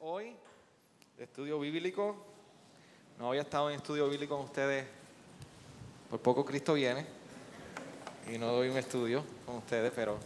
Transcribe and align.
hoy 0.00 0.36
de 1.16 1.24
estudio 1.24 1.58
bíblico. 1.58 2.14
No 3.18 3.28
había 3.28 3.40
estado 3.40 3.70
en 3.70 3.76
estudio 3.76 4.08
bíblico 4.08 4.36
con 4.36 4.44
ustedes. 4.44 4.86
Por 6.10 6.20
poco 6.20 6.44
Cristo 6.44 6.74
viene 6.74 7.04
y 8.32 8.38
no 8.38 8.46
doy 8.48 8.68
un 8.68 8.76
estudio 8.76 9.24
con 9.44 9.56
ustedes, 9.56 9.90
pero 9.94 10.18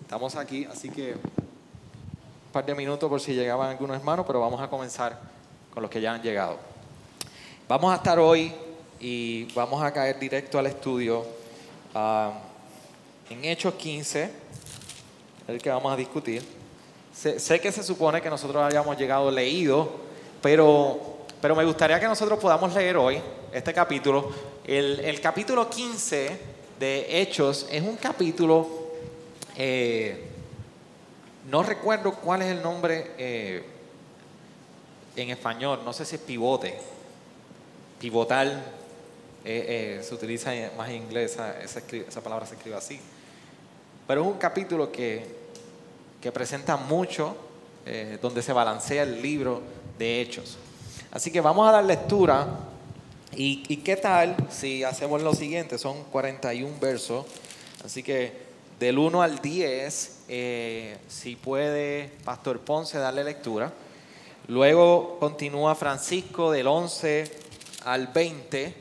estamos 0.00 0.34
aquí, 0.34 0.64
así 0.64 0.90
que 0.90 1.12
un 1.12 2.52
par 2.52 2.66
de 2.66 2.74
minutos 2.74 3.08
por 3.08 3.20
si 3.20 3.34
llegaban 3.34 3.70
algunos 3.70 3.96
hermanos, 3.96 4.26
pero 4.26 4.40
vamos 4.40 4.60
a 4.60 4.68
comenzar 4.68 5.20
con 5.72 5.82
los 5.82 5.90
que 5.90 6.00
ya 6.00 6.14
han 6.14 6.22
llegado. 6.22 6.58
Vamos 7.68 7.92
a 7.92 7.96
estar 7.96 8.18
hoy 8.18 8.52
y 8.98 9.44
vamos 9.54 9.82
a 9.82 9.92
caer 9.92 10.18
directo 10.18 10.58
al 10.58 10.66
estudio 10.66 11.24
ah, 11.94 12.40
en 13.28 13.44
Hechos 13.44 13.74
15, 13.74 14.30
el 15.48 15.62
que 15.62 15.70
vamos 15.70 15.92
a 15.92 15.96
discutir. 15.96 16.59
Sé, 17.12 17.60
que 17.60 17.72
se 17.72 17.82
supone 17.82 18.22
que 18.22 18.30
nosotros 18.30 18.62
hayamos 18.62 18.96
llegado 18.96 19.30
leído, 19.30 19.90
pero, 20.40 21.18
pero 21.40 21.56
me 21.56 21.64
gustaría 21.64 21.98
que 21.98 22.06
nosotros 22.06 22.38
podamos 22.38 22.72
leer 22.72 22.96
hoy 22.96 23.20
este 23.52 23.74
capítulo. 23.74 24.30
El, 24.64 25.20
capítulo 25.20 25.68
15 25.68 26.38
de 26.78 27.20
Hechos 27.20 27.66
es 27.70 27.82
un 27.82 27.96
capítulo, 27.96 28.66
eh, 29.56 30.28
no 31.50 31.64
recuerdo 31.64 32.12
cuál 32.14 32.42
es 32.42 32.48
el 32.48 32.62
nombre 32.62 33.10
eh, 33.18 33.64
en 35.16 35.30
español, 35.30 35.80
no 35.84 35.92
sé 35.92 36.04
si 36.04 36.14
es 36.14 36.22
pivote, 36.22 36.78
pivotal, 37.98 38.64
eh, 39.44 40.00
se 40.02 40.14
utiliza 40.14 40.52
más 40.76 40.88
en 40.90 40.96
inglés, 40.96 41.36
esa 41.60 42.20
palabra 42.20 42.46
se 42.46 42.54
escribe 42.54 42.76
así. 42.76 43.00
Pero 44.06 44.22
es 44.22 44.26
un 44.28 44.38
capítulo 44.38 44.90
que 44.92 45.39
que 46.20 46.30
presenta 46.32 46.76
mucho, 46.76 47.36
eh, 47.86 48.18
donde 48.20 48.42
se 48.42 48.52
balancea 48.52 49.02
el 49.02 49.22
libro 49.22 49.62
de 49.98 50.20
Hechos. 50.20 50.58
Así 51.10 51.30
que 51.30 51.40
vamos 51.40 51.68
a 51.68 51.72
dar 51.72 51.84
lectura. 51.84 52.46
¿Y, 53.34 53.76
qué 53.78 53.96
tal 53.96 54.36
si 54.50 54.84
hacemos 54.84 55.22
lo 55.22 55.34
siguiente? 55.34 55.78
Son 55.78 56.04
41 56.04 56.76
versos. 56.80 57.26
Así 57.84 58.02
que 58.02 58.50
del 58.78 58.98
1 58.98 59.22
al 59.22 59.40
10, 59.40 60.24
eh, 60.28 60.98
si 61.08 61.36
puede 61.36 62.10
Pastor 62.24 62.60
Ponce 62.60 62.98
darle 62.98 63.24
lectura. 63.24 63.72
Luego 64.48 65.18
continúa 65.20 65.74
Francisco 65.74 66.50
del 66.50 66.66
11 66.66 67.30
al 67.84 68.08
20. 68.08 68.74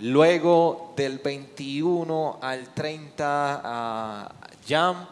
Luego 0.00 0.92
del 0.96 1.18
21 1.18 2.38
al 2.40 2.72
30 2.74 3.60
a 3.64 4.34
Jam 4.66 5.06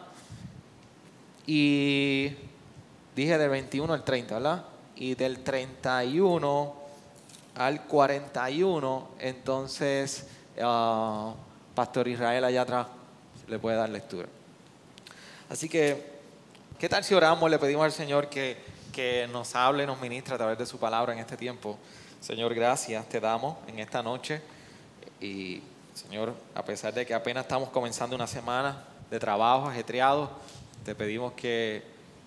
y 1.51 2.31
dije 3.15 3.39
del 3.39 3.49
21 3.49 3.91
al 3.91 4.03
30, 4.03 4.35
¿verdad? 4.35 4.65
Y 4.95 5.15
del 5.15 5.39
31 5.39 6.75
al 7.55 7.85
41, 7.85 9.09
entonces 9.17 10.27
ah, 10.61 11.33
Pastor 11.73 12.07
Israel 12.07 12.43
allá 12.43 12.61
atrás 12.61 12.85
le 13.47 13.57
puede 13.57 13.77
dar 13.77 13.89
lectura. 13.89 14.27
Así 15.49 15.67
que, 15.67 16.19
¿qué 16.77 16.87
tal 16.87 17.03
si 17.03 17.15
oramos? 17.15 17.49
Le 17.49 17.57
pedimos 17.57 17.83
al 17.83 17.93
Señor 17.93 18.29
que, 18.29 18.57
que 18.93 19.27
nos 19.31 19.55
hable, 19.55 19.87
nos 19.87 19.99
ministre 19.99 20.35
a 20.35 20.37
través 20.37 20.59
de 20.59 20.67
su 20.67 20.77
palabra 20.77 21.13
en 21.13 21.19
este 21.19 21.35
tiempo. 21.35 21.79
Señor, 22.19 22.53
gracias 22.53 23.09
te 23.09 23.19
damos 23.19 23.57
en 23.65 23.79
esta 23.79 24.03
noche. 24.03 24.39
Y 25.19 25.63
Señor, 25.95 26.35
a 26.53 26.63
pesar 26.63 26.93
de 26.93 27.07
que 27.07 27.15
apenas 27.15 27.45
estamos 27.45 27.69
comenzando 27.69 28.15
una 28.15 28.27
semana 28.27 28.83
de 29.09 29.19
trabajo 29.19 29.67
ajetreado, 29.67 30.29
te 30.89 30.95
pedimos 30.95 31.33
que 31.33 31.83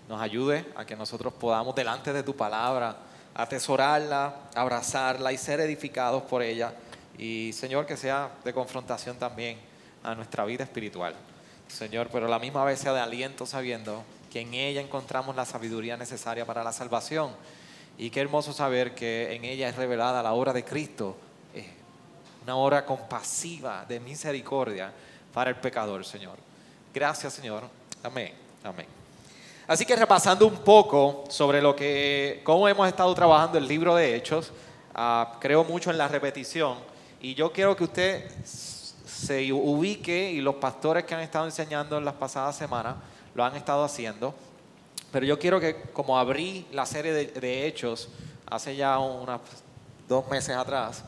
nos 0.09 0.23
ayude 0.23 0.65
a 0.77 0.85
que 0.85 0.95
nosotros 0.95 1.33
podamos 1.33 1.75
delante 1.75 2.13
de 2.13 2.23
tu 2.23 2.37
palabra 2.37 2.97
atesorarla, 3.35 4.37
abrazarla 4.55 5.33
y 5.33 5.37
ser 5.37 5.59
edificados 5.59 6.23
por 6.23 6.43
ella. 6.43 6.73
Y 7.19 7.53
Señor, 7.55 7.87
que 7.87 7.97
sea 7.97 8.31
de 8.45 8.53
confrontación 8.53 9.17
también 9.17 9.59
a 10.05 10.15
nuestra 10.15 10.45
vida 10.45 10.63
espiritual. 10.63 11.17
Señor, 11.67 12.09
pero 12.13 12.27
a 12.27 12.29
la 12.29 12.39
misma 12.39 12.65
vez 12.65 12.79
sea 12.79 12.93
de 12.93 13.01
aliento 13.01 13.47
sabiendo 13.47 14.05
que 14.31 14.43
en 14.43 14.55
ella 14.55 14.81
encontramos 14.81 15.35
la 15.35 15.45
sabiduría 15.45 15.97
necesaria 15.97 16.47
para 16.47 16.63
la 16.63 16.73
salvación. 16.73 17.33
Y 17.99 18.11
qué 18.11 18.21
hermoso 18.21 18.53
saber 18.53 18.95
que 18.95 19.35
en 19.35 19.45
ella 19.45 19.69
es 19.69 19.75
revelada 19.75 20.23
la 20.23 20.35
obra 20.35 20.53
de 20.53 20.65
Cristo, 20.65 21.17
una 22.45 22.55
obra 22.55 22.87
compasiva 22.87 23.85
de 23.89 23.99
misericordia 23.99 24.93
para 25.35 25.51
el 25.51 25.57
pecador, 25.57 26.05
Señor. 26.05 26.39
Gracias, 26.95 27.33
Señor. 27.33 27.65
Amén. 28.05 28.42
Así 29.67 29.87
que 29.87 29.97
repasando 29.97 30.47
un 30.47 30.57
poco 30.57 31.25
sobre 31.29 31.63
lo 31.63 31.75
que, 31.75 32.41
cómo 32.45 32.69
hemos 32.69 32.89
estado 32.89 33.15
trabajando 33.15 33.59
el 33.59 33.67
libro 33.67 33.95
de 33.95 34.17
Hechos, 34.17 34.53
ah, 34.95 35.37
creo 35.41 35.65
mucho 35.65 35.91
en 35.91 35.99
la 35.99 36.09
repetición 36.09 36.77
y 37.21 37.35
yo 37.35 37.53
quiero 37.53 37.77
que 37.77 37.85
usted 37.85 38.31
se 38.45 39.53
ubique 39.53 40.31
y 40.33 40.41
los 40.41 40.57
pastores 40.57 41.05
que 41.05 41.15
han 41.15 41.21
estado 41.21 41.45
enseñando 41.47 41.97
en 41.97 42.05
las 42.05 42.15
pasadas 42.15 42.57
semanas 42.57 42.97
lo 43.35 43.45
han 43.45 43.57
estado 43.57 43.85
haciendo, 43.85 44.35
pero 45.11 45.25
yo 45.25 45.39
quiero 45.39 45.61
que 45.61 45.81
como 45.93 46.19
abrí 46.19 46.67
la 46.73 46.85
serie 46.85 47.13
de, 47.13 47.27
de 47.27 47.67
Hechos 47.67 48.09
hace 48.51 48.77
ya 48.77 48.99
unos 48.99 49.41
dos 50.09 50.29
meses 50.29 50.57
atrás, 50.57 51.05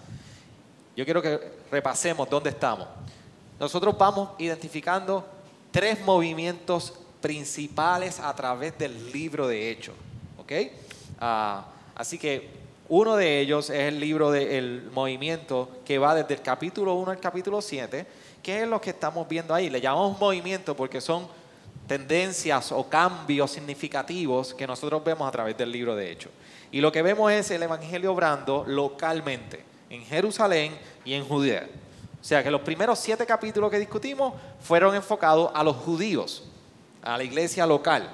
yo 0.97 1.04
quiero 1.04 1.21
que 1.21 1.41
repasemos 1.71 2.31
dónde 2.31 2.50
estamos. 2.50 2.86
Nosotros 3.59 3.97
vamos 3.98 4.31
identificando 4.38 5.26
tres 5.72 6.00
movimientos 6.00 6.94
principales 7.25 8.21
a 8.21 8.37
través 8.37 8.77
del 8.77 9.11
libro 9.11 9.49
de 9.49 9.71
Hechos. 9.71 9.95
¿ok? 10.37 10.53
Ah, 11.19 11.65
así 11.95 12.19
que 12.19 12.51
uno 12.91 13.17
de 13.17 13.41
ellos 13.41 13.71
es 13.71 13.89
el 13.89 13.99
libro 13.99 14.31
del 14.31 14.91
movimiento 14.93 15.71
que 15.87 15.97
va 15.97 16.15
desde 16.15 16.34
el 16.34 16.43
capítulo 16.43 16.93
1 16.93 17.13
al 17.13 17.21
capítulo 17.21 17.63
7, 17.63 18.07
que 18.43 18.61
es 18.61 18.69
lo 18.69 18.79
que 18.79 18.91
estamos 18.91 19.27
viendo 19.27 19.55
ahí. 19.55 19.71
Le 19.71 19.81
llamamos 19.81 20.21
movimiento 20.21 20.77
porque 20.77 21.01
son 21.01 21.27
tendencias 21.87 22.71
o 22.73 22.87
cambios 22.91 23.53
significativos 23.53 24.53
que 24.53 24.67
nosotros 24.67 25.03
vemos 25.03 25.27
a 25.27 25.31
través 25.31 25.57
del 25.57 25.73
libro 25.73 25.97
de 25.97 26.13
Hechos. 26.13 26.31
Y 26.73 26.83
lo 26.83 26.93
que 26.93 27.01
vemos 27.01 27.33
es 27.33 27.51
el 27.51 27.63
Evangelio 27.63 28.13
obrando 28.13 28.65
localmente, 28.67 29.65
en 29.89 30.05
Jerusalén 30.05 30.77
y 31.07 31.15
en 31.15 31.25
Judea. 31.25 31.71
O 32.21 32.25
sea 32.25 32.45
que 32.45 32.51
los 32.51 32.61
primeros 32.61 32.99
siete 32.99 33.25
capítulos 33.25 33.71
que 33.71 33.79
discutimos 33.79 34.34
fueron 34.61 34.95
enfocados 34.95 35.51
a 35.55 35.65
los 35.65 35.77
judíos 35.77 36.51
a 37.04 37.19
la 37.19 37.25
iglesia 37.25 37.66
local. 37.66 38.09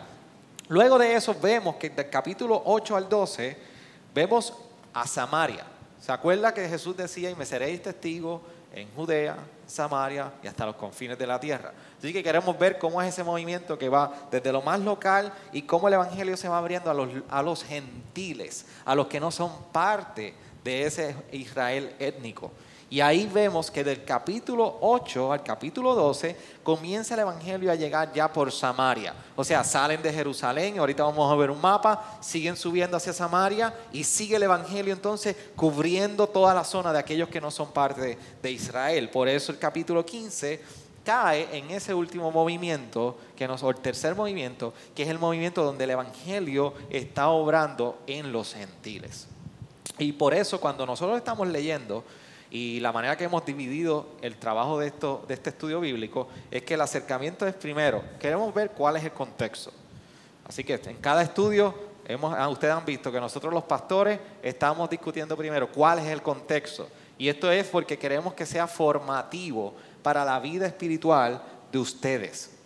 Luego 0.69 0.99
de 0.99 1.15
eso 1.15 1.35
vemos 1.41 1.77
que 1.77 1.91
del 1.91 2.11
capítulo 2.11 2.63
8 2.65 2.97
al 2.97 3.09
12 3.09 3.57
vemos 4.15 4.53
a 4.93 5.07
Samaria. 5.07 5.65
¿Se 6.01 6.13
acuerda 6.13 6.53
que 6.53 6.69
Jesús 6.69 6.97
decía, 6.97 7.31
y 7.31 7.35
me 7.35 7.47
seréis 7.47 7.83
testigos 7.83 8.41
en 8.73 8.89
Judea, 8.95 9.37
Samaria 9.67 10.33
y 10.43 10.47
hasta 10.47 10.67
los 10.67 10.77
confines 10.77 11.19
de 11.19 11.27
la 11.27 11.39
tierra? 11.39 11.73
Así 11.99 12.13
que 12.13 12.23
queremos 12.23 12.59
ver 12.59 12.79
cómo 12.79 13.01
es 13.03 13.09
ese 13.09 13.23
movimiento 13.23 13.79
que 13.79 13.89
va 13.89 14.13
desde 14.31 14.53
lo 14.53 14.63
más 14.63 14.81
local 14.81 15.33
y 15.53 15.63
cómo 15.63 15.89
el 15.89 15.95
Evangelio 15.95 16.37
se 16.37 16.49
va 16.49 16.59
abriendo 16.59 16.91
a 16.91 16.95
los, 16.95 17.09
a 17.29 17.43
los 17.43 17.65
gentiles, 17.65 18.67
a 18.85 18.95
los 18.95 19.07
que 19.07 19.21
no 19.21 19.31
son 19.31 19.51
parte 19.73 20.35
de 20.65 20.87
ese 20.87 21.17
Israel 21.33 21.95
étnico. 21.99 22.51
Y 22.91 23.01
ahí 23.01 23.31
vemos 23.33 23.71
que 23.71 23.85
del 23.85 24.05
capítulo 24.05 24.79
8 24.81 25.33
al 25.33 25.45
capítulo 25.45 25.95
12 25.95 26.37
comienza 26.65 27.15
el 27.15 27.21
Evangelio 27.21 27.71
a 27.71 27.77
llegar 27.77 28.13
ya 28.13 28.33
por 28.33 28.51
Samaria. 28.51 29.15
O 29.37 29.45
sea, 29.45 29.63
salen 29.63 30.03
de 30.03 30.13
Jerusalén, 30.13 30.77
ahorita 30.77 31.05
vamos 31.05 31.31
a 31.31 31.37
ver 31.37 31.53
un 31.53 31.61
mapa, 31.61 32.19
siguen 32.21 32.57
subiendo 32.57 32.97
hacia 32.97 33.13
Samaria 33.13 33.73
y 33.93 34.03
sigue 34.03 34.35
el 34.35 34.43
Evangelio 34.43 34.93
entonces 34.93 35.37
cubriendo 35.55 36.27
toda 36.27 36.53
la 36.53 36.65
zona 36.65 36.93
de 36.93 36.99
aquellos 36.99 37.29
que 37.29 37.41
no 37.41 37.53
son 37.53 37.71
parte 37.71 38.19
de, 38.43 38.51
Israel. 38.51 39.09
Por 39.09 39.29
eso 39.29 39.53
el 39.53 39.59
capítulo 39.59 40.05
15 40.05 40.61
cae 41.05 41.57
en 41.57 41.71
ese 41.71 41.95
último 41.95 42.33
movimiento, 42.33 43.17
que 43.37 43.47
nos, 43.47 43.63
o 43.63 43.71
el 43.71 43.77
tercer 43.77 44.17
movimiento, 44.17 44.75
que 44.97 45.05
es 45.05 45.09
el 45.09 45.21
movimiento 45.21 45.63
donde 45.63 45.85
el 45.85 45.91
Evangelio 45.91 46.75
está 46.91 47.29
obrando 47.29 48.01
en 48.09 48.33
los 48.33 48.53
gentiles. 48.53 49.29
Y 49.97 50.13
por 50.13 50.35
eso 50.35 50.61
cuando 50.61 50.85
nosotros 50.85 51.17
estamos 51.17 51.47
leyendo 51.47 52.03
y 52.51 52.81
la 52.81 52.93
manera 52.93 53.17
que 53.17 53.25
hemos 53.25 53.47
dividido 53.47 54.09
el 54.23 54.37
trabajo 54.37 54.79
de, 54.79 54.89
esto, 54.89 55.25
de 55.29 55.35
este 55.35 55.51
estudio 55.51 55.81
bíblico 55.81 56.29
es 56.51 56.63
que 56.63 56.75
el 56.75 56.81
acercamiento 56.81 57.47
es 57.47 57.55
primero, 57.55 58.03
queremos 58.19 58.53
ver 58.53 58.71
cuál 58.71 58.97
es 58.97 59.05
el 59.05 59.13
contexto. 59.13 59.73
Así 60.45 60.65
que 60.65 60.75
en 60.75 60.97
cada 60.97 61.23
estudio, 61.23 61.73
hemos, 62.09 62.35
ah, 62.37 62.49
ustedes 62.49 62.75
han 62.75 62.85
visto 62.85 63.13
que 63.13 63.21
nosotros 63.21 63.55
los 63.55 63.63
pastores 63.63 64.19
estamos 64.43 64.91
discutiendo 64.91 65.37
primero 65.37 65.71
cuál 65.71 66.01
es 66.01 66.07
el 66.07 66.23
contexto. 66.23 66.89
Y 67.17 67.29
esto 67.29 67.53
es 67.53 67.69
porque 67.69 67.99
queremos 67.99 68.35
que 68.35 68.45
sea 68.45 68.67
formativo 68.67 69.75
para 70.03 70.25
la 70.25 70.41
vida 70.41 70.67
espiritual 70.67 71.41
de 71.71 71.79
ustedes. 71.79 72.57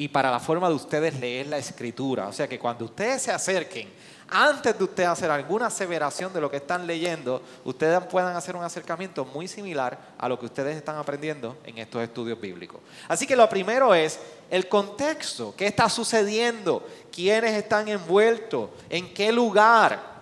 y 0.00 0.06
para 0.06 0.30
la 0.30 0.38
forma 0.38 0.68
de 0.68 0.76
ustedes 0.76 1.18
leer 1.18 1.48
la 1.48 1.58
escritura. 1.58 2.28
O 2.28 2.32
sea 2.32 2.46
que 2.46 2.56
cuando 2.56 2.84
ustedes 2.84 3.20
se 3.20 3.32
acerquen, 3.32 3.88
antes 4.30 4.76
de 4.76 4.84
ustedes 4.84 5.08
hacer 5.08 5.30
alguna 5.30 5.66
aseveración 5.66 6.32
de 6.32 6.40
lo 6.40 6.50
que 6.50 6.58
están 6.58 6.86
leyendo, 6.86 7.42
ustedes 7.64 8.00
puedan 8.04 8.36
hacer 8.36 8.56
un 8.56 8.62
acercamiento 8.62 9.24
muy 9.24 9.48
similar 9.48 9.98
a 10.18 10.28
lo 10.28 10.38
que 10.38 10.46
ustedes 10.46 10.76
están 10.76 10.96
aprendiendo 10.96 11.56
en 11.64 11.78
estos 11.78 12.02
estudios 12.02 12.40
bíblicos. 12.40 12.80
Así 13.08 13.26
que 13.26 13.36
lo 13.36 13.48
primero 13.48 13.94
es 13.94 14.18
el 14.50 14.68
contexto, 14.68 15.54
qué 15.56 15.66
está 15.66 15.88
sucediendo, 15.88 16.86
quiénes 17.10 17.54
están 17.54 17.88
envueltos, 17.88 18.70
en 18.90 19.12
qué 19.14 19.32
lugar. 19.32 20.18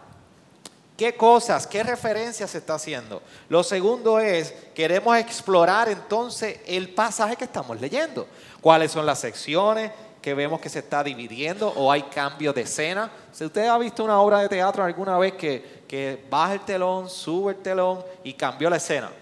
¿Qué 0.97 1.14
cosas, 1.14 1.67
qué 1.67 1.82
referencias 1.82 2.50
se 2.50 2.59
está 2.59 2.76
haciendo? 2.76 3.23
Lo 3.50 3.62
segundo 3.62 4.19
es, 4.19 4.55
queremos 4.75 5.14
explorar 5.19 5.91
entonces 5.91 6.59
el 6.67 6.88
pasaje 6.94 7.37
que 7.37 7.44
estamos 7.44 7.79
leyendo. 7.79 8.26
¿Cuáles 8.62 8.93
son 8.93 9.05
las 9.05 9.20
secciones 9.20 9.93
que 10.26 10.34
vemos 10.34 10.61
que 10.61 10.69
se 10.69 10.81
está 10.81 11.05
dividiendo 11.05 11.69
o 11.69 11.93
hay 11.93 12.02
cambios 12.02 12.52
de 12.52 12.62
escena? 12.62 13.08
Si 13.31 13.44
usted 13.44 13.69
ha 13.69 13.78
visto 13.78 14.02
una 14.02 14.20
obra 14.20 14.40
de 14.40 14.49
teatro 14.49 14.82
alguna 14.82 15.17
vez 15.19 15.34
que, 15.34 15.84
que 15.87 16.26
baja 16.28 16.55
el 16.55 16.62
telón, 16.62 17.08
sube 17.08 17.52
el 17.52 17.58
telón 17.58 18.02
y 18.25 18.32
cambió 18.32 18.69
la 18.69 18.75
escena. 18.75 19.12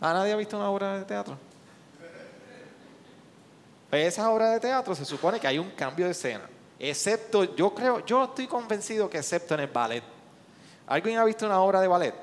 ¿A 0.00 0.14
nadie 0.14 0.32
ha 0.32 0.36
visto 0.36 0.56
una 0.56 0.70
obra 0.70 0.98
de 0.98 1.04
teatro? 1.04 1.36
Pues 3.90 4.06
esa 4.06 4.30
obra 4.30 4.52
de 4.52 4.60
teatro 4.60 4.94
se 4.94 5.04
supone 5.04 5.38
que 5.38 5.46
hay 5.46 5.58
un 5.58 5.68
cambio 5.72 6.06
de 6.06 6.12
escena. 6.12 6.48
Excepto, 6.78 7.54
yo 7.54 7.74
creo, 7.74 8.02
yo 8.06 8.24
estoy 8.24 8.46
convencido 8.46 9.10
que 9.10 9.18
excepto 9.18 9.52
en 9.52 9.60
el 9.60 9.66
ballet 9.66 10.02
¿Alguien 10.86 11.18
ha 11.18 11.24
visto 11.26 11.44
una 11.44 11.60
obra 11.60 11.82
de 11.82 11.88
ballet? 11.88 12.14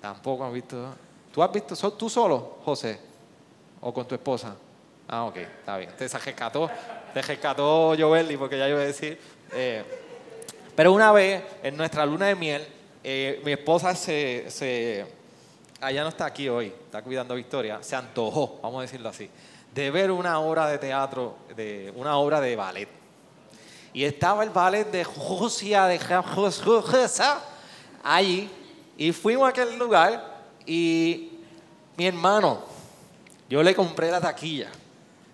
Tampoco 0.00 0.44
han 0.44 0.52
visto. 0.52 0.94
¿Tú 1.32 1.42
has 1.42 1.50
visto 1.50 1.92
tú 1.94 2.08
solo, 2.08 2.58
José? 2.64 3.00
¿O 3.80 3.92
con 3.92 4.06
tu 4.06 4.14
esposa? 4.14 4.54
Ah, 5.08 5.24
ok, 5.24 5.36
está 5.36 5.76
bien. 5.76 5.90
Te 5.96 6.08
rescató, 6.08 6.70
te 7.12 7.22
rescató 7.22 7.94
Jovelli, 7.98 8.36
porque 8.36 8.58
ya 8.58 8.68
iba 8.68 8.78
a 8.78 8.84
decir. 8.84 9.18
Eh, 9.52 9.84
pero 10.74 10.92
una 10.92 11.12
vez, 11.12 11.42
en 11.62 11.76
nuestra 11.76 12.04
luna 12.06 12.26
de 12.26 12.34
miel, 12.34 12.66
eh, 13.02 13.40
mi 13.44 13.52
esposa 13.52 13.94
se, 13.94 14.46
se. 14.48 15.06
Allá 15.80 16.02
no 16.02 16.08
está 16.08 16.26
aquí 16.26 16.48
hoy, 16.48 16.66
está 16.66 17.02
cuidando 17.02 17.34
a 17.34 17.36
Victoria. 17.36 17.82
Se 17.82 17.94
antojó, 17.94 18.58
vamos 18.62 18.78
a 18.78 18.82
decirlo 18.82 19.08
así, 19.08 19.28
de 19.74 19.90
ver 19.90 20.10
una 20.10 20.40
obra 20.40 20.66
de 20.68 20.78
teatro, 20.78 21.36
de 21.54 21.92
una 21.96 22.16
obra 22.16 22.40
de 22.40 22.56
ballet 22.56 22.88
y 23.94 24.04
estaba 24.04 24.42
el 24.42 24.50
ballet 24.50 24.90
de 24.90 25.04
Rusia, 25.04 25.86
de 25.86 26.00
allí. 28.02 28.50
Y 28.98 29.12
fuimos 29.12 29.46
a 29.46 29.50
aquel 29.50 29.78
lugar 29.78 30.42
y 30.66 31.38
mi 31.96 32.06
hermano, 32.06 32.64
yo 33.48 33.62
le 33.62 33.72
compré 33.72 34.10
la 34.10 34.20
taquilla. 34.20 34.68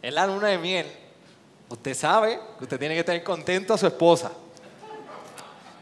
En 0.02 0.14
la 0.14 0.26
luna 0.26 0.49
de 0.49 0.58
miel. 0.58 0.87
Usted 1.69 1.94
sabe 1.94 2.41
que 2.58 2.64
usted 2.64 2.79
tiene 2.79 2.94
que 2.97 3.05
tener 3.05 3.23
contento 3.23 3.75
a 3.75 3.79
su 3.79 3.87
esposa. 3.87 4.32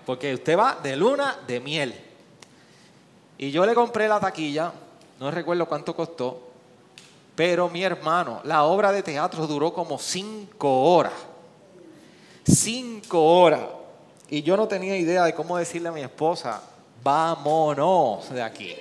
Porque 0.05 0.35
usted 0.35 0.59
va 0.59 0.79
de 0.82 0.97
luna 0.97 1.38
de 1.47 1.61
miel. 1.61 1.94
Y 3.38 3.50
yo 3.50 3.65
le 3.65 3.75
compré 3.75 4.09
la 4.09 4.20
taquilla, 4.20 4.73
no 5.20 5.31
recuerdo 5.31 5.67
cuánto 5.67 5.94
costó, 5.94 6.49
pero 7.37 7.69
mi 7.69 7.85
hermano, 7.85 8.41
la 8.44 8.65
obra 8.65 8.91
de 8.91 9.03
teatro 9.03 9.47
duró 9.47 9.73
como 9.73 9.99
cinco 9.99 10.82
horas 10.82 11.12
cinco 12.49 13.23
horas. 13.23 13.61
Y 14.29 14.43
yo 14.43 14.56
no 14.56 14.69
tenía 14.69 14.97
idea 14.97 15.25
de 15.25 15.35
cómo 15.35 15.56
decirle 15.56 15.88
a 15.88 15.93
mi 15.93 16.03
esposa, 16.03 16.62
vámonos 17.03 18.31
de 18.31 18.43
aquí. 18.43 18.75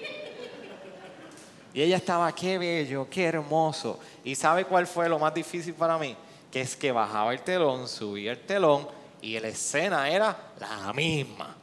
Y 1.73 1.81
ella 1.81 1.97
estaba, 1.97 2.33
qué 2.33 2.57
bello, 2.57 3.07
qué 3.09 3.25
hermoso. 3.25 3.99
¿Y 4.23 4.35
sabe 4.35 4.65
cuál 4.65 4.87
fue 4.87 5.07
lo 5.09 5.19
más 5.19 5.33
difícil 5.33 5.73
para 5.73 5.97
mí? 5.97 6.15
Que 6.51 6.61
es 6.61 6.75
que 6.75 6.91
bajaba 6.91 7.33
el 7.33 7.41
telón, 7.41 7.87
subía 7.87 8.31
el 8.31 8.39
telón 8.39 8.87
y 9.21 9.39
la 9.39 9.49
escena 9.49 10.09
era 10.09 10.35
la 10.59 10.93
misma. 10.93 11.55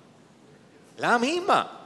La 0.98 1.18
misma. 1.18 1.80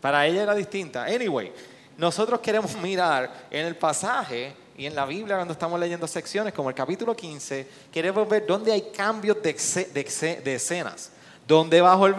Para 0.00 0.26
ella 0.26 0.42
era 0.42 0.54
distinta. 0.54 1.04
Anyway, 1.04 1.52
nosotros 1.96 2.40
queremos 2.40 2.76
mirar 2.82 3.46
en 3.50 3.66
el 3.66 3.76
pasaje 3.76 4.54
y 4.76 4.86
en 4.86 4.94
la 4.94 5.06
Biblia 5.06 5.36
cuando 5.36 5.52
estamos 5.52 5.78
leyendo 5.78 6.06
secciones 6.06 6.52
como 6.52 6.68
el 6.68 6.74
capítulo 6.74 7.14
15, 7.14 7.68
queremos 7.92 8.28
ver 8.28 8.44
dónde 8.46 8.72
hay 8.72 8.90
cambios 8.94 9.40
de, 9.42 9.52
de, 10.42 10.54
escenas. 10.54 11.10
Donde 11.46 11.80
bajo 11.80 12.06
el 12.06 12.14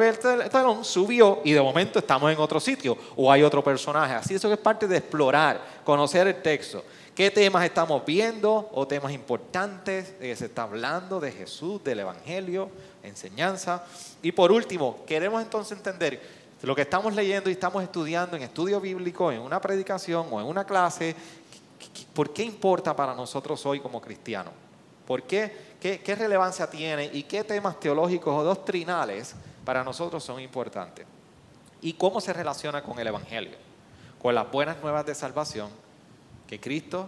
telón 0.52 0.86
subió 0.86 1.42
y 1.44 1.52
de 1.52 1.62
momento 1.62 2.00
estamos 2.00 2.32
en 2.32 2.40
otro 2.40 2.60
sitio 2.60 2.96
o 3.16 3.32
hay 3.32 3.42
otro 3.42 3.64
personaje. 3.64 4.14
Así 4.14 4.36
eso 4.36 4.52
es 4.52 4.60
parte 4.60 4.88
de 4.88 4.98
explorar, 4.98 5.62
conocer 5.84 6.28
el 6.28 6.42
texto. 6.42 6.84
¿Qué 7.16 7.32
temas 7.32 7.64
estamos 7.64 8.06
viendo 8.06 8.70
o 8.74 8.86
temas 8.86 9.14
importantes 9.14 10.14
que 10.20 10.36
se 10.36 10.46
está 10.46 10.64
hablando 10.64 11.20
de 11.20 11.32
Jesús, 11.32 11.84
del 11.84 12.02
Evangelio, 12.02 12.70
enseñanza? 13.04 13.84
Y 14.22 14.32
por 14.32 14.52
último, 14.52 15.00
queremos 15.08 15.42
entonces 15.42 15.78
entender 15.78 16.22
lo 16.62 16.76
que 16.76 16.82
estamos 16.82 17.14
leyendo 17.14 17.50
y 17.50 17.54
estamos 17.54 17.84
estudiando 17.84 18.36
en 18.36 18.44
estudio 18.44 18.82
bíblico, 18.82 19.32
en 19.32 19.40
una 19.40 19.62
predicación 19.62 20.28
o 20.32 20.42
en 20.42 20.48
una 20.48 20.66
clase, 20.66 21.16
¿por 22.14 22.34
qué 22.34 22.44
importa 22.44 22.96
para 22.96 23.14
nosotros 23.14 23.66
hoy 23.66 23.80
como 23.80 24.02
cristianos? 24.02 24.54
¿Por 25.06 25.24
qué? 25.24 25.76
qué? 25.80 26.16
relevancia 26.16 26.70
tiene? 26.70 27.06
¿Y 27.14 27.24
qué 27.24 27.44
temas 27.44 27.80
teológicos 27.80 28.34
o 28.34 28.44
doctrinales 28.44 29.36
para 29.64 29.84
nosotros 29.84 30.24
son 30.24 30.40
importantes? 30.40 31.06
¿Y 31.82 31.94
cómo 31.94 32.20
se 32.22 32.34
relaciona 32.34 32.82
con 32.82 33.00
el 33.00 33.08
Evangelio? 33.08 33.58
Con 34.22 34.34
las 34.34 34.52
buenas 34.52 34.82
nuevas 34.82 35.06
de 35.06 35.14
salvación, 35.14 35.70
que 36.48 36.60
Cristo 36.60 37.08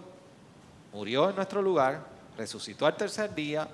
murió 0.93 1.29
en 1.29 1.35
nuestro 1.35 1.61
lugar, 1.61 2.05
resucitó 2.37 2.85
al 2.85 2.95
tercer 2.95 3.33
día, 3.33 3.67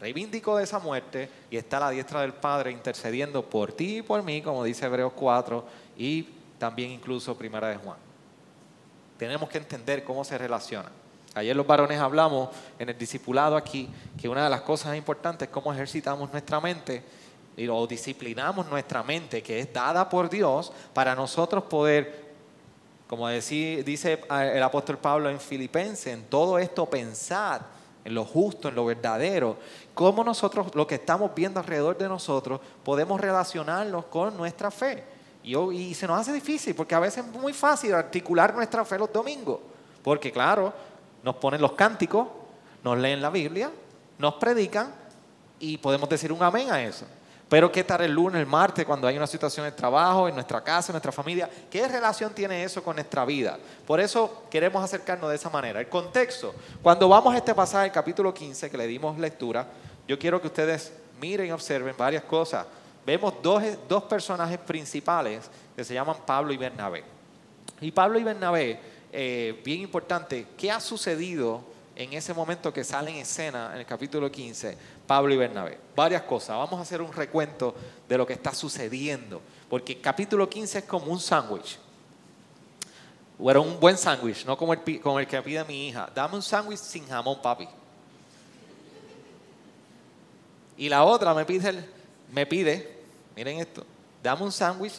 reivindicó 0.00 0.56
de 0.56 0.64
esa 0.64 0.80
muerte 0.80 1.30
y 1.50 1.56
está 1.56 1.76
a 1.76 1.80
la 1.80 1.90
diestra 1.90 2.22
del 2.22 2.32
Padre 2.32 2.72
intercediendo 2.72 3.48
por 3.48 3.72
ti 3.72 3.98
y 3.98 4.02
por 4.02 4.22
mí, 4.22 4.42
como 4.42 4.64
dice 4.64 4.86
Hebreos 4.86 5.12
4 5.14 5.64
y 5.96 6.28
también 6.58 6.90
incluso 6.90 7.36
Primera 7.38 7.68
de 7.68 7.76
Juan 7.76 8.04
tenemos 9.16 9.48
que 9.48 9.58
entender 9.58 10.04
cómo 10.04 10.24
se 10.24 10.36
relaciona. 10.38 10.90
Ayer 11.34 11.56
los 11.56 11.66
varones 11.66 11.98
hablamos 11.98 12.50
en 12.78 12.88
el 12.88 12.96
discipulado 12.96 13.56
aquí 13.56 13.88
que 14.20 14.28
una 14.28 14.44
de 14.44 14.50
las 14.50 14.62
cosas 14.62 14.96
importantes 14.96 15.48
es 15.48 15.52
cómo 15.52 15.72
ejercitamos 15.72 16.30
nuestra 16.30 16.60
mente 16.60 17.02
y 17.56 17.68
o 17.68 17.86
disciplinamos 17.86 18.66
nuestra 18.68 19.02
mente 19.02 19.42
que 19.42 19.60
es 19.60 19.72
dada 19.72 20.08
por 20.08 20.30
Dios 20.30 20.72
para 20.92 21.14
nosotros 21.14 21.64
poder, 21.64 22.34
como 23.08 23.28
dice 23.28 24.20
el 24.30 24.62
apóstol 24.62 24.98
Pablo 24.98 25.28
en 25.28 25.40
Filipenses, 25.40 26.14
en 26.14 26.24
todo 26.24 26.58
esto 26.58 26.86
pensar 26.86 27.74
en 28.04 28.14
lo 28.14 28.24
justo, 28.24 28.68
en 28.68 28.74
lo 28.74 28.84
verdadero, 28.84 29.56
cómo 29.94 30.22
nosotros, 30.22 30.74
lo 30.74 30.86
que 30.86 30.96
estamos 30.96 31.34
viendo 31.34 31.58
alrededor 31.58 31.96
de 31.96 32.08
nosotros, 32.08 32.60
podemos 32.84 33.20
relacionarnos 33.20 34.04
con 34.06 34.36
nuestra 34.36 34.70
fe. 34.70 35.04
Y, 35.42 35.94
se 35.94 36.06
nos 36.06 36.20
hace 36.20 36.32
difícil 36.32 36.74
porque 36.74 36.94
a 36.94 37.00
veces 37.00 37.24
es 37.24 37.32
muy 37.40 37.52
fácil 37.52 37.94
articular 37.94 38.54
nuestra 38.54 38.84
fe 38.84 38.98
los 38.98 39.12
domingos. 39.12 39.60
Porque 40.02 40.30
claro, 40.30 40.72
nos 41.24 41.36
ponen 41.36 41.60
los 41.60 41.72
cánticos, 41.72 42.28
nos 42.82 42.98
leen 42.98 43.20
la 43.20 43.30
Biblia, 43.30 43.70
nos 44.18 44.34
predican 44.34 44.94
y 45.58 45.78
podemos 45.78 46.08
decir 46.08 46.30
un 46.30 46.42
amén 46.42 46.70
a 46.70 46.82
eso. 46.82 47.06
Pero 47.48 47.70
¿qué 47.70 47.84
tal 47.84 48.02
el 48.02 48.12
lunes, 48.12 48.40
el 48.40 48.46
martes, 48.46 48.84
cuando 48.84 49.06
hay 49.06 49.16
una 49.16 49.26
situación 49.26 49.66
de 49.66 49.72
trabajo, 49.72 50.28
en 50.28 50.34
nuestra 50.34 50.62
casa, 50.62 50.92
en 50.92 50.94
nuestra 50.94 51.12
familia? 51.12 51.48
¿Qué 51.70 51.86
relación 51.88 52.32
tiene 52.32 52.62
eso 52.64 52.82
con 52.82 52.96
nuestra 52.96 53.24
vida? 53.24 53.58
Por 53.86 54.00
eso 54.00 54.44
queremos 54.50 54.82
acercarnos 54.82 55.30
de 55.30 55.36
esa 55.36 55.50
manera. 55.50 55.80
El 55.80 55.88
contexto, 55.88 56.54
cuando 56.82 57.08
vamos 57.08 57.34
a 57.34 57.38
este 57.38 57.54
pasaje, 57.54 57.86
el 57.86 57.92
capítulo 57.92 58.32
15, 58.32 58.70
que 58.70 58.76
le 58.76 58.86
dimos 58.86 59.18
lectura, 59.18 59.66
yo 60.06 60.18
quiero 60.18 60.40
que 60.40 60.48
ustedes 60.48 60.92
miren 61.20 61.48
y 61.48 61.50
observen 61.50 61.94
varias 61.96 62.24
cosas 62.24 62.66
vemos 63.04 63.34
dos, 63.42 64.04
personajes 64.04 64.58
principales 64.58 65.50
que 65.76 65.84
se 65.84 65.94
llaman 65.94 66.16
Pablo 66.26 66.52
y 66.52 66.56
Bernabé. 66.56 67.04
Y 67.80 67.90
Pablo 67.90 68.18
y 68.18 68.22
Bernabé, 68.22 68.80
eh, 69.16 69.60
bien 69.64 69.80
importante, 69.80 70.48
¿qué 70.58 70.72
ha 70.72 70.80
sucedido 70.80 71.62
en 71.94 72.12
ese 72.12 72.34
momento 72.34 72.72
que 72.72 72.82
sale 72.82 73.12
en 73.12 73.18
escena 73.18 73.70
en 73.72 73.78
el 73.78 73.86
capítulo 73.86 74.30
15, 74.30 74.76
Pablo 75.06 75.32
y 75.32 75.36
Bernabé? 75.36 75.78
Varias 75.94 76.22
cosas. 76.22 76.56
Vamos 76.56 76.80
a 76.80 76.82
hacer 76.82 77.00
un 77.00 77.12
recuento 77.12 77.76
de 78.08 78.18
lo 78.18 78.26
que 78.26 78.32
está 78.32 78.52
sucediendo, 78.52 79.40
porque 79.70 79.92
el 79.92 80.00
capítulo 80.00 80.50
15 80.50 80.78
es 80.78 80.84
como 80.84 81.12
un 81.12 81.20
sándwich. 81.20 81.78
O 83.38 83.48
era 83.48 83.60
un 83.60 83.78
buen 83.78 83.96
sándwich, 83.96 84.44
no 84.44 84.58
como 84.58 84.72
el, 84.72 85.00
como 85.00 85.20
el 85.20 85.28
que 85.28 85.40
pide 85.42 85.64
mi 85.64 85.88
hija. 85.88 86.10
Dame 86.12 86.34
un 86.34 86.42
sándwich 86.42 86.78
sin 86.78 87.06
jamón, 87.06 87.40
papi. 87.40 87.68
Y 90.76 90.88
la 90.88 91.04
otra 91.04 91.32
me 91.34 91.44
pide, 91.44 91.88
me 92.32 92.46
pide 92.46 92.94
miren 93.36 93.58
esto, 93.58 93.84
dame 94.22 94.42
un 94.42 94.52
sándwich 94.52 94.94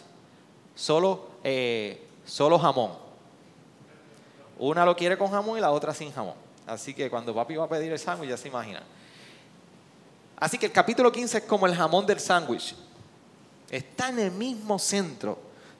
solo, 0.73 1.27
eh, 1.43 2.05
solo 2.25 2.59
jamón. 2.59 3.04
Una 4.57 4.85
lo 4.85 4.95
quiere 4.95 5.17
con 5.17 5.29
jamón 5.31 5.57
y 5.57 5.61
la 5.61 5.71
otra 5.71 5.93
sin 5.93 6.11
jamón. 6.11 6.35
Así 6.65 6.93
que 6.93 7.09
cuando 7.09 7.33
papi 7.33 7.55
va 7.55 7.65
a 7.65 7.69
pedir 7.69 7.91
el 7.91 7.99
sándwich 7.99 8.29
ya 8.29 8.37
se 8.37 8.47
imagina. 8.47 8.81
Así 10.37 10.57
que 10.57 10.65
el 10.65 10.71
capítulo 10.71 11.11
15 11.11 11.37
es 11.37 11.43
como 11.43 11.65
el 11.67 11.75
jamón 11.75 12.05
del 12.05 12.19
sándwich. 12.19 12.75
Está 13.69 14.09
en 14.09 14.19
el 14.19 14.31
mismo 14.31 14.79
centro 14.79 15.37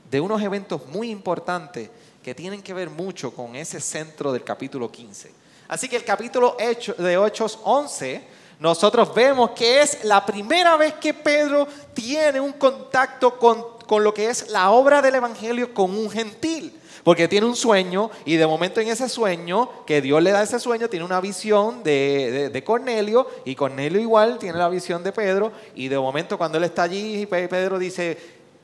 de 0.09 0.19
unos 0.21 0.41
eventos 0.41 0.85
muy 0.87 1.09
importantes 1.09 1.89
que 2.23 2.33
tienen 2.33 2.61
que 2.61 2.73
ver 2.73 2.89
mucho 2.89 3.33
con 3.33 3.55
ese 3.55 3.79
centro 3.79 4.31
del 4.31 4.43
capítulo 4.43 4.91
15. 4.91 5.31
Así 5.67 5.89
que 5.89 5.95
el 5.95 6.03
capítulo 6.03 6.55
de 6.57 7.25
Hechos 7.25 7.59
11, 7.63 8.23
nosotros 8.59 9.13
vemos 9.13 9.51
que 9.51 9.81
es 9.81 10.03
la 10.03 10.25
primera 10.25 10.75
vez 10.77 10.93
que 10.95 11.13
Pedro 11.13 11.67
tiene 11.93 12.39
un 12.39 12.53
contacto 12.53 13.37
con, 13.37 13.74
con 13.87 14.03
lo 14.03 14.13
que 14.13 14.29
es 14.29 14.49
la 14.49 14.71
obra 14.71 15.01
del 15.01 15.15
Evangelio 15.15 15.73
con 15.73 15.91
un 15.91 16.09
gentil. 16.09 16.73
Porque 17.03 17.27
tiene 17.27 17.45
un 17.45 17.55
sueño 17.55 18.09
y 18.25 18.35
de 18.35 18.47
momento 18.47 18.81
en 18.81 18.87
ese 18.87 19.07
sueño, 19.07 19.69
que 19.85 20.01
Dios 20.01 20.23
le 20.23 20.31
da 20.31 20.41
ese 20.41 20.59
sueño, 20.59 20.89
tiene 20.89 21.05
una 21.05 21.21
visión 21.21 21.83
de, 21.83 22.49
de, 22.51 22.63
Cornelio 22.63 23.27
y 23.45 23.53
Cornelio 23.53 24.01
igual 24.01 24.39
tiene 24.39 24.57
la 24.57 24.69
visión 24.69 25.03
de 25.03 25.11
Pedro 25.11 25.51
y 25.75 25.87
de 25.87 25.99
momento 25.99 26.35
cuando 26.35 26.57
él 26.57 26.63
está 26.63 26.81
allí, 26.83 27.27
Pedro 27.27 27.77
dice, 27.77 28.17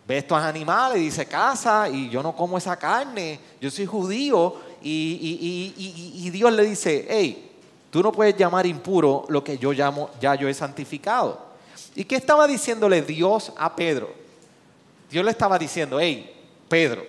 ve 0.07 0.17
estos 0.17 0.39
animales, 0.39 0.99
dice, 0.99 1.27
casa 1.27 1.87
y 1.87 2.09
yo 2.09 2.23
no 2.23 2.35
como 2.35 2.57
esa 2.57 2.77
carne, 2.77 3.39
yo 3.61 3.69
soy 3.69 3.85
judío 3.85 4.55
y, 4.81 5.71
y, 5.77 6.25
y 6.25 6.29
Dios 6.31 6.51
le 6.51 6.63
dice, 6.63 7.05
hey, 7.07 7.51
tú 7.91 8.01
no 8.01 8.11
puedes 8.11 8.35
llamar 8.35 8.65
impuro 8.65 9.25
lo 9.29 9.43
que 9.43 9.59
yo 9.59 9.71
llamo, 9.71 10.09
ya 10.19 10.33
yo 10.33 10.47
he 10.47 10.53
santificado. 10.55 11.51
¿Y 11.93 12.05
qué 12.05 12.15
estaba 12.15 12.47
diciéndole 12.47 13.03
Dios 13.03 13.53
a 13.55 13.75
Pedro? 13.75 14.20
Dios 15.11 15.25
le 15.25 15.31
estaba 15.31 15.59
diciendo, 15.59 15.99
hey, 15.99 16.33
Pedro, 16.67 17.05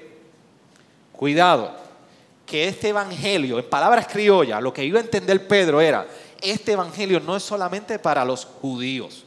Cuidado, 1.23 1.71
que 2.44 2.66
este 2.66 2.88
evangelio, 2.88 3.56
en 3.61 3.71
palabras 3.71 4.09
criollas, 4.09 4.61
lo 4.61 4.73
que 4.73 4.85
iba 4.85 4.99
a 4.99 5.02
entender 5.02 5.47
Pedro 5.47 5.80
era, 5.80 6.09
este 6.40 6.73
evangelio 6.73 7.21
no 7.21 7.37
es 7.37 7.44
solamente 7.44 8.00
para 8.00 8.25
los 8.25 8.44
judíos, 8.44 9.25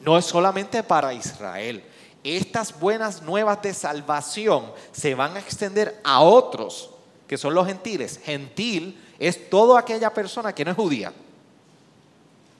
no 0.00 0.18
es 0.18 0.24
solamente 0.24 0.82
para 0.82 1.14
Israel. 1.14 1.84
Estas 2.24 2.78
buenas 2.80 3.22
nuevas 3.22 3.62
de 3.62 3.72
salvación 3.72 4.72
se 4.90 5.14
van 5.14 5.36
a 5.36 5.38
extender 5.38 6.00
a 6.02 6.20
otros, 6.20 6.90
que 7.28 7.38
son 7.38 7.54
los 7.54 7.68
gentiles. 7.68 8.18
Gentil 8.24 9.00
es 9.20 9.48
toda 9.48 9.78
aquella 9.78 10.12
persona 10.12 10.52
que 10.52 10.64
no 10.64 10.72
es 10.72 10.76
judía. 10.76 11.12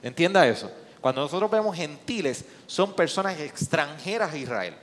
Entienda 0.00 0.46
eso. 0.46 0.70
Cuando 1.00 1.22
nosotros 1.22 1.50
vemos 1.50 1.74
gentiles, 1.74 2.44
son 2.68 2.92
personas 2.92 3.38
extranjeras 3.40 4.32
a 4.32 4.36
Israel. 4.36 4.76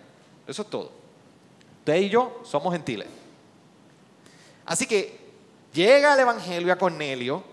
Eso 0.47 0.61
es 0.61 0.69
todo. 0.69 0.91
Usted 1.79 1.95
y 1.97 2.09
yo 2.09 2.41
somos 2.43 2.73
gentiles. 2.73 3.07
Así 4.65 4.85
que 4.85 5.19
llega 5.73 6.13
el 6.13 6.19
Evangelio 6.19 6.73
a 6.73 6.77
Cornelio, 6.77 7.43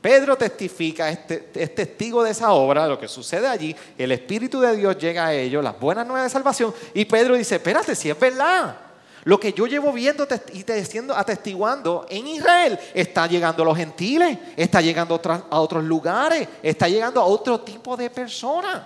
Pedro 0.00 0.36
testifica, 0.36 1.08
es 1.08 1.74
testigo 1.74 2.22
de 2.22 2.30
esa 2.30 2.52
obra, 2.52 2.82
de 2.82 2.90
lo 2.90 2.98
que 2.98 3.08
sucede 3.08 3.48
allí, 3.48 3.74
el 3.96 4.12
Espíritu 4.12 4.60
de 4.60 4.76
Dios 4.76 4.98
llega 4.98 5.26
a 5.26 5.32
ellos, 5.32 5.64
las 5.64 5.80
buenas 5.80 6.06
nuevas 6.06 6.24
de 6.24 6.30
salvación, 6.30 6.74
y 6.92 7.06
Pedro 7.06 7.34
dice, 7.36 7.54
espérate, 7.54 7.94
si 7.94 8.10
es 8.10 8.20
verdad, 8.20 8.76
lo 9.24 9.40
que 9.40 9.54
yo 9.54 9.66
llevo 9.66 9.90
viendo 9.92 10.28
y 10.52 10.62
diciendo, 10.62 11.16
atestiguando 11.16 12.04
en 12.10 12.26
Israel 12.26 12.78
está 12.92 13.26
llegando 13.26 13.62
a 13.62 13.66
los 13.66 13.76
gentiles, 13.78 14.38
está 14.54 14.82
llegando 14.82 15.18
a 15.50 15.60
otros 15.60 15.82
lugares, 15.82 16.46
está 16.62 16.86
llegando 16.86 17.22
a 17.22 17.24
otro 17.24 17.60
tipo 17.60 17.96
de 17.96 18.10
personas, 18.10 18.82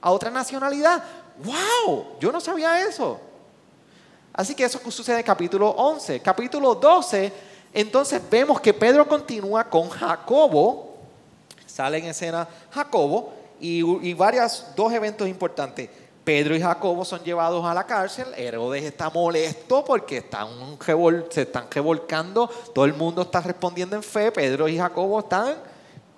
a 0.00 0.10
otra 0.10 0.30
nacionalidad. 0.30 1.04
¡Wow! 1.42 2.18
Yo 2.20 2.30
no 2.30 2.40
sabía 2.40 2.86
eso. 2.86 3.20
Así 4.32 4.54
que 4.54 4.64
eso 4.64 4.80
sucede 4.90 5.16
en 5.16 5.18
el 5.20 5.24
capítulo 5.24 5.70
11. 5.70 6.20
Capítulo 6.20 6.74
12, 6.74 7.32
entonces 7.72 8.20
vemos 8.30 8.60
que 8.60 8.74
Pedro 8.74 9.06
continúa 9.06 9.68
con 9.68 9.88
Jacobo, 9.88 10.96
sale 11.66 11.98
en 11.98 12.06
escena 12.06 12.46
Jacobo 12.70 13.32
y, 13.60 14.12
varios, 14.14 14.66
dos 14.76 14.92
eventos 14.92 15.28
importantes. 15.28 15.88
Pedro 16.24 16.56
y 16.56 16.60
Jacobo 16.60 17.04
son 17.04 17.22
llevados 17.22 17.64
a 17.64 17.74
la 17.74 17.84
cárcel. 17.84 18.26
Herodes 18.36 18.82
está 18.82 19.10
molesto 19.10 19.84
porque 19.84 20.18
están, 20.18 20.48
se 21.30 21.42
están 21.42 21.66
revolcando. 21.70 22.48
Todo 22.74 22.86
el 22.86 22.94
mundo 22.94 23.22
está 23.22 23.40
respondiendo 23.40 23.94
en 23.94 24.02
fe. 24.02 24.32
Pedro 24.32 24.66
y 24.66 24.78
Jacobo 24.78 25.20
están 25.20 25.54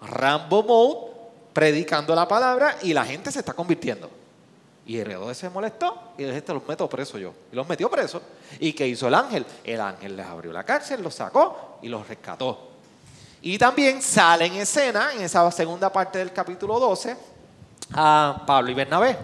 Rambo 0.00 0.62
mode, 0.62 1.12
predicando 1.52 2.14
la 2.14 2.28
palabra 2.28 2.76
y 2.82 2.92
la 2.94 3.04
gente 3.04 3.32
se 3.32 3.40
está 3.40 3.52
convirtiendo. 3.52 4.08
Y 4.86 4.98
Herodes 4.98 5.36
se 5.36 5.50
molestó 5.50 6.12
y 6.16 6.22
este 6.22 6.54
los 6.54 6.66
meto 6.66 6.88
preso 6.88 7.18
yo. 7.18 7.32
Y 7.50 7.56
los 7.56 7.68
metió 7.68 7.90
preso. 7.90 8.22
¿Y 8.60 8.72
qué 8.72 8.86
hizo 8.86 9.08
el 9.08 9.14
ángel? 9.14 9.44
El 9.64 9.80
ángel 9.80 10.16
les 10.16 10.24
abrió 10.24 10.52
la 10.52 10.62
cárcel, 10.62 11.02
los 11.02 11.14
sacó 11.14 11.78
y 11.82 11.88
los 11.88 12.06
rescató. 12.06 12.70
Y 13.42 13.58
también 13.58 14.00
sale 14.00 14.46
en 14.46 14.54
escena, 14.54 15.12
en 15.12 15.22
esa 15.22 15.50
segunda 15.50 15.92
parte 15.92 16.18
del 16.18 16.32
capítulo 16.32 16.78
12, 16.78 17.16
a 17.94 18.44
Pablo 18.46 18.70
y 18.70 18.74
Bernabé. 18.74 19.18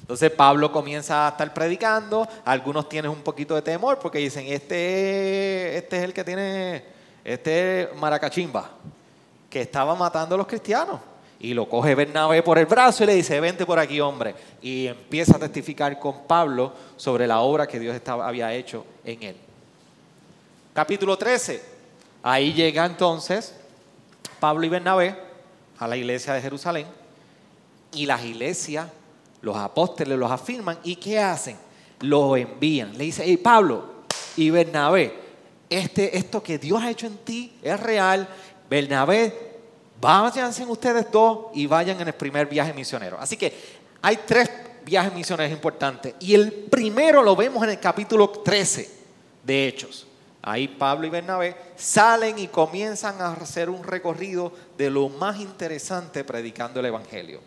Entonces 0.00 0.30
Pablo 0.30 0.70
comienza 0.70 1.26
a 1.26 1.30
estar 1.30 1.52
predicando, 1.52 2.28
algunos 2.44 2.88
tienen 2.88 3.10
un 3.10 3.22
poquito 3.22 3.54
de 3.54 3.62
temor 3.62 3.98
porque 3.98 4.18
dicen, 4.18 4.46
este, 4.46 5.76
este 5.76 5.96
es 5.96 6.04
el 6.04 6.12
que 6.12 6.22
tiene, 6.22 6.84
este 7.24 7.82
es 7.82 7.96
Maracachimba, 7.96 8.70
que 9.50 9.62
estaba 9.62 9.94
matando 9.94 10.34
a 10.34 10.38
los 10.38 10.46
cristianos. 10.46 11.00
Y 11.40 11.52
lo 11.52 11.68
coge 11.68 11.94
Bernabé 11.94 12.42
por 12.42 12.58
el 12.58 12.66
brazo 12.66 13.04
y 13.04 13.06
le 13.06 13.14
dice, 13.14 13.38
vente 13.40 13.66
por 13.66 13.78
aquí, 13.78 14.00
hombre. 14.00 14.34
Y 14.62 14.86
empieza 14.86 15.36
a 15.36 15.38
testificar 15.38 15.98
con 15.98 16.22
Pablo 16.26 16.72
sobre 16.96 17.26
la 17.26 17.40
obra 17.40 17.66
que 17.66 17.78
Dios 17.78 17.94
estaba, 17.94 18.26
había 18.26 18.52
hecho 18.54 18.86
en 19.04 19.22
él. 19.22 19.36
Capítulo 20.72 21.18
13. 21.18 21.62
Ahí 22.22 22.52
llega 22.52 22.86
entonces 22.86 23.54
Pablo 24.40 24.64
y 24.64 24.68
Bernabé 24.68 25.16
a 25.78 25.86
la 25.86 25.96
iglesia 25.96 26.32
de 26.34 26.40
Jerusalén. 26.40 26.86
Y 27.92 28.06
las 28.06 28.24
iglesias, 28.24 28.88
los 29.40 29.56
apóstoles 29.56 30.18
los 30.18 30.30
afirman. 30.30 30.78
¿Y 30.82 30.96
qué 30.96 31.18
hacen? 31.18 31.56
Los 32.00 32.36
envían. 32.38 32.96
Le 32.96 33.04
dice, 33.04 33.22
hey 33.24 33.36
Pablo 33.36 33.84
y 34.36 34.50
Bernabé, 34.50 35.14
este, 35.70 36.16
esto 36.16 36.42
que 36.42 36.58
Dios 36.58 36.82
ha 36.82 36.90
hecho 36.90 37.06
en 37.06 37.18
ti 37.18 37.52
es 37.62 37.78
real. 37.80 38.26
Bernabé 38.68 39.53
váyanse 40.04 40.66
ustedes 40.66 41.10
dos 41.10 41.46
y 41.54 41.66
vayan 41.66 41.98
en 41.98 42.08
el 42.08 42.14
primer 42.14 42.46
viaje 42.46 42.74
misionero. 42.74 43.18
Así 43.18 43.38
que 43.38 43.54
hay 44.02 44.18
tres 44.26 44.50
viajes 44.84 45.14
misioneros 45.14 45.50
importantes. 45.50 46.14
Y 46.20 46.34
el 46.34 46.52
primero 46.52 47.22
lo 47.22 47.34
vemos 47.34 47.64
en 47.64 47.70
el 47.70 47.80
capítulo 47.80 48.28
13 48.28 48.90
de 49.42 49.66
Hechos. 49.66 50.06
Ahí 50.42 50.68
Pablo 50.68 51.06
y 51.06 51.10
Bernabé 51.10 51.56
salen 51.76 52.38
y 52.38 52.48
comienzan 52.48 53.18
a 53.22 53.32
hacer 53.32 53.70
un 53.70 53.82
recorrido 53.82 54.52
de 54.76 54.90
lo 54.90 55.08
más 55.08 55.40
interesante 55.40 56.22
predicando 56.22 56.80
el 56.80 56.86
Evangelio. 56.86 57.40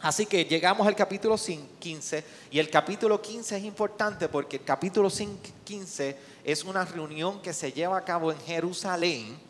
Así 0.00 0.26
que 0.26 0.44
llegamos 0.44 0.88
al 0.88 0.96
capítulo 0.96 1.36
15 1.36 2.24
y 2.50 2.58
el 2.58 2.68
capítulo 2.68 3.22
15 3.22 3.58
es 3.58 3.62
importante 3.62 4.28
porque 4.28 4.56
el 4.56 4.64
capítulo 4.64 5.08
15 5.08 6.16
es 6.42 6.64
una 6.64 6.84
reunión 6.84 7.40
que 7.40 7.52
se 7.52 7.70
lleva 7.70 7.98
a 7.98 8.04
cabo 8.04 8.32
en 8.32 8.40
Jerusalén 8.40 9.49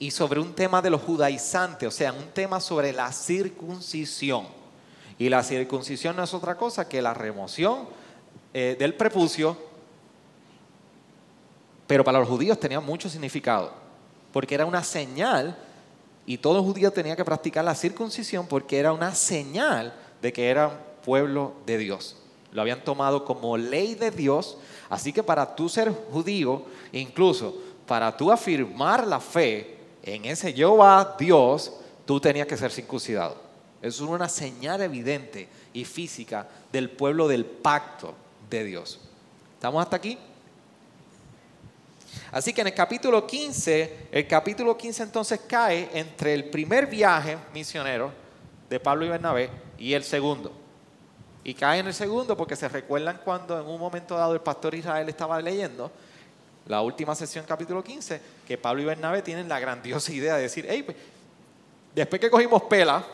y 0.00 0.10
sobre 0.10 0.40
un 0.40 0.54
tema 0.54 0.80
de 0.80 0.88
los 0.88 1.02
judaizantes, 1.02 1.86
o 1.86 1.90
sea, 1.92 2.12
un 2.14 2.30
tema 2.30 2.58
sobre 2.58 2.90
la 2.90 3.12
circuncisión. 3.12 4.46
Y 5.18 5.28
la 5.28 5.42
circuncisión 5.42 6.16
no 6.16 6.24
es 6.24 6.32
otra 6.32 6.56
cosa 6.56 6.88
que 6.88 7.02
la 7.02 7.12
remoción 7.12 7.86
eh, 8.54 8.76
del 8.78 8.94
prepucio, 8.94 9.58
pero 11.86 12.02
para 12.02 12.18
los 12.18 12.28
judíos 12.28 12.58
tenía 12.58 12.80
mucho 12.80 13.10
significado, 13.10 13.72
porque 14.32 14.54
era 14.54 14.64
una 14.64 14.82
señal, 14.82 15.58
y 16.24 16.38
todo 16.38 16.62
judío 16.62 16.90
tenía 16.90 17.14
que 17.14 17.24
practicar 17.24 17.64
la 17.64 17.74
circuncisión 17.74 18.46
porque 18.46 18.78
era 18.78 18.94
una 18.94 19.14
señal 19.14 19.92
de 20.22 20.32
que 20.32 20.48
era 20.48 20.70
pueblo 21.04 21.52
de 21.66 21.76
Dios. 21.76 22.16
Lo 22.52 22.62
habían 22.62 22.84
tomado 22.84 23.26
como 23.26 23.58
ley 23.58 23.96
de 23.96 24.10
Dios, 24.10 24.56
así 24.88 25.12
que 25.12 25.22
para 25.22 25.54
tú 25.54 25.68
ser 25.68 25.92
judío, 26.10 26.64
incluso 26.90 27.54
para 27.86 28.16
tú 28.16 28.32
afirmar 28.32 29.06
la 29.06 29.20
fe, 29.20 29.79
en 30.02 30.24
ese 30.24 30.52
Jehová 30.52 31.16
Dios, 31.18 31.72
tú 32.06 32.20
tenías 32.20 32.46
que 32.46 32.56
ser 32.56 32.70
circuncidado. 32.70 33.36
Es 33.82 34.00
una 34.00 34.28
señal 34.28 34.82
evidente 34.82 35.48
y 35.72 35.84
física 35.84 36.46
del 36.72 36.90
pueblo 36.90 37.28
del 37.28 37.44
pacto 37.44 38.14
de 38.48 38.64
Dios. 38.64 39.00
¿Estamos 39.54 39.82
hasta 39.82 39.96
aquí? 39.96 40.18
Así 42.32 42.52
que 42.52 42.60
en 42.60 42.68
el 42.68 42.74
capítulo 42.74 43.26
15, 43.26 44.08
el 44.12 44.26
capítulo 44.26 44.76
15 44.76 45.02
entonces 45.02 45.40
cae 45.46 45.88
entre 45.92 46.34
el 46.34 46.44
primer 46.50 46.86
viaje 46.86 47.38
misionero 47.52 48.12
de 48.68 48.78
Pablo 48.78 49.04
y 49.04 49.08
Bernabé 49.08 49.50
y 49.78 49.94
el 49.94 50.04
segundo. 50.04 50.52
Y 51.42 51.54
cae 51.54 51.80
en 51.80 51.86
el 51.86 51.94
segundo 51.94 52.36
porque 52.36 52.56
se 52.56 52.68
recuerdan 52.68 53.20
cuando 53.24 53.58
en 53.58 53.66
un 53.66 53.80
momento 53.80 54.14
dado 54.14 54.34
el 54.34 54.40
pastor 54.40 54.74
Israel 54.74 55.08
estaba 55.08 55.40
leyendo 55.40 55.90
la 56.66 56.82
última 56.82 57.14
sesión, 57.14 57.44
capítulo 57.46 57.82
15, 57.82 58.20
que 58.46 58.58
Pablo 58.58 58.82
y 58.82 58.84
Bernabé 58.84 59.22
tienen 59.22 59.48
la 59.48 59.58
grandiosa 59.58 60.12
idea 60.12 60.36
de 60.36 60.42
decir, 60.42 60.66
hey, 60.68 60.82
pues, 60.82 60.96
después 61.94 62.20
que 62.20 62.30
cogimos 62.30 62.62
pela, 62.62 63.04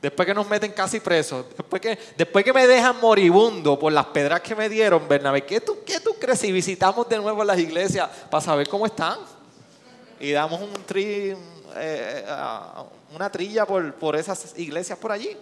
después 0.00 0.26
que 0.26 0.34
nos 0.34 0.48
meten 0.48 0.72
casi 0.72 1.00
presos, 1.00 1.46
después 1.56 1.80
que, 1.80 1.98
después 2.16 2.44
que 2.44 2.52
me 2.52 2.66
dejan 2.66 3.00
moribundo 3.00 3.78
por 3.78 3.92
las 3.92 4.06
pedras 4.06 4.40
que 4.40 4.54
me 4.54 4.68
dieron, 4.68 5.06
Bernabé, 5.08 5.44
¿qué 5.44 5.60
tú, 5.60 5.78
¿qué 5.84 6.00
tú 6.00 6.14
crees 6.18 6.40
si 6.40 6.52
visitamos 6.52 7.08
de 7.08 7.18
nuevo 7.18 7.44
las 7.44 7.58
iglesias 7.58 8.08
para 8.30 8.40
saber 8.40 8.68
cómo 8.68 8.86
están? 8.86 9.18
Y 10.20 10.32
damos 10.32 10.60
un 10.60 10.72
tri, 10.86 11.34
eh, 11.76 12.24
una 13.14 13.30
trilla 13.30 13.66
por, 13.66 13.94
por 13.94 14.16
esas 14.16 14.58
iglesias 14.58 14.98
por 14.98 15.12
allí. 15.12 15.36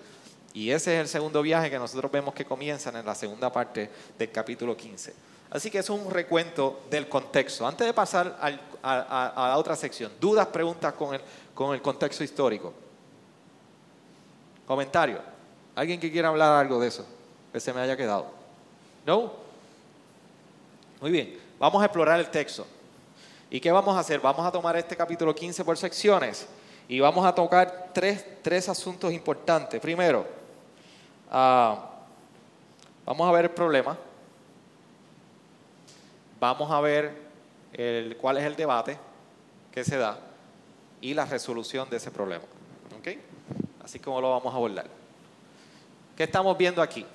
Y 0.55 0.71
ese 0.71 0.95
es 0.95 1.01
el 1.01 1.09
segundo 1.09 1.41
viaje 1.43 1.71
que 1.71 1.79
nosotros 1.79 2.11
vemos 2.11 2.35
que 2.35 2.45
comienzan 2.45 2.97
en 2.97 3.07
la 3.07 3.15
segunda 3.15 3.51
parte 3.51 3.91
del 4.19 4.31
capítulo 4.31 4.77
15. 4.77 5.32
Así 5.53 5.71
que 5.71 5.79
es 5.79 5.91
un 5.91 6.11
recuento 6.11 6.81
del 6.89 7.11
contexto. 7.11 7.67
Antes 7.67 7.87
de 7.87 7.93
pasar 7.93 8.39
a, 8.41 9.49
la 9.49 9.59
otra 9.59 9.77
sección, 9.77 10.11
dudas, 10.19 10.47
preguntas 10.47 10.95
con 10.95 11.15
el, 11.15 11.21
con 11.55 11.75
el 11.75 11.83
contexto 11.83 12.25
histórico. 12.25 12.73
Comentario. 14.67 15.21
¿Alguien 15.75 16.01
que 16.01 16.11
quiera 16.11 16.29
hablar 16.29 16.53
algo 16.53 16.81
de 16.81 16.89
eso? 16.89 17.05
Que 17.53 17.61
se 17.61 17.71
me 17.75 17.83
haya 17.83 17.95
quedado. 17.97 18.29
¿No? 19.05 19.31
Muy 21.03 21.11
bien. 21.11 21.39
Vamos 21.59 21.83
a 21.83 21.85
explorar 21.85 22.19
el 22.19 22.31
texto. 22.31 22.67
¿Y 23.51 23.61
qué 23.61 23.71
vamos 23.71 23.95
a 23.95 24.01
hacer? 24.01 24.21
Vamos 24.21 24.47
a 24.47 24.51
tomar 24.51 24.75
este 24.79 24.97
capítulo 24.97 25.35
15 25.35 25.67
por 25.67 25.77
secciones 25.77 26.47
y 26.89 26.99
vamos 26.99 27.27
a 27.27 27.35
tocar 27.35 27.91
tres, 27.93 28.25
tres 28.41 28.71
asuntos 28.71 29.13
importantes. 29.13 29.79
Primero, 29.83 30.27
ah, 31.31 31.91
vamos 33.05 33.29
a 33.29 33.33
ver 33.33 33.45
el 33.45 33.51
problema. 33.51 33.99
Vamos 36.43 36.73
a 36.73 36.81
ver 36.81 37.15
cuál 38.21 38.37
es 38.39 38.45
el 38.45 38.57
debate 38.57 38.99
que 39.71 39.85
se 39.85 39.97
da 39.97 40.19
y 41.01 41.15
la 41.15 41.25
resolución 41.25 41.89
de 41.89 41.99
ese 41.99 42.11
problema. 42.11 42.43
¿Ok? 42.99 43.17
Así 43.85 44.01
como 44.01 44.21
lo 44.21 44.31
vamos 44.31 44.53
a 44.53 44.57
abordar. 44.57 44.87
¿Qué 46.17 46.25
estamos 46.25 46.59
viendo 46.59 46.83
aquí? 46.83 47.07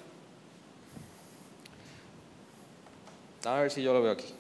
A 3.44 3.56
ver 3.56 3.70
si 3.70 3.84
yo 3.84 3.92
lo 3.92 4.02
veo 4.02 4.14
aquí. 4.14 4.34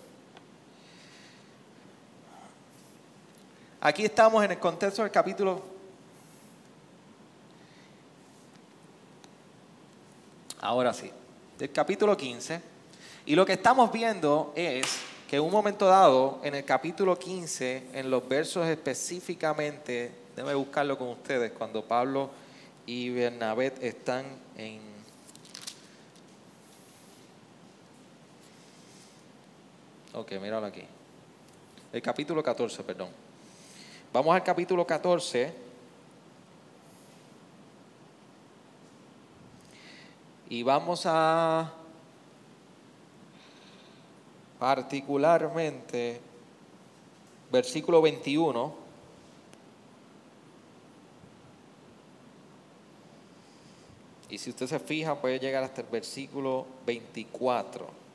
Aquí 3.81 4.05
estamos 4.05 4.41
en 4.45 4.51
el 4.51 4.57
contexto 4.57 5.01
del 5.01 5.11
capítulo. 5.11 5.65
Ahora 10.61 10.93
sí, 10.93 11.11
del 11.57 11.73
capítulo 11.73 12.15
15. 12.15 12.76
Y 13.27 13.35
lo 13.35 13.45
que 13.45 13.53
estamos 13.53 13.91
viendo 13.91 14.53
es 14.55 14.99
que 15.29 15.35
en 15.35 15.43
un 15.43 15.51
momento 15.51 15.85
dado, 15.85 16.39
en 16.43 16.55
el 16.55 16.63
capítulo 16.63 17.19
15, 17.19 17.89
en 17.91 18.09
los 18.09 18.25
versos 18.25 18.65
específicamente, 18.65 20.13
déjenme 20.33 20.55
buscarlo 20.55 20.97
con 20.97 21.09
ustedes, 21.09 21.51
cuando 21.51 21.83
Pablo 21.83 22.29
y 22.85 23.09
Bernabé 23.09 23.73
están 23.81 24.25
en... 24.55 24.79
Ok, 30.13 30.31
míralo 30.41 30.65
aquí. 30.65 30.83
El 31.91 32.01
capítulo 32.01 32.41
14, 32.41 32.81
perdón. 32.81 33.09
Vamos 34.13 34.33
al 34.33 34.41
capítulo 34.41 34.87
14. 34.87 35.53
Y 40.49 40.63
vamos 40.63 41.01
a 41.05 41.73
particularmente 44.59 46.19
versículo 47.51 48.01
21. 48.01 48.87
Y 54.29 54.37
si 54.37 54.49
usted 54.49 54.67
se 54.67 54.79
fija, 54.79 55.15
puede 55.15 55.39
llegar 55.39 55.63
hasta 55.63 55.81
el 55.81 55.87
versículo 55.87 56.65
24. 56.85 58.07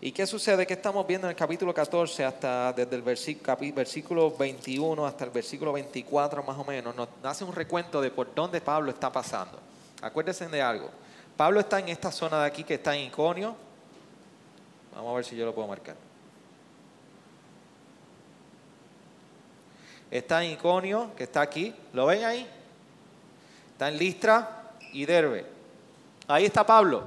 ¿Y 0.00 0.10
qué 0.10 0.26
sucede? 0.26 0.66
¿Qué 0.66 0.74
estamos 0.74 1.06
viendo 1.06 1.28
en 1.28 1.30
el 1.30 1.36
capítulo 1.36 1.72
14 1.72 2.24
hasta 2.24 2.72
desde 2.72 2.96
el 2.96 3.02
versículo 3.02 4.32
21 4.32 5.06
hasta 5.06 5.24
el 5.24 5.30
versículo 5.30 5.72
24 5.72 6.42
más 6.42 6.58
o 6.58 6.64
menos? 6.64 6.94
Nos 6.94 7.08
hace 7.22 7.44
un 7.44 7.52
recuento 7.52 8.00
de 8.00 8.10
por 8.10 8.34
dónde 8.34 8.60
Pablo 8.60 8.90
está 8.90 9.12
pasando. 9.12 9.58
Acuérdense 10.00 10.48
de 10.48 10.60
algo. 10.60 10.90
Pablo 11.36 11.60
está 11.60 11.80
en 11.80 11.88
esta 11.88 12.12
zona 12.12 12.40
de 12.40 12.46
aquí 12.46 12.64
que 12.64 12.74
está 12.74 12.94
en 12.94 13.06
Iconio. 13.06 13.56
Vamos 14.94 15.12
a 15.12 15.16
ver 15.16 15.24
si 15.24 15.36
yo 15.36 15.44
lo 15.44 15.54
puedo 15.54 15.68
marcar. 15.68 15.96
Está 20.10 20.44
en 20.44 20.52
Iconio, 20.52 21.12
que 21.16 21.24
está 21.24 21.40
aquí. 21.40 21.74
¿Lo 21.92 22.06
ven 22.06 22.24
ahí? 22.24 22.46
Está 23.72 23.88
en 23.88 23.98
Listra 23.98 24.72
y 24.92 25.06
Derbe. 25.06 25.46
Ahí 26.28 26.44
está 26.44 26.66
Pablo. 26.66 27.04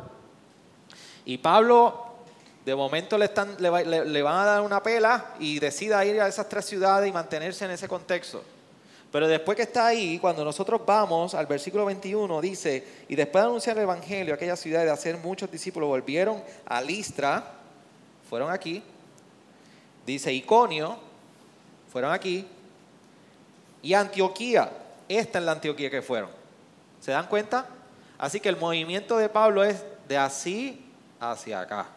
Y 1.25 1.37
Pablo 1.37 2.05
de 2.65 2.75
momento 2.75 3.17
le, 3.17 3.25
están, 3.25 3.55
le, 3.59 3.69
van 3.69 4.35
a 4.35 4.45
dar 4.45 4.61
una 4.61 4.81
pela 4.81 5.35
y 5.39 5.59
decida 5.59 6.03
ir 6.03 6.19
a 6.19 6.27
esas 6.27 6.49
tres 6.49 6.65
ciudades 6.65 7.07
y 7.07 7.11
mantenerse 7.11 7.63
en 7.63 7.71
ese 7.71 7.87
contexto. 7.87 8.43
Pero 9.15 9.29
después 9.29 9.55
que 9.55 9.61
está 9.61 9.87
ahí, 9.87 10.19
cuando 10.19 10.43
nosotros 10.43 10.81
vamos 10.85 11.35
al 11.35 11.45
versículo 11.45 11.85
21, 11.85 12.41
dice, 12.41 12.85
y 13.07 13.15
después 13.15 13.41
de 13.41 13.47
anunciar 13.47 13.77
el 13.77 13.83
Evangelio 13.83 14.33
a 14.33 14.35
aquella 14.35 14.57
ciudad 14.57 14.81
y 14.81 14.87
de 14.87 14.91
hacer 14.91 15.15
muchos 15.15 15.49
discípulos, 15.49 15.87
volvieron 15.87 16.43
a 16.65 16.81
Listra, 16.81 17.53
fueron 18.29 18.51
aquí, 18.51 18.83
dice 20.05 20.33
Iconio, 20.33 20.97
fueron 21.93 22.11
aquí, 22.11 22.45
y 23.81 23.93
Antioquía, 23.93 24.69
esta 25.07 25.39
es 25.39 25.45
la 25.45 25.53
Antioquía 25.53 25.89
que 25.89 26.01
fueron. 26.01 26.29
¿Se 26.99 27.11
dan 27.11 27.27
cuenta? 27.27 27.69
Así 28.17 28.41
que 28.41 28.49
el 28.49 28.57
movimiento 28.57 29.17
de 29.17 29.29
Pablo 29.29 29.63
es 29.63 29.81
de 30.09 30.17
así 30.17 30.91
hacia 31.21 31.61
acá. 31.61 31.87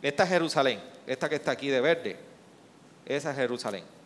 Esta 0.00 0.22
es 0.22 0.28
Jerusalén, 0.28 0.80
esta 1.08 1.28
que 1.28 1.34
está 1.34 1.50
aquí 1.50 1.66
de 1.66 1.80
verde, 1.80 2.16
esa 3.04 3.32
es 3.32 3.36
Jerusalén. 3.36 3.97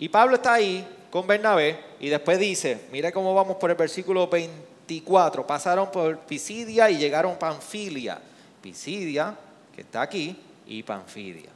Y 0.00 0.08
Pablo 0.08 0.36
está 0.36 0.54
ahí 0.54 0.88
con 1.10 1.26
Bernabé 1.26 1.78
y 2.00 2.08
después 2.08 2.38
dice, 2.38 2.86
mire 2.90 3.12
cómo 3.12 3.34
vamos 3.34 3.58
por 3.58 3.68
el 3.68 3.76
versículo 3.76 4.26
24, 4.28 5.46
pasaron 5.46 5.90
por 5.90 6.20
Pisidia 6.20 6.88
y 6.88 6.96
llegaron 6.96 7.32
a 7.32 7.38
Panfilia. 7.38 8.18
Pisidia, 8.62 9.36
que 9.74 9.82
está 9.82 10.00
aquí, 10.00 10.40
y 10.66 10.82
Panfilia. 10.82 11.50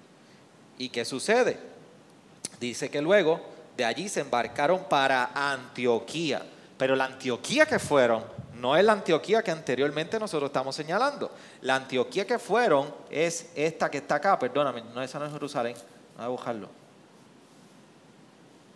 ¿Y 0.76 0.90
qué 0.90 1.07
sucede? 1.07 1.57
Dice 2.61 2.90
que 2.90 3.00
luego 3.00 3.40
de 3.78 3.87
allí 3.87 4.11
se 4.11 4.20
embarcaron 4.20 4.85
para 4.90 5.30
Antioquía. 5.35 6.42
Pero 6.76 6.94
la 6.94 7.07
Antioquía 7.07 7.64
que 7.64 7.78
fueron 7.78 8.24
no 8.61 8.76
es 8.76 8.85
la 8.85 8.92
Antioquía 8.92 9.42
que 9.42 9.52
anteriormente 9.52 10.20
nosotros 10.20 10.50
estamos 10.50 10.76
señalando. 10.76 11.30
La 11.62 11.76
Antioquía 11.76 12.26
que 12.26 12.38
fueron 12.38 12.94
es 13.09 13.48
esta 13.54 13.90
que 13.90 13.98
está 13.98 14.16
acá, 14.16 14.38
perdóname, 14.38 14.83
no, 14.94 15.00
esa 15.00 15.18
no 15.18 15.24
es 15.24 15.33
Jerusalén, 15.33 15.76
voy 16.16 16.26
a 16.26 16.28
buscarlo. 16.28 16.83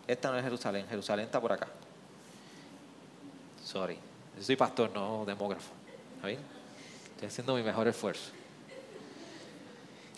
Esta 0.09 0.31
no 0.31 0.39
es 0.39 0.43
Jerusalén, 0.43 0.87
Jerusalén 0.89 1.27
está 1.27 1.39
por 1.39 1.53
acá. 1.53 1.69
Sorry, 3.63 3.99
yo 4.39 4.43
soy 4.43 4.57
pastor, 4.57 4.91
no 4.91 5.27
demógrafo. 5.27 5.71
Estoy 6.25 7.29
haciendo 7.29 7.55
mi 7.55 7.63
mejor 7.63 7.87
esfuerzo. 7.87 8.31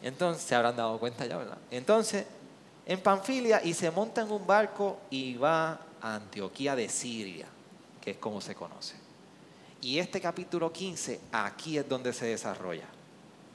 Entonces, 0.00 0.44
se 0.44 0.54
habrán 0.54 0.76
dado 0.76 0.96
cuenta 0.98 1.26
ya, 1.26 1.36
¿verdad? 1.36 1.58
Entonces, 1.72 2.24
en 2.86 3.00
Panfilia 3.00 3.60
y 3.64 3.74
se 3.74 3.90
monta 3.90 4.22
en 4.22 4.30
un 4.30 4.46
barco 4.46 5.00
y 5.10 5.34
va 5.34 5.80
a 6.00 6.14
Antioquía 6.14 6.76
de 6.76 6.88
Siria, 6.88 7.46
que 8.00 8.12
es 8.12 8.16
como 8.16 8.40
se 8.40 8.54
conoce. 8.54 8.94
Y 9.82 9.98
este 9.98 10.20
capítulo 10.20 10.72
15 10.72 11.20
aquí 11.32 11.78
es 11.78 11.88
donde 11.88 12.12
se 12.12 12.26
desarrolla, 12.26 12.86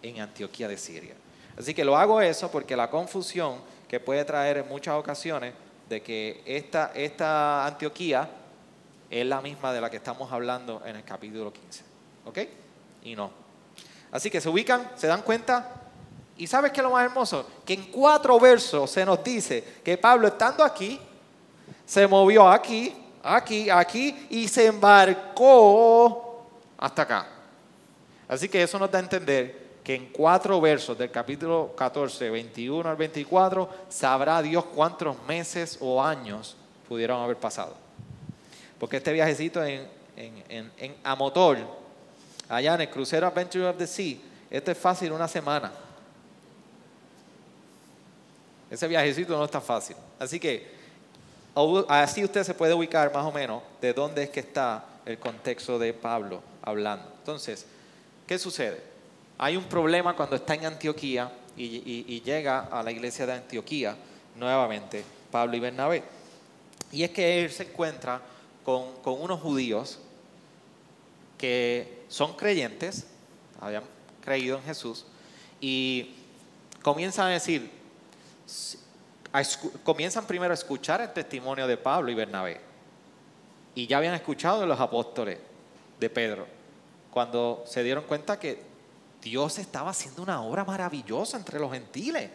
en 0.01 0.19
Antioquía 0.19 0.67
de 0.67 0.77
Siria. 0.77 1.15
Así 1.57 1.73
que 1.73 1.85
lo 1.85 1.95
hago 1.95 2.19
eso 2.19 2.51
porque 2.51 2.75
la 2.75 2.89
confusión 2.89 3.59
que 3.87 3.99
puede 3.99 4.25
traer 4.25 4.57
en 4.57 4.67
muchas 4.67 4.95
ocasiones 4.95 5.53
de 5.89 6.01
que 6.01 6.41
esta, 6.45 6.91
esta 6.95 7.65
Antioquía 7.65 8.29
es 9.09 9.25
la 9.25 9.41
misma 9.41 9.71
de 9.71 9.81
la 9.81 9.89
que 9.89 9.97
estamos 9.97 10.31
hablando 10.31 10.81
en 10.85 10.95
el 10.95 11.03
capítulo 11.03 11.53
15. 11.53 11.83
¿Ok? 12.25 12.39
Y 13.03 13.15
no. 13.15 13.31
Así 14.11 14.29
que 14.29 14.41
se 14.41 14.49
ubican, 14.49 14.91
se 14.95 15.07
dan 15.07 15.21
cuenta. 15.21 15.71
¿Y 16.37 16.47
sabes 16.47 16.71
qué 16.71 16.79
es 16.79 16.83
lo 16.83 16.91
más 16.91 17.05
hermoso? 17.05 17.47
Que 17.65 17.73
en 17.73 17.91
cuatro 17.91 18.39
versos 18.39 18.89
se 18.89 19.05
nos 19.05 19.23
dice 19.23 19.63
que 19.83 19.97
Pablo 19.97 20.27
estando 20.27 20.63
aquí, 20.63 20.99
se 21.85 22.07
movió 22.07 22.49
aquí, 22.49 22.93
aquí, 23.23 23.69
aquí 23.69 24.27
y 24.29 24.47
se 24.47 24.67
embarcó 24.67 26.45
hasta 26.77 27.03
acá. 27.03 27.27
Así 28.27 28.49
que 28.49 28.63
eso 28.63 28.79
nos 28.79 28.89
da 28.89 28.99
a 28.99 29.01
entender 29.01 29.64
que 29.85 29.95
en 29.95 30.07
cuatro 30.07 30.59
versos 30.59 30.97
del 30.97 31.11
capítulo 31.11 31.73
14, 31.77 32.29
21 32.29 32.89
al 32.89 32.95
24, 32.97 33.69
sabrá 33.87 34.41
Dios 34.41 34.65
cuántos 34.65 35.15
meses 35.27 35.77
o 35.79 36.03
años 36.03 36.57
pudieron 36.89 37.21
haber 37.21 37.37
pasado. 37.37 37.75
Porque 38.79 38.97
este 38.97 39.13
viajecito 39.13 39.63
en, 39.63 39.87
en, 40.17 40.71
en, 40.77 40.95
a 41.03 41.15
motor, 41.15 41.59
allá 42.49 42.73
en 42.73 42.81
el 42.81 42.89
crucero 42.89 43.27
Adventure 43.27 43.67
of 43.67 43.77
the 43.77 43.85
Sea, 43.85 44.17
este 44.49 44.71
es 44.71 44.77
fácil 44.77 45.11
una 45.11 45.27
semana. 45.27 45.71
Ese 48.69 48.87
viajecito 48.87 49.37
no 49.37 49.45
está 49.45 49.61
fácil. 49.61 49.95
Así 50.19 50.39
que 50.39 50.75
Así 51.87 52.21
usted 52.21 52.43
se 52.43 52.53
puede 52.53 52.73
ubicar 52.73 53.13
más 53.13 53.25
o 53.25 53.31
menos 53.31 53.63
de 53.79 53.93
dónde 53.93 54.23
es 54.23 54.29
que 54.29 54.41
está 54.41 54.83
el 55.05 55.17
contexto 55.17 55.79
de 55.79 55.93
Pablo 55.93 56.41
hablando. 56.61 57.07
Entonces, 57.19 57.65
¿qué 58.27 58.37
sucede? 58.37 58.94
Hay 59.37 59.57
un 59.57 59.65
problema 59.65 60.15
cuando 60.15 60.35
está 60.37 60.55
en 60.55 60.65
Antioquía 60.65 61.31
y, 61.57 62.21
llega 62.21 62.61
a 62.61 62.81
la 62.83 62.91
iglesia 62.91 63.25
de 63.25 63.33
Antioquía 63.33 63.95
nuevamente 64.35 65.03
Pablo 65.31 65.55
y 65.55 65.59
Bernabé. 65.59 66.03
Y 66.91 67.03
es 67.03 67.11
que 67.11 67.43
él 67.43 67.51
se 67.51 67.63
encuentra 67.63 68.21
con, 68.63 68.93
unos 69.03 69.39
judíos 69.41 69.99
que 71.37 72.03
son 72.07 72.33
creyentes, 72.35 73.07
habían 73.59 73.83
creído 74.23 74.57
en 74.57 74.63
Jesús, 74.63 75.05
y 75.59 76.15
comienzan 76.81 77.27
a 77.27 77.31
decir, 77.31 77.69
comienzan 79.83 80.25
primero 80.25 80.51
a 80.51 80.55
escuchar 80.55 81.01
el 81.01 81.11
testimonio 81.11 81.67
de 81.67 81.75
Pablo 81.75 82.09
y 82.09 82.15
Bernabé. 82.15 82.61
Y 83.75 83.87
ya 83.87 83.97
habían 83.97 84.13
escuchado 84.13 84.61
de 84.61 84.67
los 84.67 84.79
apóstoles 84.79 85.39
de 85.99 86.09
Pedro, 86.09 86.47
cuando 87.11 87.63
se 87.67 87.83
dieron 87.83 88.05
cuenta 88.05 88.39
que 88.39 88.74
Dios 89.25 89.57
estaba 89.57 89.89
haciendo 89.89 90.21
una 90.21 90.39
obra 90.43 90.63
maravillosa 90.63 91.35
entre 91.35 91.59
los 91.59 91.71
gentiles. 91.71 92.29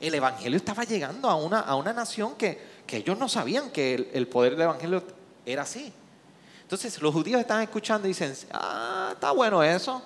El 0.00 0.16
Evangelio 0.16 0.56
estaba 0.56 0.82
llegando 0.82 1.30
a 1.30 1.36
una, 1.36 1.60
a 1.60 1.76
una 1.76 1.92
nación 1.92 2.34
que, 2.34 2.60
que 2.84 2.96
ellos 2.96 3.16
no 3.16 3.28
sabían 3.28 3.70
que 3.70 4.10
el, 4.12 4.26
poder 4.26 4.54
del 4.54 4.62
Evangelio 4.62 5.04
era 5.46 5.62
así. 5.62 5.92
Entonces 6.62 7.00
los 7.00 7.14
judíos 7.14 7.40
están 7.40 7.62
escuchando 7.62 8.08
y 8.08 8.10
dicen, 8.10 8.34
ah, 8.52 9.10
está 9.12 9.30
bueno 9.30 9.62
eso, 9.62 10.02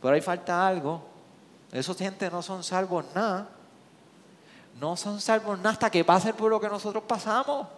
pero 0.00 0.14
ahí 0.14 0.22
falta 0.22 0.66
algo. 0.66 1.02
Esos 1.70 1.98
gente 1.98 2.30
no 2.30 2.40
son 2.40 2.64
salvos 2.64 3.04
nada. 3.14 3.46
No 4.80 4.96
son 4.96 5.20
salvos 5.20 5.58
nada 5.58 5.72
hasta 5.72 5.90
que 5.90 6.02
pasen 6.06 6.34
por 6.34 6.50
lo 6.50 6.58
que 6.58 6.70
nosotros 6.70 7.04
pasamos. 7.06 7.68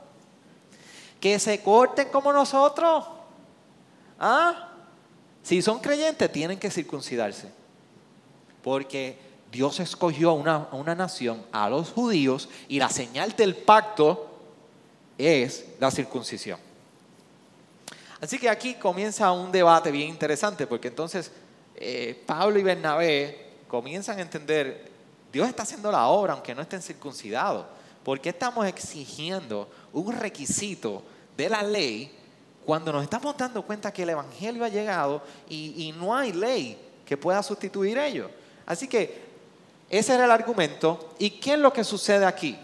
Que 1.21 1.41
se 1.41 1.61
corten 1.65 2.11
como 2.11 2.33
nosotros. 2.33 3.05
¿Ah? 4.21 4.69
Si 5.43 5.61
son 5.61 5.81
creyentes, 5.81 6.31
tienen 6.31 6.61
que 6.61 6.71
circuncidarse. 6.71 7.59
Porque 8.63 9.19
Dios 9.51 9.81
escogió 9.81 10.31
a 10.31 10.35
una, 10.35 10.69
una 10.73 10.95
nación, 10.95 11.45
a 11.53 11.69
los 11.69 11.91
judíos, 11.91 12.49
y 12.69 12.79
la 12.79 12.89
señal 12.91 13.35
del 13.37 13.55
pacto 13.57 14.27
es 15.17 15.67
la 15.81 15.91
circuncisión. 15.91 16.59
Así 18.21 18.39
que 18.39 18.49
aquí 18.49 18.75
comienza 18.75 19.31
un 19.33 19.53
debate 19.53 19.91
bien 19.91 20.09
interesante, 20.09 20.67
porque 20.67 20.89
entonces 20.89 21.31
eh, 21.77 22.21
Pablo 22.27 22.59
y 22.59 22.63
Bernabé 22.63 23.47
comienzan 23.69 24.19
a 24.19 24.23
entender, 24.23 24.91
Dios 25.33 25.49
está 25.49 25.63
haciendo 25.63 25.93
la 25.93 26.09
obra 26.09 26.33
aunque 26.33 26.55
no 26.55 26.63
estén 26.63 26.83
circuncidados. 26.83 27.67
¿Por 28.03 28.21
qué 28.21 28.31
estamos 28.31 28.67
exigiendo 28.67 29.69
un 29.93 30.13
requisito 30.13 31.03
de 31.37 31.49
la 31.49 31.63
ley 31.63 32.13
cuando 32.65 32.93
nos 32.93 33.03
estamos 33.03 33.37
dando 33.37 33.63
cuenta 33.63 33.93
que 33.93 34.03
el 34.03 34.11
Evangelio 34.11 34.65
ha 34.65 34.69
llegado 34.69 35.23
y, 35.49 35.95
no 35.97 36.17
hay 36.17 36.33
ley 36.33 36.79
que 37.05 37.17
pueda 37.17 37.43
sustituir 37.43 37.99
ello? 37.99 38.31
Así 38.69 38.87
que 38.87 39.23
ese 39.89 40.15
era 40.15 40.27
el 40.27 40.31
argumento. 40.31 41.15
¿Y 41.19 41.31
qué 41.31 41.55
es 41.55 41.59
lo 41.59 41.73
que 41.73 41.83
sucede 41.83 42.27
aquí? 42.27 42.57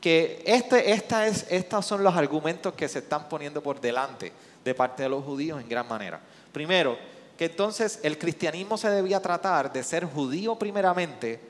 Que 0.00 0.42
este, 0.44 0.92
esta 0.92 1.28
es, 1.28 1.46
estos 1.48 1.86
son 1.86 2.02
los 2.02 2.16
argumentos 2.16 2.74
que 2.74 2.88
se 2.88 2.98
están 2.98 3.28
poniendo 3.28 3.62
por 3.62 3.80
delante 3.80 4.32
de 4.64 4.74
parte 4.74 5.04
de 5.04 5.08
los 5.08 5.24
judíos 5.24 5.60
en 5.60 5.68
gran 5.68 5.86
manera. 5.86 6.20
Primero, 6.52 6.98
que 7.36 7.44
entonces 7.44 8.00
el 8.02 8.18
cristianismo 8.18 8.76
se 8.76 8.90
debía 8.90 9.22
tratar 9.22 9.72
de 9.72 9.84
ser 9.84 10.04
judío 10.06 10.56
primeramente 10.56 11.40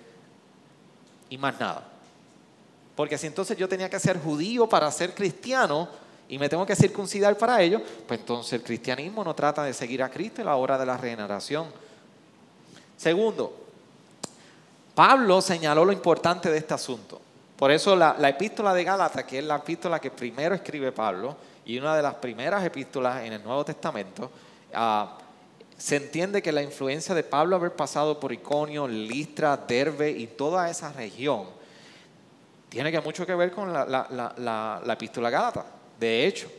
y 1.31 1.39
más 1.39 1.59
nada. 1.59 1.89
Porque 2.95 3.17
si 3.17 3.27
entonces 3.27 3.57
yo 3.57 3.71
tenía 3.71 3.89
que 3.89 3.99
ser 3.99 4.21
judío 4.21 4.69
para 4.69 4.91
ser 4.91 5.15
cristiano 5.15 5.89
y 6.29 6.39
me 6.39 6.51
tengo 6.51 6.67
que 6.67 6.77
circuncidar 6.77 7.39
para 7.39 7.63
ello, 7.63 7.81
pues 8.07 8.21
entonces 8.21 8.53
el 8.53 8.63
cristianismo 8.63 9.25
no 9.25 9.35
trata 9.35 9.63
de 9.63 9.73
seguir 9.73 10.03
a 10.03 10.11
Cristo 10.11 10.43
en 10.43 10.47
la 10.47 10.57
hora 10.57 10.77
de 10.77 10.85
la 10.85 10.99
regeneración. 10.99 11.69
Segundo, 12.99 13.68
Pablo 14.99 15.41
señaló 15.41 15.85
lo 15.85 15.93
importante 15.93 16.51
de 16.51 16.59
este 16.59 16.75
asunto. 16.75 17.21
Por 17.57 17.71
eso 17.71 17.95
la, 17.95 18.17
la 18.19 18.31
epístola 18.31 18.75
de 18.75 18.83
Gálatas, 18.83 19.23
que 19.23 19.39
es 19.39 19.45
la 19.45 19.55
epístola 19.55 20.01
que 20.01 20.11
primero 20.11 20.57
escribe 20.57 20.91
Pablo 20.91 21.37
y 21.65 21.79
una 21.79 21.95
de 21.95 22.03
las 22.03 22.15
primeras 22.15 22.65
epístolas 22.65 23.23
en 23.23 23.35
el 23.35 23.45
Nuevo 23.45 23.65
Testamento, 23.65 24.29
uh, 24.75 25.07
se 25.77 25.95
entiende 25.95 26.43
que 26.43 26.51
la 26.51 26.65
influencia 26.65 27.15
de 27.15 27.23
Pablo 27.23 27.55
haber 27.55 27.77
pasado 27.77 28.19
por 28.19 28.33
Iconio, 28.33 28.89
Listra, 28.89 29.57
Derbe 29.57 30.11
y 30.11 30.27
toda 30.27 30.69
esa 30.69 30.93
región 30.93 31.45
tiene 32.69 32.91
que 32.91 33.01
mucho 33.01 33.25
que 33.25 33.37
ver 33.37 33.53
con 33.53 33.73
la, 33.73 33.87
la, 33.87 34.93
epístola 34.93 35.31
Gálata. 35.31 35.65
De 36.01 36.27
hecho, 36.27 36.51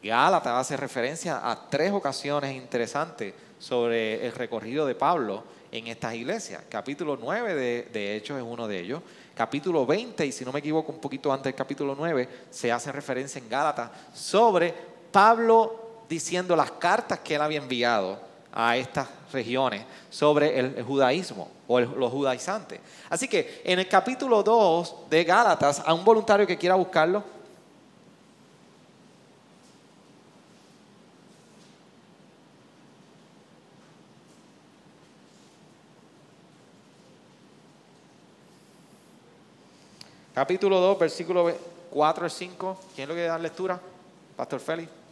Gálata 0.00 0.60
hace 0.60 0.76
referencia 0.76 1.40
a 1.42 1.68
tres 1.68 1.90
ocasiones 1.90 2.54
interesantes 2.54 3.34
sobre 3.58 4.24
el 4.24 4.30
recorrido 4.30 4.86
de 4.86 4.94
Pablo 4.94 5.42
en 5.74 5.88
estas 5.88 6.14
iglesias. 6.14 6.62
Capítulo 6.68 7.18
9 7.20 7.54
de, 7.54 7.82
de 7.92 8.16
Hechos 8.16 8.38
es 8.38 8.44
uno 8.46 8.68
de 8.68 8.78
ellos. 8.78 9.02
Capítulo 9.34 9.84
20, 9.84 10.24
y 10.24 10.30
si 10.30 10.44
no 10.44 10.52
me 10.52 10.60
equivoco, 10.60 10.92
un 10.92 11.00
poquito 11.00 11.32
antes 11.32 11.46
del 11.46 11.56
capítulo 11.56 11.96
9, 11.98 12.28
se 12.48 12.70
hace 12.70 12.92
referencia 12.92 13.40
en 13.40 13.48
Gálata 13.48 13.90
sobre 14.14 14.72
Pablo 15.10 16.04
diciendo 16.08 16.54
las 16.54 16.70
cartas 16.72 17.18
que 17.18 17.34
él 17.34 17.42
había 17.42 17.58
enviado 17.58 18.20
a 18.52 18.76
estas 18.76 19.08
regiones 19.32 19.84
sobre 20.10 20.56
el, 20.56 20.80
judaísmo 20.84 21.50
o 21.66 21.80
los 21.80 22.12
judaizantes. 22.12 22.78
Así 23.10 23.26
que 23.26 23.60
en 23.64 23.80
el 23.80 23.88
capítulo 23.88 24.44
2 24.44 25.10
de 25.10 25.24
Gálatas, 25.24 25.82
a 25.84 25.92
un 25.92 26.04
voluntario 26.04 26.46
que 26.46 26.56
quiera 26.56 26.76
buscarlo, 26.76 27.24
Capítulo 40.34 40.80
2, 40.80 40.98
versículo 40.98 41.48
4 41.90 42.24
al 42.24 42.30
5. 42.30 42.78
¿Quién 42.96 43.08
lo 43.08 43.14
quiere 43.14 43.28
dar 43.28 43.40
lectura? 43.40 43.80
Pastor 44.36 44.58
Félix. 44.58 45.03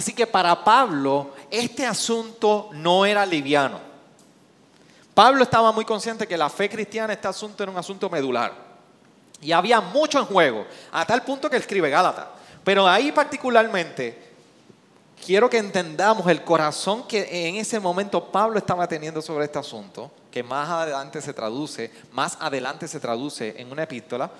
Así 0.00 0.14
que 0.14 0.26
para 0.26 0.64
Pablo 0.64 1.32
este 1.50 1.84
asunto 1.84 2.70
no 2.72 3.04
era 3.04 3.26
liviano. 3.26 3.78
Pablo 5.12 5.42
estaba 5.42 5.72
muy 5.72 5.84
consciente 5.84 6.26
que 6.26 6.38
la 6.38 6.48
fe 6.48 6.70
cristiana, 6.70 7.12
este 7.12 7.28
asunto 7.28 7.62
era 7.62 7.70
un 7.70 7.76
asunto 7.76 8.08
medular. 8.08 8.50
Y 9.42 9.52
había 9.52 9.82
mucho 9.82 10.18
en 10.18 10.24
juego, 10.24 10.64
a 10.90 11.04
tal 11.04 11.22
punto 11.22 11.50
que 11.50 11.58
escribe 11.58 11.90
Gálatas. 11.90 12.28
Pero 12.64 12.88
ahí 12.88 13.12
particularmente 13.12 14.32
quiero 15.22 15.50
que 15.50 15.58
entendamos 15.58 16.26
el 16.28 16.44
corazón 16.44 17.06
que 17.06 17.48
en 17.48 17.56
ese 17.56 17.78
momento 17.78 18.24
Pablo 18.24 18.56
estaba 18.56 18.88
teniendo 18.88 19.20
sobre 19.20 19.44
este 19.44 19.58
asunto, 19.58 20.10
que 20.30 20.42
más 20.42 20.66
adelante 20.70 21.20
se 21.20 21.34
traduce, 21.34 21.92
más 22.12 22.38
adelante 22.40 22.88
se 22.88 23.00
traduce 23.00 23.54
en 23.60 23.70
una 23.70 23.82
epístola. 23.82 24.30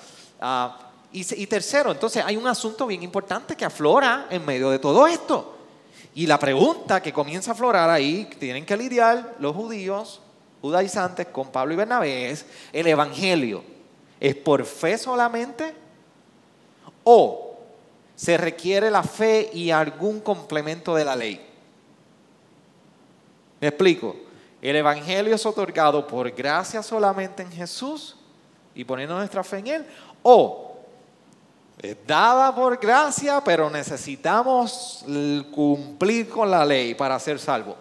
Uh, 0.40 0.89
y, 1.12 1.46
tercero, 1.46 1.90
entonces 1.90 2.22
hay 2.24 2.36
un 2.36 2.46
asunto 2.46 2.86
bien 2.86 3.02
importante 3.02 3.56
que 3.56 3.64
aflora 3.64 4.28
en 4.30 4.44
medio 4.44 4.70
de 4.70 4.78
todo 4.78 5.06
esto. 5.06 5.56
Y 6.14 6.26
la 6.26 6.38
pregunta 6.38 7.02
que 7.02 7.12
comienza 7.12 7.50
a 7.50 7.54
aflorar 7.54 7.90
ahí, 7.90 8.28
tienen 8.38 8.64
que 8.64 8.76
lidiar 8.76 9.36
los 9.40 9.54
judíos, 9.54 10.20
judaizantes, 10.60 11.26
con 11.28 11.50
Pablo 11.50 11.74
y 11.74 11.76
Bernabé, 11.76 12.30
es 12.30 12.46
el 12.72 12.86
Evangelio. 12.86 13.64
¿Es 14.20 14.36
por 14.36 14.64
fe 14.64 14.98
solamente? 14.98 15.74
¿O 17.02 17.58
se 18.14 18.36
requiere 18.36 18.90
la 18.90 19.02
fe 19.02 19.50
y 19.52 19.70
algún 19.70 20.20
complemento 20.20 20.94
de 20.94 21.04
la 21.04 21.16
ley? 21.16 21.44
Me 23.60 23.68
explico. 23.68 24.14
El 24.62 24.76
Evangelio 24.76 25.34
es 25.34 25.44
otorgado 25.46 26.06
por 26.06 26.30
gracia 26.30 26.82
solamente 26.82 27.42
en 27.42 27.50
Jesús 27.50 28.16
y 28.74 28.84
poniendo 28.84 29.16
nuestra 29.16 29.42
fe 29.42 29.58
en 29.58 29.66
Él. 29.66 29.86
O 30.22 30.69
es 31.82 31.96
dada 32.06 32.54
por 32.54 32.78
gracia, 32.78 33.42
pero 33.42 33.70
necesitamos 33.70 35.02
cumplir 35.50 36.28
con 36.28 36.50
la 36.50 36.64
ley 36.64 36.94
para 36.94 37.18
ser 37.18 37.38
salvo. 37.38 37.74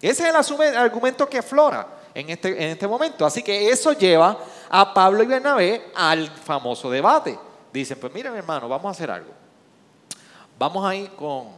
Ese 0.00 0.28
es 0.28 0.50
el 0.50 0.76
argumento 0.76 1.26
que 1.28 1.38
aflora 1.38 1.86
en 2.14 2.28
este, 2.28 2.50
en 2.50 2.70
este 2.72 2.86
momento. 2.86 3.24
Así 3.24 3.42
que 3.42 3.70
eso 3.70 3.92
lleva 3.92 4.38
a 4.68 4.92
Pablo 4.92 5.22
y 5.22 5.26
Bernabé 5.26 5.90
al 5.94 6.28
famoso 6.28 6.90
debate. 6.90 7.38
Dicen, 7.72 7.98
pues 7.98 8.12
miren 8.12 8.34
hermano, 8.34 8.68
vamos 8.68 8.86
a 8.86 8.90
hacer 8.90 9.10
algo. 9.10 9.32
Vamos 10.58 10.84
a 10.86 10.94
ir 10.94 11.10
con, 11.12 11.48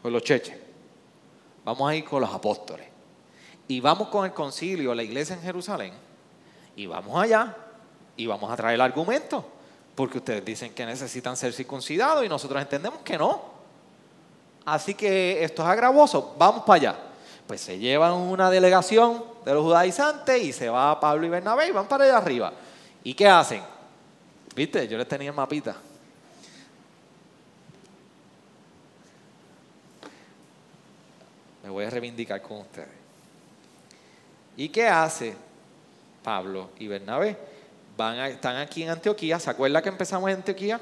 con 0.00 0.10
los 0.10 0.22
cheches. 0.22 0.56
Vamos 1.64 1.90
a 1.90 1.94
ir 1.94 2.04
con 2.04 2.22
los 2.22 2.32
apóstoles. 2.32 2.86
Y 3.68 3.80
vamos 3.80 4.08
con 4.08 4.24
el 4.24 4.32
concilio, 4.32 4.94
la 4.94 5.02
iglesia 5.02 5.36
en 5.36 5.42
Jerusalén. 5.42 5.92
Y 6.76 6.86
vamos 6.86 7.22
allá 7.22 7.56
y 8.16 8.26
vamos 8.26 8.50
a 8.50 8.56
traer 8.56 8.74
el 8.74 8.80
argumento, 8.80 9.44
porque 9.94 10.18
ustedes 10.18 10.44
dicen 10.44 10.72
que 10.74 10.86
necesitan 10.86 11.36
ser 11.36 11.52
circuncidados 11.52 12.24
y 12.24 12.28
nosotros 12.28 12.60
entendemos 12.60 13.00
que 13.00 13.18
no. 13.18 13.54
Así 14.64 14.94
que 14.94 15.42
esto 15.44 15.62
es 15.62 15.68
agravoso, 15.68 16.34
vamos 16.38 16.62
para 16.64 16.74
allá. 16.74 16.98
Pues 17.46 17.60
se 17.60 17.78
llevan 17.78 18.12
una 18.12 18.50
delegación 18.50 19.22
de 19.44 19.52
los 19.52 19.62
judaizantes 19.62 20.42
y 20.42 20.52
se 20.52 20.70
va 20.70 20.98
Pablo 20.98 21.26
y 21.26 21.28
Bernabé 21.28 21.68
y 21.68 21.72
van 21.72 21.86
para 21.86 22.04
allá 22.04 22.16
arriba. 22.16 22.52
¿Y 23.02 23.12
qué 23.12 23.28
hacen? 23.28 23.62
¿Viste? 24.54 24.88
Yo 24.88 24.96
les 24.96 25.06
tenía 25.06 25.28
el 25.28 25.36
mapita. 25.36 25.76
Me 31.62 31.70
voy 31.70 31.84
a 31.84 31.90
reivindicar 31.90 32.40
con 32.40 32.58
ustedes. 32.58 32.88
¿Y 34.56 34.68
qué 34.68 34.86
hace 34.86 35.34
Pablo 36.22 36.70
y 36.78 36.86
Bernabé? 36.86 37.53
Van 37.96 38.18
están 38.18 38.56
aquí 38.56 38.82
en 38.82 38.90
Antioquía. 38.90 39.38
¿Se 39.38 39.50
acuerda 39.50 39.80
que 39.80 39.88
empezamos 39.88 40.28
en 40.30 40.36
Antioquía? 40.36 40.80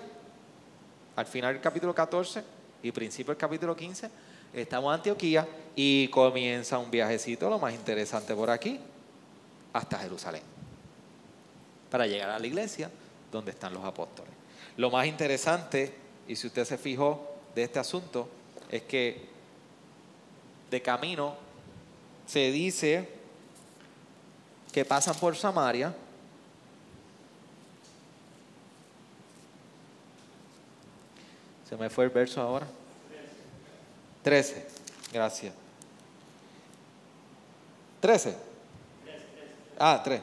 Al 1.14 1.27
final 1.27 1.53
del 1.53 1.62
capítulo 1.62 1.94
14 1.94 2.42
y 2.83 2.90
principio 2.90 3.33
del 3.33 3.38
capítulo 3.38 3.77
15. 3.77 4.11
Estamos 4.55 4.90
en 4.90 4.94
Antioquía 4.94 5.46
y 5.77 6.09
comienza 6.09 6.79
un 6.79 6.90
viajecito, 6.90 7.51
lo 7.51 7.59
más 7.59 7.75
interesante 7.75 8.35
por 8.35 8.51
aquí, 8.51 8.81
hasta 9.72 9.98
Jerusalén. 9.98 10.42
Para 11.90 12.07
llegar 12.07 12.31
a 12.31 12.38
la 12.38 12.46
iglesia 12.46 12.90
donde 13.31 13.51
están 13.51 13.75
los 13.75 13.85
apóstoles. 13.85 14.33
Lo 14.79 14.90
más 14.90 15.07
interesante, 15.07 15.94
y 16.27 16.35
si 16.35 16.46
usted 16.46 16.64
se 16.64 16.79
fijó 16.79 17.35
de 17.55 17.64
este 17.64 17.79
asunto, 17.79 18.29
es 18.70 18.83
que 18.83 19.27
de 20.70 20.81
camino 20.81 21.37
se 22.27 22.51
dice 22.51 23.07
que 24.72 24.87
pasan 24.87 25.14
por 25.16 25.37
Samaria. 25.37 25.94
Se 31.73 31.79
me 31.79 31.89
fue 31.89 32.05
el 32.05 32.11
verso 32.11 32.39
ahora. 32.39 32.67
13. 34.25 34.67
Gracias. 35.11 35.55
13. 38.01 38.37
Ah, 39.79 39.99
3. 40.05 40.21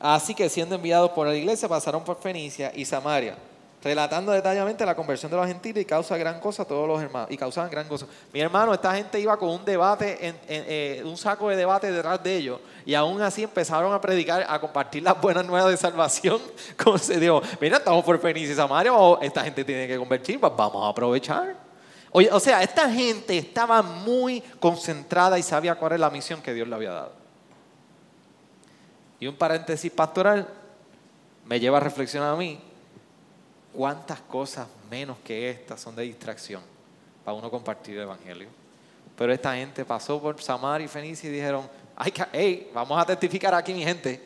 Así 0.00 0.34
que 0.34 0.48
siendo 0.48 0.74
enviados 0.74 1.12
por 1.12 1.28
la 1.28 1.36
iglesia 1.36 1.68
pasaron 1.68 2.02
por 2.02 2.20
Fenicia 2.20 2.72
y 2.74 2.84
Samaria 2.84 3.38
relatando 3.82 4.32
detalladamente 4.32 4.84
la 4.84 4.94
conversión 4.94 5.30
de 5.30 5.36
los 5.36 5.46
gentiles 5.46 5.82
y 5.82 5.84
causa 5.84 6.16
gran 6.16 6.40
cosa 6.40 6.62
a 6.62 6.66
todos 6.66 6.88
los 6.88 7.00
hermanos 7.00 7.30
y 7.30 7.36
causaban 7.36 7.70
gran 7.70 7.86
cosa. 7.86 8.06
Mi 8.32 8.40
hermano, 8.40 8.74
esta 8.74 8.94
gente 8.94 9.20
iba 9.20 9.36
con 9.36 9.50
un 9.50 9.64
debate, 9.64 10.18
eh, 10.48 11.02
un 11.04 11.16
saco 11.16 11.48
de 11.48 11.56
debate 11.56 11.92
detrás 11.92 12.22
de 12.22 12.36
ellos 12.36 12.60
y 12.84 12.94
aún 12.94 13.20
así 13.22 13.42
empezaron 13.42 13.92
a 13.92 14.00
predicar, 14.00 14.44
a 14.48 14.58
compartir 14.60 15.02
las 15.02 15.20
buenas 15.20 15.46
nuevas 15.46 15.70
de 15.70 15.76
salvación. 15.76 16.40
Se 17.00 17.20
dijo, 17.20 17.42
mira, 17.60 17.76
estamos 17.78 18.04
por 18.04 18.18
Fenicia 18.18 18.52
y 18.52 18.56
Samaria, 18.56 18.92
esta 19.20 19.44
gente 19.44 19.64
tiene 19.64 19.86
que 19.86 19.96
convertir, 19.96 20.40
pues 20.40 20.52
vamos 20.56 20.84
a 20.84 20.88
aprovechar. 20.88 21.54
O 22.12 22.40
sea, 22.40 22.62
esta 22.62 22.90
gente 22.90 23.36
estaba 23.36 23.82
muy 23.82 24.40
concentrada 24.58 25.38
y 25.38 25.42
sabía 25.42 25.74
cuál 25.74 25.92
es 25.92 26.00
la 26.00 26.08
misión 26.08 26.40
que 26.40 26.54
Dios 26.54 26.66
le 26.66 26.74
había 26.74 26.90
dado. 26.90 27.12
Y 29.20 29.26
un 29.26 29.36
paréntesis 29.36 29.92
pastoral 29.92 30.48
me 31.44 31.60
lleva 31.60 31.76
a 31.76 31.80
reflexionar 31.80 32.32
a 32.32 32.36
mí 32.36 32.60
¿Cuántas 33.76 34.20
cosas 34.22 34.66
menos 34.90 35.18
que 35.22 35.50
estas 35.50 35.78
son 35.78 35.94
de 35.94 36.02
distracción 36.04 36.62
para 37.22 37.36
uno 37.36 37.50
compartir 37.50 37.96
el 37.96 38.04
Evangelio? 38.04 38.48
Pero 39.18 39.30
esta 39.34 39.54
gente 39.54 39.84
pasó 39.84 40.18
por 40.18 40.40
Samaria 40.40 40.86
y 40.86 40.88
Fenicia 40.88 41.28
y 41.28 41.32
dijeron, 41.34 41.68
Ay, 41.94 42.14
hey, 42.32 42.70
vamos 42.72 42.98
a 42.98 43.04
testificar 43.04 43.54
aquí 43.54 43.74
mi 43.74 43.84
gente. 43.84 44.18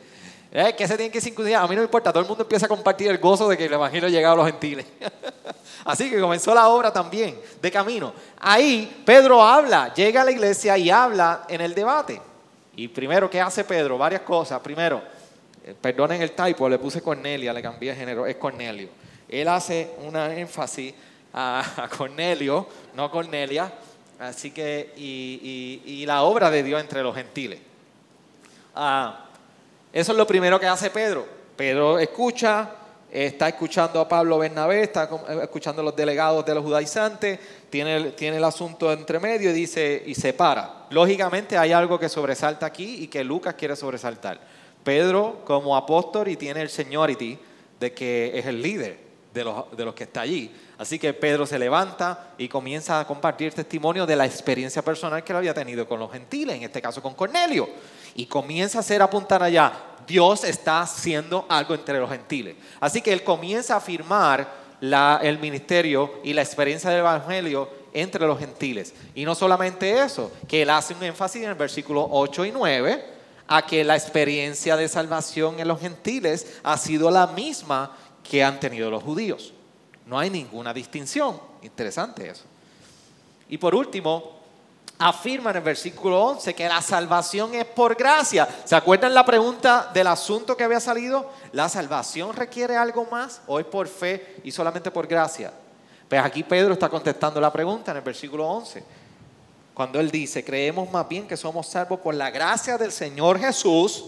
Eh, 0.53 0.73
¿Qué 0.77 0.87
se 0.87 0.95
tiene 0.95 1.11
que 1.11 1.19
circuncidar? 1.19 1.65
A 1.65 1.67
mí 1.67 1.75
no 1.75 1.81
me 1.81 1.85
importa, 1.85 2.13
todo 2.13 2.23
el 2.23 2.29
mundo 2.29 2.43
empieza 2.43 2.65
a 2.65 2.69
compartir 2.69 3.09
el 3.09 3.17
gozo 3.17 3.49
de 3.49 3.57
que 3.57 3.65
el 3.65 3.73
Evangelio 3.73 4.25
ha 4.25 4.31
a 4.31 4.35
los 4.35 4.45
gentiles. 4.45 4.85
Así 5.83 6.09
que 6.09 6.21
comenzó 6.21 6.55
la 6.55 6.69
obra 6.69 6.93
también, 6.93 7.37
de 7.61 7.71
camino. 7.71 8.13
Ahí 8.39 9.03
Pedro 9.05 9.43
habla, 9.43 9.93
llega 9.93 10.21
a 10.21 10.25
la 10.25 10.31
iglesia 10.31 10.77
y 10.77 10.89
habla 10.89 11.43
en 11.49 11.59
el 11.59 11.75
debate. 11.75 12.21
Y 12.77 12.87
primero, 12.87 13.29
¿qué 13.29 13.41
hace 13.41 13.65
Pedro? 13.65 13.97
Varias 13.97 14.21
cosas. 14.21 14.61
Primero, 14.61 15.01
eh, 15.65 15.75
perdonen 15.79 16.21
el 16.21 16.31
typo, 16.31 16.69
le 16.69 16.79
puse 16.79 17.01
Cornelia, 17.01 17.51
le 17.51 17.61
cambié 17.61 17.91
de 17.91 17.97
género, 17.97 18.25
es 18.25 18.37
Cornelio 18.37 19.00
él 19.31 19.47
hace 19.47 19.91
una 20.05 20.35
énfasis 20.35 20.93
a, 21.33 21.89
Cornelio, 21.97 22.67
no 22.93 23.09
Cornelia, 23.09 23.71
así 24.19 24.51
que, 24.51 24.93
y, 24.97 26.03
la 26.05 26.23
obra 26.23 26.51
de 26.51 26.61
Dios 26.61 26.81
entre 26.81 27.01
los 27.01 27.15
gentiles. 27.15 27.59
Ah, 28.75 29.25
eso 29.93 30.11
es 30.11 30.17
lo 30.17 30.27
primero 30.27 30.59
que 30.59 30.67
hace 30.67 30.89
Pedro. 30.89 31.25
Pedro 31.55 31.97
escucha, 31.99 32.71
está 33.09 33.47
escuchando 33.47 34.01
a 34.01 34.07
Pablo 34.07 34.37
Bernabé, 34.37 34.83
está 34.83 35.09
escuchando 35.41 35.81
a 35.81 35.85
los 35.85 35.95
delegados 35.95 36.45
de 36.45 36.55
los 36.55 36.63
judaizantes, 36.63 37.39
tiene, 37.69 38.11
tiene 38.11 38.37
el 38.37 38.43
asunto 38.43 38.91
entre 38.91 39.19
medio 39.19 39.51
y 39.51 39.53
dice, 39.53 40.03
y 40.05 40.15
se 40.15 40.33
para. 40.33 40.87
Lógicamente 40.89 41.57
hay 41.57 41.71
algo 41.71 41.97
que 41.97 42.09
sobresalta 42.09 42.65
aquí 42.65 43.03
y 43.03 43.07
que 43.07 43.23
Lucas 43.23 43.55
quiere 43.55 43.77
sobresaltar. 43.77 44.39
Pedro 44.83 45.41
como 45.45 45.77
apóstol 45.77 46.27
y 46.27 46.35
tiene 46.35 46.61
el 46.61 46.69
seniority 46.69 47.37
de 47.79 47.93
que 47.93 48.31
es 48.37 48.45
el 48.45 48.61
líder 48.61 49.00
de 49.33 49.43
los, 49.43 49.75
de 49.75 49.85
los 49.85 49.93
que 49.93 50.03
está 50.03 50.21
allí. 50.21 50.51
Así 50.77 50.99
que 50.99 51.13
Pedro 51.13 51.45
se 51.45 51.59
levanta 51.59 52.33
y 52.37 52.47
comienza 52.47 52.99
a 52.99 53.07
compartir 53.07 53.53
testimonio 53.53 54.05
de 54.05 54.15
la 54.15 54.25
experiencia 54.25 54.81
personal 54.81 55.23
que 55.23 55.31
él 55.31 55.37
había 55.37 55.53
tenido 55.53 55.87
con 55.87 55.99
los 55.99 56.11
gentiles, 56.11 56.55
en 56.55 56.63
este 56.63 56.81
caso 56.81 57.01
con 57.01 57.13
Cornelio. 57.13 57.69
Y 58.15 58.25
comienza 58.25 58.79
a 58.79 58.81
hacer 58.81 59.01
apuntar 59.01 59.41
allá, 59.41 59.71
Dios 60.05 60.43
está 60.43 60.81
haciendo 60.81 61.45
algo 61.47 61.73
entre 61.73 61.99
los 61.99 62.09
gentiles. 62.09 62.55
Así 62.79 63.01
que 63.01 63.13
él 63.13 63.23
comienza 63.23 63.75
a 63.75 63.77
afirmar 63.77 64.61
el 64.81 65.39
ministerio 65.39 66.19
y 66.23 66.33
la 66.33 66.41
experiencia 66.41 66.89
del 66.89 66.99
Evangelio 66.99 67.69
entre 67.93 68.25
los 68.25 68.39
gentiles. 68.39 68.93
Y 69.13 69.25
no 69.25 69.35
solamente 69.35 70.01
eso, 70.01 70.31
que 70.47 70.63
él 70.63 70.69
hace 70.69 70.93
un 70.93 71.03
énfasis 71.03 71.43
en 71.43 71.49
el 71.49 71.55
versículo 71.55 72.07
8 72.09 72.45
y 72.45 72.51
9 72.51 73.05
a 73.47 73.65
que 73.65 73.83
la 73.83 73.95
experiencia 73.95 74.77
de 74.77 74.87
salvación 74.87 75.59
en 75.59 75.67
los 75.67 75.79
gentiles 75.79 76.59
ha 76.63 76.77
sido 76.77 77.11
la 77.11 77.27
misma 77.27 77.97
que 78.23 78.43
han 78.43 78.59
tenido 78.59 78.89
los 78.89 79.03
judíos. 79.03 79.53
No 80.05 80.17
hay 80.19 80.29
ninguna 80.29 80.73
distinción. 80.73 81.39
Interesante 81.61 82.29
eso. 82.29 82.43
Y 83.49 83.57
por 83.57 83.75
último, 83.75 84.41
afirma 84.97 85.49
en 85.49 85.57
el 85.57 85.63
versículo 85.63 86.23
11 86.25 86.53
que 86.53 86.67
la 86.67 86.81
salvación 86.81 87.55
es 87.55 87.65
por 87.65 87.95
gracia. 87.95 88.47
¿Se 88.65 88.75
acuerdan 88.75 89.13
la 89.13 89.25
pregunta 89.25 89.89
del 89.93 90.07
asunto 90.07 90.55
que 90.55 90.63
había 90.63 90.79
salido? 90.79 91.29
¿La 91.51 91.67
salvación 91.69 92.35
requiere 92.35 92.77
algo 92.77 93.07
más 93.11 93.41
o 93.47 93.59
es 93.59 93.65
por 93.65 93.87
fe 93.87 94.37
y 94.43 94.51
solamente 94.51 94.91
por 94.91 95.07
gracia? 95.07 95.51
Pues 96.07 96.21
aquí 96.23 96.43
Pedro 96.43 96.73
está 96.73 96.87
contestando 96.87 97.41
la 97.41 97.51
pregunta 97.51 97.91
en 97.91 97.97
el 97.97 98.03
versículo 98.03 98.47
11. 98.47 98.83
Cuando 99.73 99.99
él 99.99 100.11
dice, 100.11 100.43
creemos 100.43 100.91
más 100.91 101.07
bien 101.07 101.27
que 101.27 101.37
somos 101.37 101.67
salvos 101.67 101.99
por 101.99 102.13
la 102.13 102.29
gracia 102.29 102.77
del 102.77 102.91
Señor 102.91 103.39
Jesús, 103.39 104.05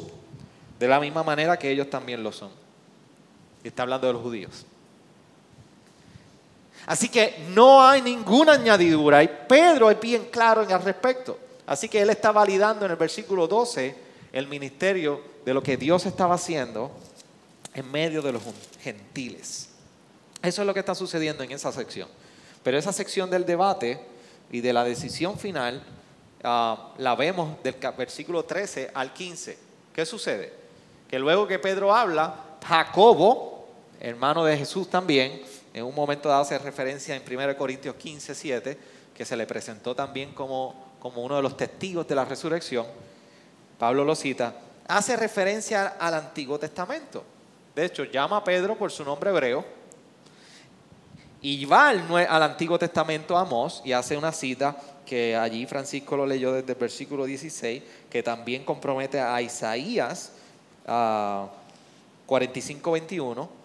de 0.77 0.87
la 0.87 0.99
misma 0.99 1.23
manera 1.23 1.57
que 1.57 1.71
ellos 1.71 1.89
también 1.89 2.21
lo 2.21 2.31
son. 2.31 2.62
Y 3.63 3.67
está 3.69 3.83
hablando 3.83 4.07
de 4.07 4.13
los 4.13 4.21
judíos. 4.21 4.65
Así 6.85 7.07
que 7.09 7.45
no 7.49 7.81
hay 7.81 8.01
ninguna 8.01 8.53
añadidura. 8.53 9.23
Y 9.23 9.29
Pedro 9.47 9.89
es 9.89 9.99
bien 9.99 10.25
claro 10.31 10.63
en 10.63 10.71
el 10.71 10.81
respecto. 10.81 11.37
Así 11.65 11.87
que 11.87 12.01
él 12.01 12.09
está 12.09 12.31
validando 12.31 12.85
en 12.85 12.91
el 12.91 12.97
versículo 12.97 13.47
12 13.47 13.95
el 14.33 14.47
ministerio 14.47 15.21
de 15.45 15.53
lo 15.53 15.63
que 15.63 15.77
Dios 15.77 16.05
estaba 16.05 16.35
haciendo 16.35 16.91
en 17.73 17.89
medio 17.89 18.21
de 18.21 18.33
los 18.33 18.43
gentiles. 18.81 19.69
Eso 20.41 20.61
es 20.61 20.67
lo 20.67 20.73
que 20.73 20.81
está 20.81 20.93
sucediendo 20.93 21.43
en 21.43 21.51
esa 21.51 21.71
sección. 21.71 22.09
Pero 22.63 22.77
esa 22.77 22.91
sección 22.91 23.29
del 23.29 23.45
debate 23.45 23.99
y 24.51 24.61
de 24.61 24.73
la 24.73 24.83
decisión 24.83 25.37
final 25.37 25.81
ah, 26.43 26.93
la 26.97 27.15
vemos 27.15 27.61
del 27.63 27.75
versículo 27.97 28.43
13 28.43 28.91
al 28.93 29.13
15. 29.13 29.57
¿Qué 29.93 30.05
sucede? 30.05 30.53
Que 31.09 31.19
luego 31.19 31.47
que 31.47 31.59
Pedro 31.59 31.93
habla, 31.93 32.57
Jacobo, 32.67 33.52
hermano 34.03 34.43
de 34.43 34.57
Jesús 34.57 34.89
también, 34.89 35.41
en 35.73 35.85
un 35.85 35.95
momento 35.95 36.27
dado 36.27 36.41
hace 36.41 36.59
referencia 36.59 37.15
en 37.15 37.23
1 37.25 37.57
Corintios 37.57 37.95
15, 37.95 38.35
7, 38.35 38.77
que 39.15 39.25
se 39.25 39.37
le 39.37 39.47
presentó 39.47 39.95
también 39.95 40.33
como, 40.33 40.93
como 40.99 41.23
uno 41.23 41.37
de 41.37 41.41
los 41.41 41.55
testigos 41.55 42.05
de 42.07 42.13
la 42.13 42.25
resurrección. 42.25 42.85
Pablo 43.79 44.03
lo 44.03 44.13
cita, 44.13 44.55
hace 44.87 45.15
referencia 45.15 45.95
al 45.99 46.15
Antiguo 46.15 46.59
Testamento. 46.59 47.23
De 47.73 47.85
hecho, 47.85 48.03
llama 48.03 48.37
a 48.37 48.43
Pedro 48.43 48.77
por 48.77 48.91
su 48.91 49.05
nombre 49.05 49.29
hebreo 49.29 49.65
y 51.41 51.63
va 51.65 51.89
al, 51.89 52.43
Antiguo 52.43 52.77
Testamento 52.77 53.37
Amós 53.37 53.81
y 53.85 53.93
hace 53.93 54.17
una 54.17 54.33
cita 54.33 54.75
que 55.05 55.35
allí 55.35 55.65
Francisco 55.65 56.17
lo 56.17 56.25
leyó 56.25 56.51
desde 56.51 56.73
el 56.73 56.77
versículo 56.77 57.23
16, 57.23 57.81
que 58.09 58.21
también 58.21 58.65
compromete 58.65 59.19
a 59.19 59.41
Isaías 59.41 60.33
45, 62.25 62.91
21 62.91 63.62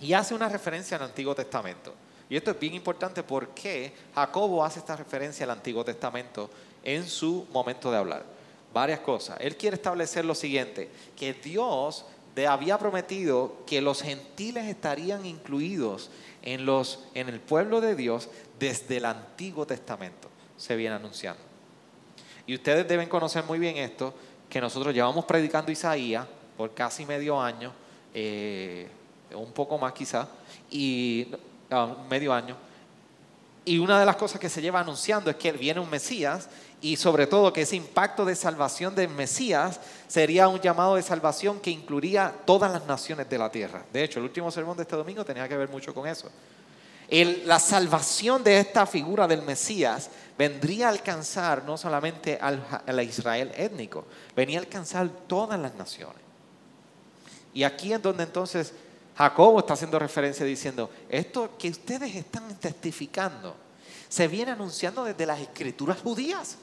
y 0.00 0.12
hace 0.12 0.34
una 0.34 0.48
referencia 0.48 0.96
al 0.96 1.04
Antiguo 1.04 1.34
Testamento. 1.34 1.94
Y 2.30 2.36
esto 2.36 2.50
es 2.50 2.60
bien 2.60 2.74
importante 2.74 3.22
porque 3.22 3.92
Jacobo 4.14 4.64
hace 4.64 4.80
esta 4.80 4.96
referencia 4.96 5.44
al 5.44 5.50
Antiguo 5.50 5.84
Testamento 5.84 6.50
en 6.82 7.06
su 7.06 7.46
momento 7.52 7.90
de 7.90 7.96
hablar. 7.96 8.24
Varias 8.72 9.00
cosas. 9.00 9.38
Él 9.40 9.56
quiere 9.56 9.76
establecer 9.76 10.24
lo 10.24 10.34
siguiente, 10.34 10.90
que 11.16 11.32
Dios 11.32 12.04
había 12.46 12.78
prometido 12.78 13.56
que 13.66 13.80
los 13.80 14.02
gentiles 14.02 14.66
estarían 14.66 15.26
incluidos 15.26 16.10
en, 16.42 16.66
los, 16.66 17.04
en 17.14 17.28
el 17.28 17.40
pueblo 17.40 17.80
de 17.80 17.96
Dios 17.96 18.28
desde 18.58 18.98
el 18.98 19.06
Antiguo 19.06 19.66
Testamento. 19.66 20.28
Se 20.56 20.76
viene 20.76 20.94
anunciando. 20.94 21.42
Y 22.46 22.54
ustedes 22.54 22.86
deben 22.86 23.08
conocer 23.08 23.44
muy 23.44 23.58
bien 23.58 23.76
esto, 23.76 24.14
que 24.48 24.60
nosotros 24.60 24.94
llevamos 24.94 25.24
predicando 25.24 25.72
Isaías 25.72 26.26
por 26.56 26.72
casi 26.74 27.04
medio 27.04 27.40
año, 27.40 27.72
eh, 28.14 28.88
un 29.34 29.52
poco 29.52 29.78
más 29.78 29.92
quizás, 29.92 30.26
y 30.70 31.28
ah, 31.70 31.94
medio 32.08 32.32
año. 32.32 32.56
Y 33.64 33.78
una 33.78 34.00
de 34.00 34.06
las 34.06 34.16
cosas 34.16 34.40
que 34.40 34.48
se 34.48 34.62
lleva 34.62 34.80
anunciando 34.80 35.30
es 35.30 35.36
que 35.36 35.52
viene 35.52 35.78
un 35.78 35.90
Mesías 35.90 36.48
y 36.80 36.96
sobre 36.96 37.26
todo 37.26 37.52
que 37.52 37.62
ese 37.62 37.76
impacto 37.76 38.24
de 38.24 38.34
salvación 38.34 38.94
del 38.94 39.10
Mesías 39.10 39.80
sería 40.06 40.48
un 40.48 40.60
llamado 40.60 40.94
de 40.94 41.02
salvación 41.02 41.60
que 41.60 41.70
incluiría 41.70 42.32
todas 42.46 42.72
las 42.72 42.86
naciones 42.86 43.28
de 43.28 43.36
la 43.36 43.50
tierra. 43.50 43.84
De 43.92 44.04
hecho, 44.04 44.20
el 44.20 44.24
último 44.24 44.50
sermón 44.50 44.76
de 44.76 44.84
este 44.84 44.96
domingo 44.96 45.24
tenía 45.24 45.48
que 45.48 45.56
ver 45.56 45.68
mucho 45.68 45.92
con 45.92 46.06
eso. 46.06 46.30
la 47.10 47.58
salvación 47.58 48.42
de 48.44 48.60
esta 48.60 48.86
figura 48.86 49.26
del 49.26 49.42
Mesías 49.42 50.08
vendría 50.38 50.86
a 50.86 50.90
alcanzar 50.90 51.64
no 51.64 51.76
solamente 51.76 52.38
al 52.40 53.02
Israel 53.02 53.52
étnico, 53.56 54.06
venía 54.34 54.58
a 54.58 54.62
alcanzar 54.62 55.08
todas 55.26 55.58
las 55.58 55.74
naciones. 55.74 56.22
Y 57.52 57.64
aquí 57.64 57.92
es 57.92 58.00
donde 58.00 58.22
entonces 58.22 58.72
Jacobo 59.18 59.58
está 59.58 59.74
haciendo 59.74 59.98
referencia 59.98 60.46
diciendo, 60.46 60.88
esto 61.08 61.50
que 61.58 61.68
ustedes 61.68 62.14
están 62.14 62.54
testificando 62.60 63.56
se 64.08 64.28
viene 64.28 64.52
anunciando 64.52 65.02
desde 65.02 65.26
las 65.26 65.40
escrituras 65.40 65.98
judías. 65.98 66.56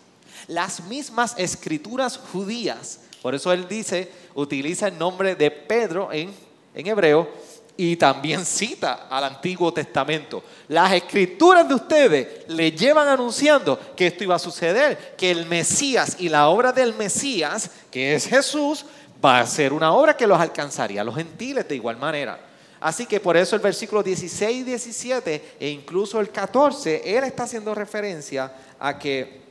Las 0.48 0.86
mismas 0.86 1.36
escrituras 1.38 2.18
judías. 2.18 3.02
Por 3.22 3.36
eso 3.36 3.52
él 3.52 3.68
dice, 3.68 4.10
utiliza 4.36 4.88
el 4.88 4.98
nombre 4.98 5.36
de 5.36 5.52
Pedro 5.52 6.14
en, 6.14 6.34
en 6.74 6.88
hebreo 6.88 7.30
y 7.76 7.98
también 7.98 8.46
cita 8.46 9.08
al 9.10 9.26
Antiguo 9.26 9.74
Testamento. 9.74 10.42
Las 10.70 10.94
escrituras 10.94 11.68
de 11.68 11.76
ustedes 11.76 12.28
le 12.48 12.72
llevan 12.72 13.10
anunciando 13.10 13.78
que 13.98 14.08
esto 14.08 14.24
iba 14.24 14.36
a 14.36 14.40
suceder, 14.40 15.16
que 15.18 15.30
el 15.30 15.46
Mesías 15.46 16.16
y 16.20 16.30
la 16.30 16.48
obra 16.48 16.72
del 16.72 16.94
Mesías, 16.94 17.70
que 17.92 18.16
es 18.16 18.28
Jesús, 18.28 18.86
va 19.24 19.40
a 19.40 19.46
ser 19.46 19.74
una 19.74 19.94
obra 19.94 20.16
que 20.16 20.28
los 20.28 20.40
alcanzaría 20.40 21.02
a 21.02 21.04
los 21.04 21.16
gentiles 21.16 21.68
de 21.68 21.76
igual 21.76 21.98
manera. 21.98 22.40
Así 22.80 23.06
que 23.06 23.20
por 23.20 23.38
eso 23.38 23.56
el 23.56 23.62
versículo 23.62 24.04
16 24.04 24.58
y 24.58 24.64
17 24.64 25.56
e 25.60 25.70
incluso 25.70 26.20
el 26.20 26.30
14, 26.30 27.18
él 27.18 27.24
está 27.24 27.44
haciendo 27.44 27.74
referencia 27.74 28.52
a 28.80 29.00
que, 29.00 29.42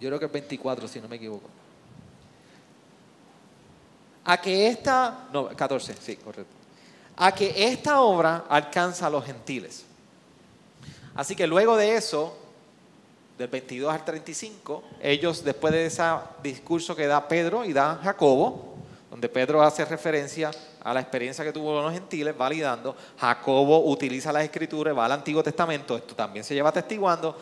yo 0.00 0.08
creo 0.08 0.18
que 0.18 0.24
el 0.26 0.30
24 0.30 0.86
si 0.86 1.00
no 1.00 1.08
me 1.08 1.16
equivoco, 1.16 1.48
a 4.24 4.40
que 4.40 4.68
esta, 4.68 5.26
no, 5.32 5.48
14, 5.48 5.94
sí, 6.00 6.16
correcto, 6.16 6.54
a 7.16 7.32
que 7.32 7.54
esta 7.56 8.02
obra 8.02 8.44
alcanza 8.48 9.06
a 9.06 9.10
los 9.10 9.24
gentiles. 9.24 9.84
Así 11.14 11.34
que 11.34 11.46
luego 11.46 11.76
de 11.76 11.96
eso, 11.96 12.36
del 13.40 13.48
22 13.48 13.90
al 13.90 14.04
35, 14.04 14.82
ellos 15.00 15.42
después 15.42 15.72
de 15.72 15.86
ese 15.86 16.02
discurso 16.42 16.94
que 16.94 17.06
da 17.06 17.26
Pedro 17.26 17.64
y 17.64 17.72
da 17.72 17.98
Jacobo, 18.02 18.74
donde 19.10 19.30
Pedro 19.30 19.62
hace 19.62 19.82
referencia 19.86 20.50
a 20.84 20.92
la 20.92 21.00
experiencia 21.00 21.42
que 21.42 21.50
tuvo 21.50 21.80
los 21.80 21.90
gentiles, 21.90 22.36
validando, 22.36 22.94
Jacobo 23.18 23.90
utiliza 23.90 24.30
las 24.30 24.44
escrituras, 24.44 24.94
va 24.94 25.06
al 25.06 25.12
Antiguo 25.12 25.42
Testamento, 25.42 25.96
esto 25.96 26.14
también 26.14 26.44
se 26.44 26.52
lleva 26.52 26.70
testiguando, 26.70 27.34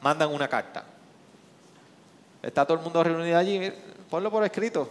mandan 0.00 0.32
una 0.32 0.48
carta. 0.48 0.82
Está 2.42 2.64
todo 2.64 2.78
el 2.78 2.82
mundo 2.82 3.04
reunido 3.04 3.36
allí, 3.36 3.70
ponlo 4.08 4.30
por 4.30 4.44
escrito, 4.44 4.88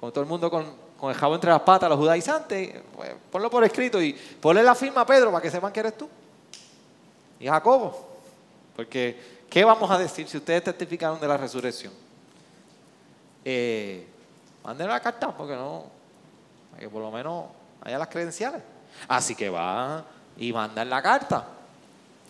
con 0.00 0.10
todo 0.12 0.24
el 0.24 0.30
mundo 0.30 0.50
con, 0.50 0.64
con 0.98 1.10
el 1.10 1.16
jabón 1.16 1.34
entre 1.34 1.50
las 1.50 1.60
patas, 1.60 1.90
los 1.90 1.98
judaizantes, 1.98 2.74
pues, 2.96 3.10
ponlo 3.30 3.50
por 3.50 3.64
escrito 3.64 4.00
y 4.00 4.14
ponle 4.14 4.62
la 4.62 4.74
firma 4.74 5.02
a 5.02 5.06
Pedro 5.06 5.30
para 5.30 5.42
que 5.42 5.50
sepan 5.50 5.70
que 5.74 5.80
eres 5.80 5.98
tú. 5.98 6.08
Y 7.38 7.48
Jacobo. 7.48 8.09
Porque, 8.80 9.14
¿qué 9.50 9.62
vamos 9.62 9.90
a 9.90 9.98
decir 9.98 10.26
si 10.26 10.38
ustedes 10.38 10.64
testificaron 10.64 11.20
de 11.20 11.28
la 11.28 11.36
resurrección? 11.36 11.92
Eh, 13.44 14.06
manden 14.64 14.88
la 14.88 14.98
carta, 15.00 15.36
porque 15.36 15.54
no, 15.54 15.84
que 16.78 16.88
por 16.88 17.02
lo 17.02 17.10
menos 17.10 17.44
haya 17.82 17.98
las 17.98 18.08
credenciales. 18.08 18.62
Así 19.06 19.34
que 19.34 19.50
va 19.50 20.02
y 20.38 20.50
mandan 20.54 20.88
la 20.88 21.02
carta. 21.02 21.46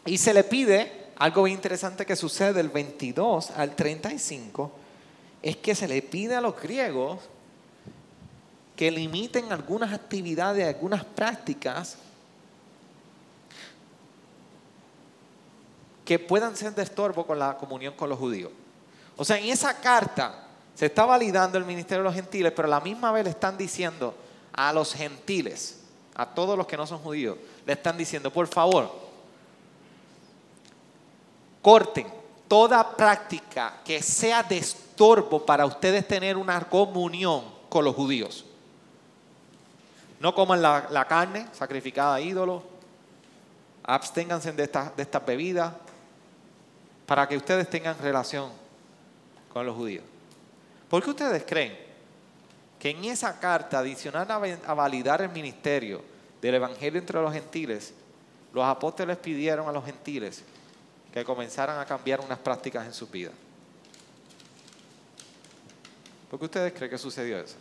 Y 0.04 0.18
se 0.18 0.34
le 0.34 0.42
pide 0.42 1.10
algo 1.18 1.44
bien 1.44 1.56
interesante 1.56 2.04
que 2.04 2.16
sucede 2.16 2.52
del 2.52 2.68
22 2.68 3.50
al 3.50 3.76
35, 3.76 4.72
es 5.42 5.56
que 5.58 5.76
se 5.76 5.86
le 5.86 6.02
pide 6.02 6.34
a 6.34 6.40
los 6.40 6.60
griegos 6.60 7.20
que 8.74 8.90
limiten 8.90 9.52
algunas 9.52 9.92
actividades, 9.92 10.66
algunas 10.66 11.04
prácticas 11.04 11.96
que 16.10 16.18
puedan 16.18 16.56
ser 16.56 16.74
de 16.74 16.82
estorbo 16.82 17.24
con 17.24 17.38
la 17.38 17.56
comunión 17.56 17.94
con 17.94 18.08
los 18.08 18.18
judíos. 18.18 18.50
O 19.16 19.24
sea, 19.24 19.38
en 19.38 19.44
esa 19.44 19.80
carta 19.80 20.44
se 20.74 20.86
está 20.86 21.04
validando 21.04 21.56
el 21.56 21.64
ministerio 21.64 22.02
de 22.02 22.08
los 22.08 22.14
gentiles, 22.16 22.52
pero 22.52 22.66
a 22.66 22.68
la 22.72 22.80
misma 22.80 23.12
vez 23.12 23.22
le 23.22 23.30
están 23.30 23.56
diciendo 23.56 24.12
a 24.52 24.72
los 24.72 24.92
gentiles, 24.92 25.78
a 26.16 26.26
todos 26.26 26.58
los 26.58 26.66
que 26.66 26.76
no 26.76 26.84
son 26.84 26.98
judíos, 26.98 27.38
le 27.64 27.74
están 27.74 27.96
diciendo, 27.96 28.32
por 28.32 28.48
favor, 28.48 28.92
corten 31.62 32.08
toda 32.48 32.96
práctica 32.96 33.74
que 33.84 34.02
sea 34.02 34.42
de 34.42 34.58
estorbo 34.58 35.46
para 35.46 35.64
ustedes 35.64 36.08
tener 36.08 36.36
una 36.36 36.58
comunión 36.68 37.44
con 37.68 37.84
los 37.84 37.94
judíos. 37.94 38.44
No 40.18 40.34
coman 40.34 40.60
la, 40.60 41.06
carne 41.08 41.46
sacrificada 41.52 42.16
a 42.16 42.20
ídolos, 42.20 42.64
absténganse 43.84 44.50
de, 44.50 44.66
de 44.66 45.02
estas 45.04 45.24
bebidas, 45.24 45.72
para 47.10 47.26
que 47.26 47.36
ustedes 47.36 47.68
tengan 47.68 47.98
relación 47.98 48.52
con 49.52 49.66
los 49.66 49.74
judíos. 49.74 50.04
¿Por 50.88 51.02
qué 51.02 51.10
ustedes 51.10 51.42
creen 51.44 51.76
que 52.78 52.90
en 52.90 53.04
esa 53.04 53.40
carta 53.40 53.80
adicional 53.80 54.28
a 54.30 54.74
validar 54.74 55.20
el 55.20 55.30
ministerio 55.30 56.04
del 56.40 56.54
Evangelio 56.54 57.00
entre 57.00 57.20
los 57.20 57.32
gentiles, 57.32 57.92
los 58.52 58.64
apóstoles 58.64 59.16
pidieron 59.16 59.68
a 59.68 59.72
los 59.72 59.84
gentiles 59.84 60.44
que 61.12 61.24
comenzaran 61.24 61.80
a 61.80 61.84
cambiar 61.84 62.20
unas 62.20 62.38
prácticas 62.38 62.86
en 62.86 62.94
sus 62.94 63.10
vidas? 63.10 63.34
¿Por 66.30 66.38
qué 66.38 66.44
ustedes 66.44 66.72
creen 66.72 66.92
que 66.92 66.98
sucedió 66.98 67.40
eso? 67.40 67.56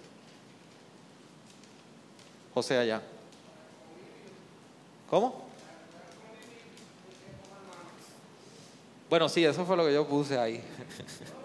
José 2.53 2.77
allá. 2.77 3.01
¿Cómo? 5.09 5.48
Bueno, 9.09 9.27
sí, 9.27 9.43
eso 9.43 9.65
fue 9.65 9.75
lo 9.75 9.85
que 9.85 9.93
yo 9.93 10.07
puse 10.07 10.37
ahí. 10.37 10.63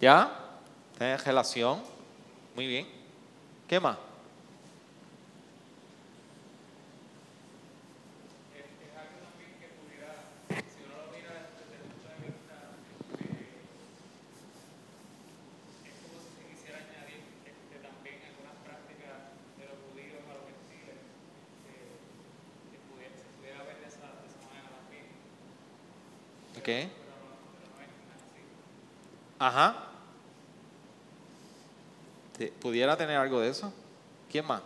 ¿Ya? 0.00 0.30
Tener 0.98 1.20
relación. 1.20 1.80
Muy 2.54 2.66
bien. 2.66 2.86
¿Qué 3.66 3.80
más? 3.80 3.96
Ajá. 29.48 29.74
¿Pudiera 32.60 32.98
tener 32.98 33.16
algo 33.16 33.40
de 33.40 33.48
eso? 33.48 33.72
¿Quién 34.30 34.44
más? 34.44 34.60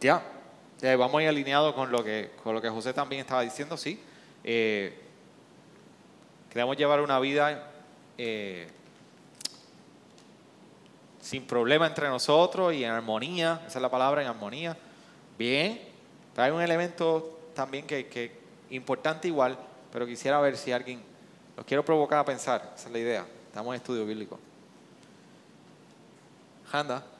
Ya, 0.00 0.22
vamos 0.96 1.18
a 1.18 1.22
ir 1.22 1.28
alineado 1.28 1.74
con 1.74 1.90
lo 1.90 2.04
que 2.04 2.30
con 2.44 2.54
lo 2.54 2.62
que 2.62 2.68
José 2.68 2.92
también 2.92 3.22
estaba 3.22 3.42
diciendo, 3.42 3.76
sí. 3.76 4.00
Eh, 4.44 5.03
queremos 6.54 6.76
llevar 6.76 7.00
una 7.00 7.18
vida 7.18 7.68
eh, 8.16 8.68
sin 11.20 11.44
problema 11.48 11.84
entre 11.84 12.08
nosotros 12.08 12.72
y 12.72 12.84
en 12.84 12.92
armonía, 12.92 13.60
esa 13.66 13.78
es 13.78 13.82
la 13.82 13.90
palabra, 13.90 14.22
en 14.22 14.28
armonía. 14.28 14.76
Bien, 15.36 15.80
pero 16.32 16.44
hay 16.44 16.52
un 16.52 16.62
elemento 16.62 17.40
también 17.56 17.88
que, 17.88 18.08
es 18.08 18.30
importante 18.72 19.26
igual, 19.26 19.58
pero 19.92 20.06
quisiera 20.06 20.40
ver 20.40 20.56
si 20.56 20.70
alguien, 20.70 21.02
los 21.56 21.66
quiero 21.66 21.84
provocar 21.84 22.20
a 22.20 22.24
pensar, 22.24 22.72
esa 22.76 22.86
es 22.86 22.92
la 22.92 23.00
idea, 23.00 23.26
estamos 23.48 23.74
en 23.74 23.80
estudio 23.80 24.06
bíblico. 24.06 24.38
Handa. 26.70 27.13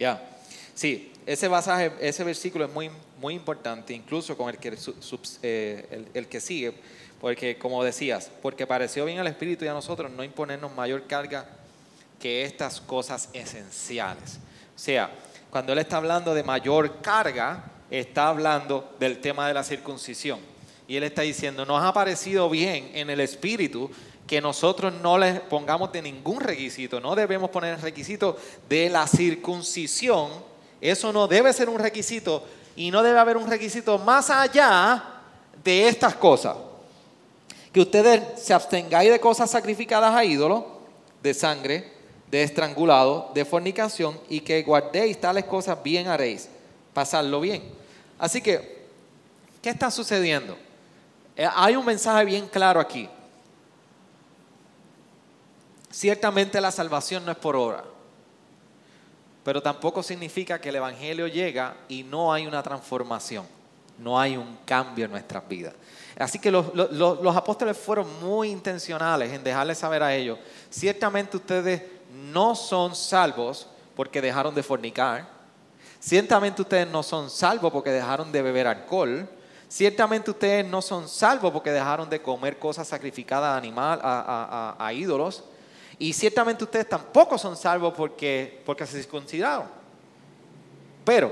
Ya. 0.00 0.18
Sí, 0.74 1.12
ese 1.26 2.24
versículo 2.24 2.64
es 2.64 2.72
muy, 2.72 2.90
muy 3.20 3.34
importante, 3.34 3.92
incluso 3.92 4.34
con 4.34 4.48
el 4.48 4.56
que, 4.56 4.74
eh, 5.42 6.06
el, 6.14 6.26
que 6.26 6.40
sigue, 6.40 6.72
porque 7.20 7.58
como 7.58 7.84
decías, 7.84 8.30
porque 8.40 8.66
pareció 8.66 9.04
bien 9.04 9.18
al 9.18 9.26
Espíritu 9.26 9.66
y 9.66 9.68
a 9.68 9.74
nosotros 9.74 10.10
no 10.10 10.24
imponernos 10.24 10.74
mayor 10.74 11.06
carga 11.06 11.46
que 12.18 12.44
estas 12.44 12.80
cosas 12.80 13.28
esenciales. 13.34 14.38
O 14.74 14.78
sea, 14.78 15.10
cuando 15.50 15.74
Él 15.74 15.80
está 15.80 15.98
hablando 15.98 16.32
de 16.32 16.44
mayor 16.44 17.02
carga, 17.02 17.64
está 17.90 18.28
hablando 18.28 18.96
del 18.98 19.20
tema 19.20 19.46
de 19.48 19.52
la 19.52 19.64
circuncisión. 19.64 20.40
Y 20.88 20.96
Él 20.96 21.02
está 21.02 21.20
diciendo, 21.20 21.66
nos 21.66 21.84
ha 21.84 21.92
parecido 21.92 22.48
bien 22.48 22.90
en 22.94 23.10
el 23.10 23.20
Espíritu 23.20 23.90
que 24.30 24.40
nosotros 24.40 24.94
no 25.02 25.18
les 25.18 25.40
pongamos 25.40 25.90
de 25.90 26.00
ningún 26.00 26.38
requisito, 26.40 27.00
no 27.00 27.16
debemos 27.16 27.50
poner 27.50 27.74
el 27.74 27.82
requisito 27.82 28.38
de 28.68 28.88
la 28.88 29.06
circuncisión 29.06 30.50
eso 30.80 31.12
no 31.12 31.28
debe 31.28 31.52
ser 31.52 31.68
un 31.68 31.78
requisito 31.78 32.42
y 32.74 32.90
no 32.90 33.02
debe 33.02 33.18
haber 33.18 33.36
un 33.36 33.48
requisito 33.48 33.98
más 33.98 34.30
allá 34.30 35.02
de 35.62 35.88
estas 35.88 36.14
cosas. 36.14 36.56
Que 37.72 37.80
ustedes 37.80 38.40
se 38.40 38.54
abstengáis 38.54 39.10
de 39.10 39.20
cosas 39.20 39.50
sacrificadas 39.50 40.14
a 40.14 40.24
ídolos, 40.24 40.64
de 41.22 41.34
sangre, 41.34 41.92
de 42.30 42.42
estrangulado, 42.42 43.30
de 43.34 43.44
fornicación 43.44 44.18
y 44.28 44.40
que 44.40 44.62
guardéis 44.62 45.20
tales 45.20 45.44
cosas 45.44 45.80
bien 45.82 46.08
haréis. 46.08 46.48
Pasarlo 46.94 47.40
bien. 47.40 47.62
Así 48.18 48.40
que, 48.40 48.86
¿qué 49.62 49.70
está 49.70 49.90
sucediendo? 49.90 50.56
Eh, 51.36 51.46
hay 51.54 51.76
un 51.76 51.84
mensaje 51.84 52.24
bien 52.24 52.48
claro 52.48 52.80
aquí. 52.80 53.08
Ciertamente 55.90 56.60
la 56.60 56.70
salvación 56.70 57.24
no 57.24 57.32
es 57.32 57.38
por 57.38 57.56
obra 57.56 57.84
pero 59.44 59.62
tampoco 59.62 60.02
significa 60.02 60.60
que 60.60 60.68
el 60.68 60.76
Evangelio 60.76 61.26
llega 61.26 61.76
y 61.88 62.02
no 62.02 62.32
hay 62.32 62.46
una 62.46 62.62
transformación, 62.62 63.46
no 63.98 64.18
hay 64.18 64.36
un 64.36 64.58
cambio 64.64 65.06
en 65.06 65.10
nuestras 65.10 65.46
vidas. 65.48 65.74
Así 66.18 66.38
que 66.38 66.50
los, 66.50 67.36
apóstoles 67.36 67.76
fueron 67.76 68.06
muy 68.20 68.50
intencionales 68.50 69.32
en 69.32 69.42
dejarles 69.42 69.78
saber 69.78 70.02
a 70.02 70.14
ellos, 70.14 70.38
ciertamente 70.68 71.36
ustedes 71.36 71.82
no 72.30 72.54
son 72.54 72.94
salvos 72.94 73.66
porque 73.96 74.20
dejaron 74.20 74.54
de 74.54 74.62
fornicar, 74.62 75.26
ciertamente 75.98 76.62
ustedes 76.62 76.88
no 76.88 77.02
son 77.02 77.30
salvos 77.30 77.72
porque 77.72 77.90
dejaron 77.90 78.30
de 78.30 78.42
beber 78.42 78.66
alcohol, 78.66 79.26
ciertamente 79.68 80.30
ustedes 80.30 80.66
no 80.66 80.82
son 80.82 81.08
salvos 81.08 81.50
porque 81.50 81.70
dejaron 81.70 82.10
de 82.10 82.20
comer 82.20 82.58
cosas 82.58 82.86
sacrificadas 82.88 83.54
a, 83.54 83.56
animal, 83.56 84.00
a 84.02 84.92
ídolos, 84.92 85.44
y 86.00 86.14
ciertamente 86.14 86.64
ustedes 86.64 86.88
tampoco 86.88 87.36
son 87.36 87.54
salvos 87.54 87.92
porque, 87.94 88.62
porque 88.64 88.86
se 88.86 89.02
circuncidaron. 89.02 89.66
Pero 91.04 91.30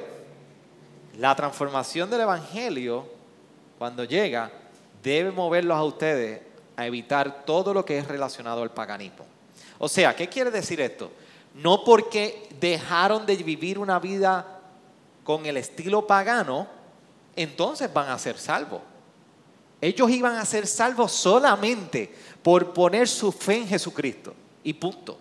la 1.16 1.34
transformación 1.34 2.10
del 2.10 2.20
Evangelio, 2.20 3.06
cuando 3.78 4.04
llega, 4.04 4.52
debe 5.02 5.30
moverlos 5.30 5.74
a 5.74 5.84
ustedes 5.84 6.42
a 6.76 6.86
evitar 6.86 7.46
todo 7.46 7.72
lo 7.72 7.82
que 7.82 7.96
es 7.96 8.06
relacionado 8.06 8.62
al 8.62 8.70
paganismo. 8.70 9.24
O 9.78 9.88
sea, 9.88 10.14
¿qué 10.14 10.28
quiere 10.28 10.50
decir 10.50 10.82
esto? 10.82 11.10
No 11.54 11.82
porque 11.82 12.50
dejaron 12.60 13.24
de 13.24 13.36
vivir 13.36 13.78
una 13.78 13.98
vida 13.98 14.60
con 15.24 15.46
el 15.46 15.56
estilo 15.56 16.06
pagano, 16.06 16.68
entonces 17.34 17.90
van 17.90 18.10
a 18.10 18.18
ser 18.18 18.36
salvos. 18.36 18.82
Ellos 19.80 20.10
iban 20.10 20.36
a 20.36 20.44
ser 20.44 20.66
salvos 20.66 21.10
solamente 21.12 22.14
por 22.42 22.74
poner 22.74 23.08
su 23.08 23.32
fe 23.32 23.56
en 23.56 23.68
Jesucristo. 23.68 24.34
Y 24.68 24.74
punto. 24.74 25.16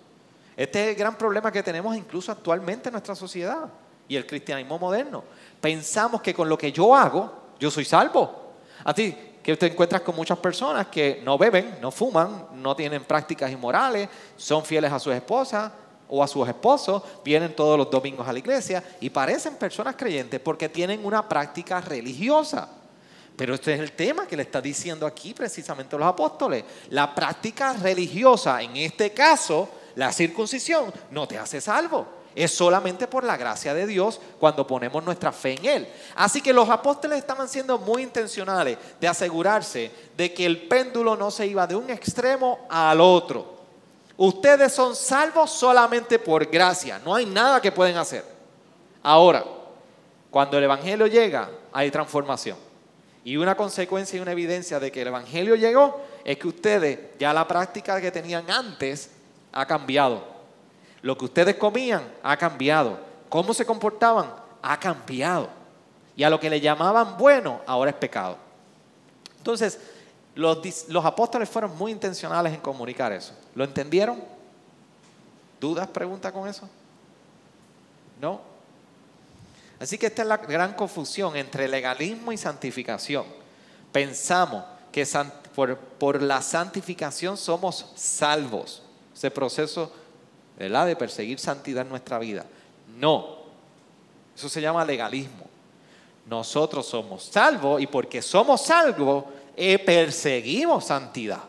Este 0.57 0.83
es 0.83 0.89
el 0.89 0.95
gran 0.95 1.17
problema 1.17 1.53
que 1.53 1.63
tenemos 1.63 1.95
incluso 1.95 2.33
actualmente 2.33 2.89
en 2.89 2.91
nuestra 2.91 3.15
sociedad 3.15 3.69
y 4.05 4.17
el 4.17 4.27
cristianismo 4.27 4.77
moderno. 4.77 5.23
Pensamos 5.61 6.21
que 6.21 6.33
con 6.33 6.49
lo 6.49 6.57
que 6.57 6.69
yo 6.69 6.93
hago, 6.93 7.31
yo 7.57 7.71
soy 7.71 7.85
salvo. 7.85 8.55
A 8.83 8.93
ti, 8.93 9.15
que 9.41 9.55
te 9.55 9.67
encuentras 9.67 10.01
con 10.01 10.17
muchas 10.17 10.37
personas 10.39 10.87
que 10.87 11.21
no 11.23 11.37
beben, 11.37 11.77
no 11.79 11.91
fuman, 11.91 12.47
no 12.55 12.75
tienen 12.75 13.05
prácticas 13.05 13.49
inmorales, 13.49 14.09
son 14.35 14.65
fieles 14.65 14.91
a 14.91 14.99
sus 14.99 15.13
esposas 15.13 15.71
o 16.09 16.21
a 16.21 16.27
sus 16.27 16.45
esposos, 16.45 17.01
vienen 17.23 17.55
todos 17.55 17.77
los 17.77 17.89
domingos 17.89 18.27
a 18.27 18.33
la 18.33 18.39
iglesia 18.39 18.83
y 18.99 19.09
parecen 19.09 19.55
personas 19.55 19.95
creyentes 19.95 20.41
porque 20.41 20.67
tienen 20.67 21.05
una 21.05 21.25
práctica 21.29 21.79
religiosa. 21.79 22.67
Pero 23.37 23.53
este 23.53 23.75
es 23.75 23.79
el 23.79 23.91
tema 23.91 24.25
que 24.25 24.35
le 24.35 24.41
está 24.41 24.59
diciendo 24.59 25.05
aquí 25.05 25.35
precisamente 25.35 25.95
los 25.95 26.07
apóstoles. 26.07 26.63
La 26.89 27.13
práctica 27.13 27.73
religiosa, 27.73 28.59
en 28.63 28.75
este 28.77 29.13
caso, 29.13 29.69
la 29.95 30.11
circuncisión, 30.11 30.91
no 31.11 31.27
te 31.27 31.37
hace 31.37 31.61
salvo. 31.61 32.07
Es 32.33 32.51
solamente 32.51 33.07
por 33.07 33.23
la 33.23 33.37
gracia 33.37 33.75
de 33.75 33.85
Dios 33.85 34.19
cuando 34.39 34.65
ponemos 34.65 35.03
nuestra 35.03 35.31
fe 35.31 35.53
en 35.53 35.65
Él. 35.65 35.87
Así 36.15 36.41
que 36.41 36.51
los 36.51 36.67
apóstoles 36.67 37.19
estaban 37.19 37.47
siendo 37.47 37.77
muy 37.77 38.01
intencionales 38.01 38.79
de 38.99 39.07
asegurarse 39.07 39.91
de 40.15 40.33
que 40.33 40.45
el 40.45 40.67
péndulo 40.67 41.15
no 41.15 41.29
se 41.29 41.45
iba 41.45 41.67
de 41.67 41.75
un 41.75 41.91
extremo 41.91 42.65
al 42.71 42.99
otro. 42.99 43.55
Ustedes 44.17 44.73
son 44.73 44.95
salvos 44.95 45.51
solamente 45.51 46.17
por 46.17 46.43
gracia. 46.47 46.99
No 47.05 47.13
hay 47.13 47.27
nada 47.27 47.61
que 47.61 47.71
pueden 47.71 47.97
hacer. 47.97 48.25
Ahora, 49.03 49.45
cuando 50.31 50.57
el 50.57 50.63
Evangelio 50.63 51.05
llega, 51.05 51.51
hay 51.71 51.91
transformación. 51.91 52.66
Y 53.27 53.35
una 53.35 53.57
consecuencia 53.57 54.15
y 54.15 54.21
una 54.21 54.31
evidencia 54.31 54.79
de 54.79 54.89
que 54.89 55.01
el 55.01 55.09
Evangelio 55.09 55.55
llegó 55.55 55.99
es 56.23 56.37
que 56.37 56.47
ustedes, 56.47 56.97
ya 57.19 57.33
la 57.33 57.45
práctica 57.45 57.99
que 57.99 58.09
tenían 58.09 58.49
antes 58.49 59.09
ha 59.51 59.65
cambiado. 59.65 60.23
Lo 61.01 61.17
que 61.17 61.25
ustedes 61.25 61.55
comían 61.57 62.09
ha 62.23 62.37
cambiado. 62.37 62.97
Cómo 63.27 63.53
se 63.53 63.65
comportaban 63.65 64.33
ha 64.61 64.79
cambiado. 64.79 65.49
Y 66.15 66.23
a 66.23 66.29
lo 66.29 66.39
que 66.39 66.49
le 66.49 66.61
llamaban 66.61 67.17
bueno, 67.17 67.59
ahora 67.67 67.91
es 67.91 67.97
pecado. 67.97 68.37
Entonces, 69.39 69.77
los, 70.33 70.87
los 70.87 71.03
apóstoles 71.03 71.49
fueron 71.49 71.77
muy 71.77 71.91
intencionales 71.91 72.53
en 72.53 72.61
comunicar 72.61 73.11
eso. 73.11 73.33
¿Lo 73.55 73.65
entendieron? 73.65 74.23
¿Dudas, 75.59 75.89
pregunta 75.89 76.31
con 76.31 76.47
eso? 76.47 76.69
¿No? 78.21 78.39
Así 79.79 79.97
que 79.97 80.07
esta 80.07 80.23
es 80.23 80.27
la 80.27 80.37
gran 80.37 80.73
confusión 80.73 81.35
entre 81.35 81.67
legalismo 81.67 82.31
y 82.31 82.37
santificación. 82.37 83.25
Pensamos 83.91 84.63
que 84.91 85.05
por, 85.97 86.21
la 86.21 86.41
santificación 86.41 87.37
somos 87.37 87.91
salvos. 87.95 88.81
Ese 89.15 89.31
proceso 89.31 89.91
de 90.57 90.95
perseguir 90.95 91.39
santidad 91.39 91.83
en 91.83 91.89
nuestra 91.89 92.17
vida. 92.17 92.45
No, 92.97 93.37
eso 94.35 94.49
se 94.49 94.61
llama 94.61 94.83
legalismo. 94.83 95.45
Nosotros 96.25 96.85
somos 96.85 97.23
salvos 97.23 97.81
y 97.81 97.87
porque 97.87 98.21
somos 98.21 98.61
salvos, 98.61 99.25
eh, 99.55 99.79
perseguimos 99.79 100.85
santidad. 100.85 101.43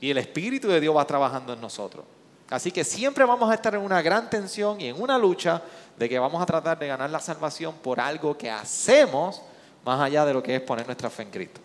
Y 0.00 0.10
el 0.10 0.18
Espíritu 0.18 0.68
de 0.68 0.80
Dios 0.80 0.96
va 0.96 1.06
trabajando 1.06 1.52
en 1.52 1.60
nosotros. 1.60 2.04
Así 2.50 2.72
que 2.72 2.82
siempre 2.82 3.24
vamos 3.24 3.48
a 3.48 3.54
estar 3.54 3.74
en 3.74 3.82
una 3.82 4.02
gran 4.02 4.28
tensión 4.28 4.80
y 4.80 4.86
en 4.86 5.00
una 5.00 5.16
lucha 5.16 5.62
de 5.96 6.08
que 6.08 6.18
vamos 6.18 6.42
a 6.42 6.46
tratar 6.46 6.78
de 6.78 6.86
ganar 6.86 7.10
la 7.10 7.20
salvación 7.20 7.74
por 7.76 8.00
algo 8.00 8.36
que 8.36 8.50
hacemos 8.50 9.42
más 9.84 10.00
allá 10.00 10.24
de 10.24 10.34
lo 10.34 10.42
que 10.42 10.56
es 10.56 10.60
poner 10.60 10.86
nuestra 10.86 11.10
fe 11.10 11.22
en 11.22 11.30
Cristo. 11.30 11.60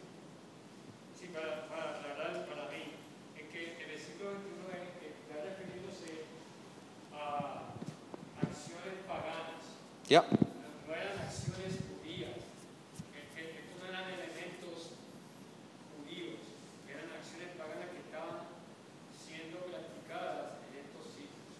Sí, 1.19 1.27
para, 1.27 1.67
para 1.67 1.91
aclarar 1.91 2.45
para 2.47 2.63
mí, 2.71 2.95
es 3.35 3.43
que 3.51 3.81
el 3.81 3.87
versículo 3.87 4.31
21 4.31 4.71
está 5.03 5.35
refiriéndose 5.43 6.25
a 7.13 7.71
acciones 8.41 9.03
paganas. 9.07 9.63
Ya. 10.07 10.23
No 10.87 10.93
eran 10.93 11.19
acciones 11.19 11.75
judías. 11.83 12.39
Estos 13.35 13.75
no 13.79 13.85
eran 13.87 14.07
elementos 14.11 14.95
judíos. 15.91 16.39
Eran 16.87 17.11
acciones 17.19 17.51
paganas 17.59 17.87
que 17.91 17.99
estaban 17.99 18.47
siendo 19.11 19.59
practicadas 19.67 20.59
en 20.71 20.87
estos 20.87 21.03
sitios. 21.11 21.55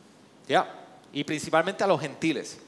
Ya. 0.48 0.86
Y 1.16 1.24
principalmente 1.24 1.82
a 1.82 1.88
los 1.88 2.02
gentiles. 2.02 2.60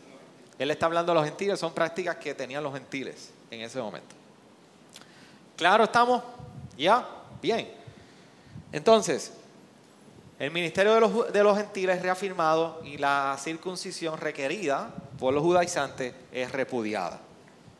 Él 0.57 0.71
está 0.71 0.85
hablando 0.85 1.11
a 1.11 1.15
los 1.15 1.25
gentiles, 1.25 1.59
son 1.59 1.73
prácticas 1.73 2.15
que 2.15 2.33
tenían 2.33 2.63
los 2.63 2.73
gentiles 2.73 3.29
en 3.51 3.59
ese 3.59 3.79
momento. 3.79 4.15
Claro, 5.57 5.83
estamos. 5.83 6.23
¿Ya? 6.77 7.05
Bien. 7.41 7.69
Entonces, 8.71 9.33
el 10.39 10.49
ministerio 10.51 10.93
de 10.93 11.01
los, 11.01 11.33
de 11.33 11.43
los 11.43 11.57
gentiles 11.57 11.97
es 11.97 12.01
reafirmado 12.01 12.81
y 12.85 12.97
la 12.97 13.35
circuncisión 13.37 14.17
requerida 14.17 14.93
por 15.19 15.33
los 15.33 15.43
judaizantes 15.43 16.13
es 16.31 16.49
repudiada. 16.49 17.19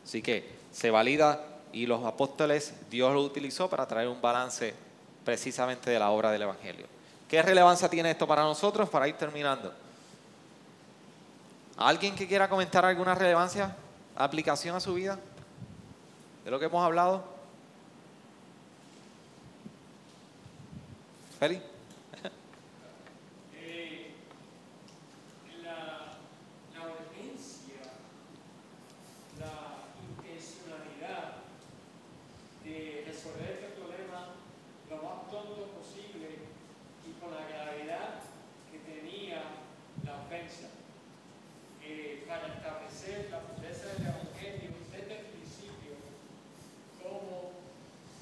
Así 0.04 0.20
que 0.20 0.46
se 0.70 0.90
valida 0.90 1.46
y 1.72 1.86
los 1.86 2.04
apóstoles 2.04 2.74
Dios 2.90 3.14
lo 3.14 3.22
utilizó 3.22 3.70
para 3.70 3.88
traer 3.88 4.08
un 4.08 4.20
balance 4.20 4.74
precisamente 5.24 5.90
de 5.90 5.98
la 5.98 6.10
obra 6.10 6.30
del 6.30 6.42
Evangelio. 6.42 6.86
¿Qué 7.26 7.40
relevancia 7.40 7.88
tiene 7.88 8.10
esto 8.10 8.26
para 8.26 8.42
nosotros? 8.42 8.90
Para 8.90 9.08
ir 9.08 9.14
terminando. 9.14 9.87
¿Alguien 11.78 12.16
que 12.16 12.26
quiera 12.26 12.48
comentar 12.48 12.84
alguna 12.84 13.14
relevancia, 13.14 13.76
aplicación 14.16 14.74
a 14.74 14.80
su 14.80 14.94
vida? 14.94 15.16
¿De 16.44 16.50
lo 16.50 16.58
que 16.58 16.64
hemos 16.64 16.84
hablado? 16.84 17.22
Feli. 21.38 21.62
Eh, 23.54 24.12
la, 25.62 26.18
la 26.74 26.82
de 32.64 33.04
resolver 33.06 33.50
este 33.50 33.80
problema 33.80 34.34
lo 34.90 34.96
más 34.96 35.30
pronto 35.30 35.70
posible 35.78 36.38
y 37.06 37.12
con 37.20 37.30
la 37.30 37.46
gravedad 37.46 38.18
que 38.72 38.78
tenía 38.80 39.44
la 40.04 40.16
ofensa, 40.22 40.70
eh, 41.90 42.24
para 42.28 42.48
establecer 42.52 43.30
la 43.30 43.40
pureza 43.40 43.88
del 43.94 44.08
Evangelio 44.08 44.76
desde 44.92 45.20
el 45.20 45.24
principio 45.32 45.96
como 47.02 47.52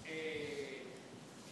eh, 0.05 0.87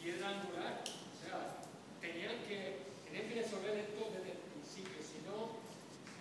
piedra 0.00 0.28
angular. 0.28 0.84
O 0.86 1.16
sea, 1.18 1.58
tenían 2.00 2.38
que, 2.46 2.86
tenían 3.04 3.28
que 3.28 3.42
resolver 3.42 3.74
esto 3.78 4.14
desde 4.14 4.30
el 4.30 4.42
principio, 4.46 5.02
si 5.02 5.26
no 5.26 5.58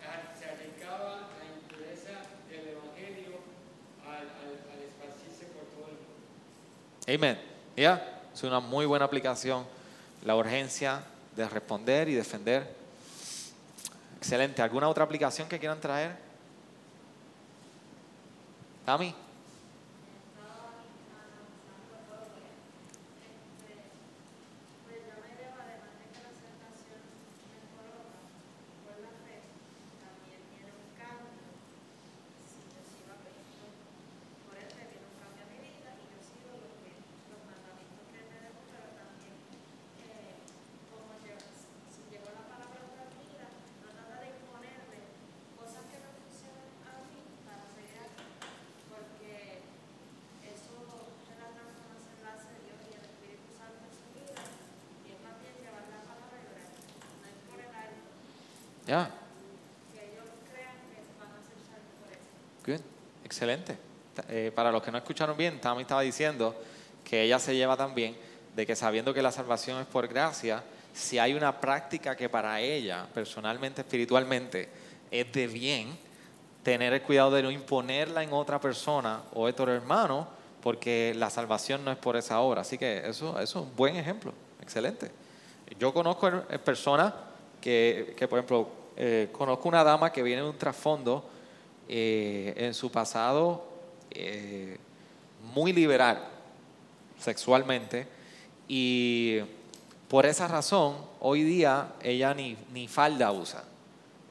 ah, 0.02 0.34
se 0.34 0.50
arriesgaba 0.50 1.30
la 1.38 1.46
impureza 1.46 2.26
del 2.50 2.74
Evangelio 2.74 3.46
al, 4.02 4.34
al, 4.34 4.58
al 4.74 4.80
esparcirse 4.82 5.54
por 5.54 5.70
todo 5.78 5.94
el 5.94 6.02
mundo. 6.02 6.26
Amén. 7.08 7.39
¿Ya? 7.76 8.22
Es 8.34 8.43
una 8.43 8.60
muy 8.60 8.86
buena 8.86 9.06
aplicación. 9.06 9.66
La 10.24 10.36
urgencia 10.36 11.01
de 11.36 11.47
responder 11.49 12.08
y 12.10 12.14
defender. 12.14 12.76
Excelente. 14.18 14.62
¿Alguna 14.62 14.88
otra 14.88 15.04
aplicación 15.04 15.47
que 15.49 15.60
quieran 15.60 15.80
traer? 15.82 16.16
Tami. 18.86 19.14
Pues 24.84 24.97
yo 25.08 25.16
me 25.24 25.32
debo, 25.39 25.56
además 25.56 25.95
de 25.99 26.06
que 26.12 26.20
la 26.24 26.32
aceptación 26.36 26.99
me 27.47 27.60
coloca 27.72 28.20
por 28.84 28.95
la 28.99 29.12
fe, 29.24 29.39
también 30.04 30.39
viene 30.51 30.72
un 30.76 30.91
cambio. 30.99 31.47
Si 32.43 32.60
yo 32.76 32.80
sigo 32.84 33.12
a 33.16 33.20
Cristo, 33.24 33.72
por 34.43 34.56
él 34.60 34.68
me 34.76 34.84
viene 34.91 35.08
un 35.08 35.16
cambio 35.20 35.43
a 35.43 35.49
mi 35.51 35.60
vida 35.64 35.89
y 35.95 36.04
yo 36.12 36.20
sigo 36.20 36.51
lo 36.60 36.70
que, 36.84 36.91
los 37.32 37.39
mandamientos 37.47 38.04
que 38.12 38.18
él 38.20 38.28
me 38.28 38.39
dejó, 38.43 38.60
pero 38.68 38.88
también 38.99 39.36
eh, 40.04 40.43
como 40.91 41.16
yo, 41.24 41.36
si 41.88 42.04
llegó 42.12 42.30
la 42.36 42.43
palabra 42.51 42.84
a 42.84 42.88
otra 42.91 43.08
vida, 43.16 43.47
no 43.80 43.88
trata 43.95 44.20
de 44.20 44.28
imponerme 44.36 44.99
cosas 45.56 45.88
que 45.88 45.97
no 46.04 46.10
funcionan 46.20 46.68
a 46.84 46.99
mí 47.08 47.24
para 47.47 47.64
seguir 47.72 47.99
aquí, 48.04 48.28
porque 48.91 49.64
eso 50.43 50.76
es 51.32 51.38
la 51.39 51.49
transformación 51.56 52.20
la 52.22 52.36
hace 52.36 52.51
Dios 52.64 52.78
y 52.84 52.91
el 52.99 53.04
Espíritu 53.08 53.49
Santo 53.56 53.80
en 53.88 53.93
su 53.95 54.06
vida 54.14 54.36
y 55.08 55.16
es 55.16 55.20
más 55.24 55.36
bien 55.41 55.56
llevar 55.60 55.88
la 55.88 55.99
palabra 56.04 56.36
y 56.39 56.45
orar, 56.51 56.68
no 56.68 57.26
es 57.28 57.38
por 57.47 57.60
el 57.60 57.72
alto, 57.74 58.12
Ya. 58.88 59.10
que 59.95 59.99
ellos 60.12 60.28
crean 60.51 60.78
que 60.91 60.99
van 61.20 61.32
a 61.32 61.39
ser 61.43 61.58
salvos 61.64 61.95
por 62.04 62.12
eso. 62.12 62.32
Good. 62.68 62.84
Excelente. 63.44 63.78
Eh, 64.30 64.54
para 64.56 64.72
los 64.72 64.82
que 64.82 64.89
no 64.89 64.98
escucharon 64.98 65.36
bien, 65.36 65.60
Tami 65.60 65.82
estaba 65.82 66.00
diciendo 66.00 66.56
que 67.04 67.24
ella 67.24 67.39
se 67.39 67.54
lleva 67.54 67.76
también 67.76 68.16
de 68.56 68.66
que 68.66 68.74
sabiendo 68.74 69.14
que 69.14 69.22
la 69.22 69.34
salvación 69.34 69.82
es 69.82 69.86
por 69.86 70.08
gracia, 70.08 70.64
si 70.94 71.20
hay 71.20 71.34
una 71.34 71.60
práctica 71.60 72.16
que 72.16 72.30
para 72.30 72.62
ella, 72.62 73.06
personalmente, 73.14 73.82
espiritualmente, 73.82 74.70
es 75.12 75.30
de 75.34 75.48
bien, 75.48 75.98
tener 76.64 76.94
el 76.94 77.02
cuidado 77.02 77.32
de 77.32 77.44
no 77.44 77.52
imponerla 77.52 78.24
en 78.24 78.32
otra 78.32 78.62
persona 78.62 79.24
o 79.34 79.44
otro 79.44 79.74
hermano, 79.74 80.26
porque 80.62 81.14
la 81.18 81.30
salvación 81.30 81.84
no 81.84 81.91
es 81.91 81.98
por 81.98 82.16
esa 82.16 82.39
obra. 82.39 82.62
Así 82.62 82.78
que 82.78 83.00
eso, 83.00 83.38
eso 83.41 83.41
es 83.41 83.56
un 83.56 83.76
buen 83.76 83.98
ejemplo. 83.98 84.32
Excelente. 84.62 85.12
Yo 85.78 85.94
conozco 85.94 86.32
personas 86.64 87.14
que, 87.60 88.14
que, 88.16 88.26
por 88.26 88.39
ejemplo, 88.39 88.70
eh, 88.96 89.28
conozco 89.34 89.68
una 89.68 89.84
dama 89.84 90.14
que 90.14 90.24
viene 90.24 90.44
de 90.44 90.50
un 90.50 90.58
trasfondo 90.58 91.33
eh, 91.90 92.54
en 92.58 92.74
su 92.74 92.92
pasado 92.92 93.66
eh, 94.12 94.78
muy 95.54 95.74
liberal 95.74 96.24
sexualmente 97.20 98.08
y 98.68 99.40
por 100.08 100.26
esa 100.26 100.48
razón 100.48 100.96
hoy 101.20 101.44
día 101.44 101.94
ella 102.02 102.34
ni, 102.34 102.56
ni 102.72 102.88
falda 102.88 103.32
usa. 103.32 103.64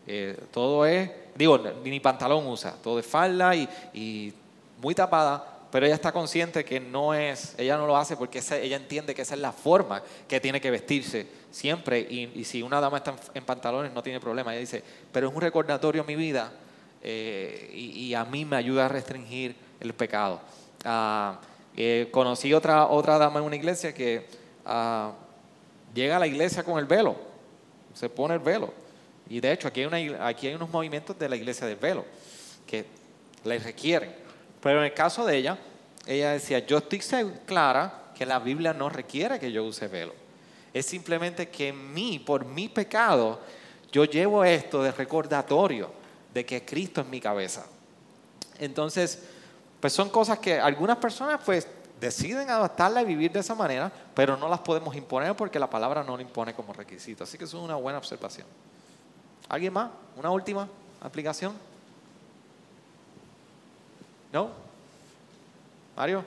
Eh, 0.06 0.38
todo 0.50 0.86
es, 0.86 1.10
digo, 1.34 1.58
ni, 1.84 2.00
pantalón 2.00 2.46
usa, 2.46 2.74
todo 2.82 2.98
es 2.98 3.06
falda 3.06 3.54
y, 3.54 3.68
y 3.92 4.32
muy 4.80 4.94
tapada, 4.94 5.44
pero 5.70 5.86
ella 5.86 5.94
está 5.94 6.12
consciente 6.12 6.64
que 6.64 6.80
no 6.80 7.14
es, 7.14 7.54
ella 7.58 7.76
no 7.76 7.86
lo 7.86 7.96
hace 7.96 8.16
porque 8.16 8.42
ella 8.62 8.76
entiende 8.76 9.14
que 9.14 9.22
esa 9.22 9.34
es 9.34 9.40
la 9.40 9.52
forma 9.52 10.02
que 10.28 10.40
tiene 10.40 10.60
que 10.60 10.70
vestirse 10.70 11.26
siempre 11.50 12.00
y, 12.00 12.32
y 12.34 12.44
si 12.44 12.62
una 12.62 12.80
dama 12.80 12.98
está 12.98 13.12
en, 13.12 13.18
en 13.34 13.44
pantalones 13.44 13.92
no 13.92 14.02
tiene 14.02 14.20
problema. 14.20 14.52
Ella 14.52 14.60
dice, 14.60 14.82
pero 15.12 15.28
es 15.28 15.34
un 15.34 15.40
recordatorio 15.40 16.02
a 16.02 16.04
mi 16.04 16.16
vida 16.16 16.52
eh, 17.02 17.70
y, 17.74 18.06
y 18.06 18.14
a 18.14 18.24
mí 18.24 18.44
me 18.44 18.56
ayuda 18.56 18.86
a 18.86 18.88
restringir 18.88 19.54
el 19.80 19.92
pecado. 19.94 20.40
Ah, 20.84 21.40
eh, 21.76 22.08
conocí 22.10 22.52
otra, 22.52 22.86
otra 22.86 23.18
dama 23.18 23.40
en 23.40 23.46
una 23.46 23.56
iglesia 23.56 23.94
que 23.94 24.26
ah, 24.64 25.12
llega 25.94 26.16
a 26.16 26.18
la 26.18 26.26
iglesia 26.26 26.62
con 26.62 26.78
el 26.78 26.84
velo, 26.84 27.16
se 27.94 28.08
pone 28.08 28.34
el 28.34 28.40
velo. 28.40 28.72
Y 29.28 29.40
de 29.40 29.52
hecho 29.52 29.68
aquí 29.68 29.80
hay, 29.82 30.08
una 30.08 30.26
aquí 30.26 30.46
hay 30.46 30.54
unos 30.54 30.70
movimientos 30.70 31.18
de 31.18 31.28
la 31.28 31.36
iglesia 31.36 31.66
del 31.66 31.76
velo 31.76 32.04
que 32.66 32.84
le 33.44 33.58
requieren. 33.58 34.14
Pero 34.60 34.78
en 34.78 34.84
el 34.84 34.94
caso 34.94 35.24
de 35.24 35.36
ella, 35.36 35.58
ella 36.06 36.32
decía, 36.32 36.58
yo 36.60 36.78
estoy 36.78 37.00
clara 37.46 38.12
que 38.14 38.26
la 38.26 38.38
Biblia 38.38 38.72
no 38.72 38.88
requiere 38.88 39.38
que 39.38 39.50
yo 39.50 39.64
use 39.64 39.88
velo. 39.88 40.14
Es 40.72 40.86
simplemente 40.86 41.48
que 41.48 41.68
en 41.68 41.92
mí, 41.92 42.18
por 42.18 42.44
mi 42.44 42.68
pecado, 42.68 43.40
yo 43.90 44.04
llevo 44.04 44.44
esto 44.44 44.82
de 44.82 44.92
recordatorio 44.92 46.01
de 46.32 46.46
que 46.46 46.64
Cristo 46.64 47.00
es 47.00 47.06
mi 47.06 47.20
cabeza. 47.20 47.64
Entonces, 48.58 49.22
pues 49.80 49.92
son 49.92 50.10
cosas 50.10 50.38
que 50.38 50.58
algunas 50.58 50.96
personas 50.98 51.40
pues 51.44 51.66
deciden 52.00 52.50
adaptarla 52.50 53.02
y 53.02 53.04
vivir 53.04 53.32
de 53.32 53.40
esa 53.40 53.54
manera, 53.54 53.90
pero 54.14 54.36
no 54.36 54.48
las 54.48 54.60
podemos 54.60 54.94
imponer 54.96 55.36
porque 55.36 55.58
la 55.58 55.70
palabra 55.70 56.02
no 56.02 56.16
lo 56.16 56.22
impone 56.22 56.54
como 56.54 56.72
requisito. 56.72 57.24
Así 57.24 57.38
que 57.38 57.44
eso 57.44 57.58
es 57.58 57.64
una 57.64 57.76
buena 57.76 57.98
observación. 57.98 58.46
¿Alguien 59.48 59.72
más? 59.72 59.90
¿Una 60.16 60.30
última 60.30 60.68
aplicación? 61.00 61.52
¿No? 64.32 64.50
Mario? 65.96 66.24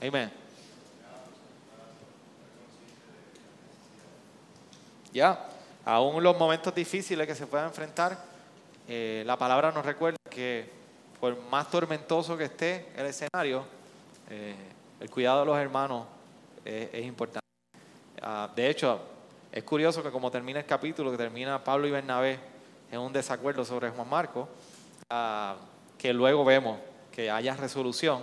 Amén. 0.00 0.30
Ya, 5.12 5.48
aún 5.84 6.22
los 6.22 6.38
momentos 6.38 6.74
difíciles 6.74 7.26
que 7.26 7.34
se 7.34 7.46
puedan 7.46 7.66
enfrentar, 7.66 8.18
eh, 8.86 9.22
la 9.26 9.36
palabra 9.36 9.72
nos 9.72 9.84
recuerda 9.84 10.18
que 10.30 10.70
por 11.18 11.36
más 11.50 11.70
tormentoso 11.70 12.36
que 12.36 12.44
esté 12.44 12.92
el 12.96 13.06
escenario, 13.06 13.64
eh, 14.30 14.54
el 15.00 15.10
cuidado 15.10 15.40
de 15.40 15.46
los 15.46 15.58
hermanos 15.58 16.06
es 16.64 17.06
importante. 17.06 17.48
Ah, 18.20 18.50
de 18.54 18.68
hecho, 18.68 19.00
es 19.52 19.64
curioso 19.64 20.02
que 20.02 20.10
como 20.10 20.30
termina 20.30 20.60
el 20.60 20.66
capítulo, 20.66 21.10
que 21.10 21.16
termina 21.16 21.62
Pablo 21.62 21.86
y 21.86 21.90
Bernabé 21.90 22.38
en 22.90 23.00
un 23.00 23.12
desacuerdo 23.12 23.64
sobre 23.64 23.90
Juan 23.90 24.08
Marco, 24.08 24.48
ah, 25.10 25.56
que 25.96 26.12
luego 26.12 26.44
vemos 26.44 26.78
que 27.12 27.30
haya 27.30 27.54
resolución, 27.56 28.22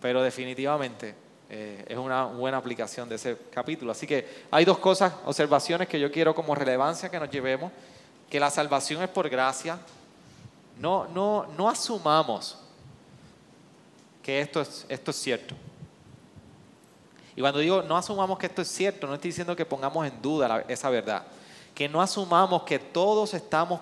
pero 0.00 0.22
definitivamente 0.22 1.14
eh, 1.48 1.84
es 1.88 1.98
una 1.98 2.26
buena 2.26 2.58
aplicación 2.58 3.08
de 3.08 3.16
ese 3.16 3.36
capítulo. 3.52 3.92
Así 3.92 4.06
que 4.06 4.44
hay 4.50 4.64
dos 4.64 4.78
cosas, 4.78 5.12
observaciones 5.26 5.88
que 5.88 5.98
yo 5.98 6.10
quiero 6.10 6.34
como 6.34 6.54
relevancia 6.54 7.10
que 7.10 7.18
nos 7.18 7.30
llevemos, 7.30 7.72
que 8.30 8.38
la 8.38 8.50
salvación 8.50 9.02
es 9.02 9.08
por 9.08 9.28
gracia. 9.28 9.78
No, 10.78 11.08
no, 11.08 11.46
no 11.58 11.68
asumamos 11.68 12.56
que 14.22 14.40
esto 14.40 14.60
es, 14.60 14.86
esto 14.88 15.10
es 15.10 15.16
cierto. 15.16 15.54
Y 17.34 17.40
cuando 17.40 17.58
digo 17.58 17.82
no 17.82 17.96
asumamos 17.96 18.38
que 18.38 18.46
esto 18.46 18.62
es 18.62 18.68
cierto, 18.68 19.06
no 19.06 19.14
estoy 19.14 19.30
diciendo 19.30 19.56
que 19.56 19.66
pongamos 19.66 20.06
en 20.06 20.22
duda 20.22 20.64
esa 20.68 20.88
verdad. 20.88 21.24
Que 21.74 21.88
no 21.88 22.00
asumamos 22.00 22.62
que 22.62 22.78
todos 22.78 23.34
estamos 23.34 23.80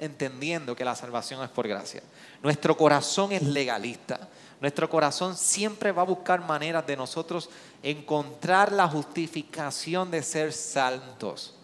entendiendo 0.00 0.74
que 0.74 0.84
la 0.84 0.94
salvación 0.94 1.42
es 1.42 1.50
por 1.50 1.68
gracia. 1.68 2.02
Nuestro 2.42 2.76
corazón 2.76 3.32
es 3.32 3.42
legalista. 3.42 4.28
Nuestro 4.60 4.88
corazón 4.88 5.36
siempre 5.36 5.92
va 5.92 6.02
a 6.02 6.06
buscar 6.06 6.40
maneras 6.40 6.86
de 6.86 6.96
nosotros 6.96 7.50
encontrar 7.82 8.72
la 8.72 8.88
justificación 8.88 10.10
de 10.10 10.22
ser 10.22 10.52
santos, 10.52 11.54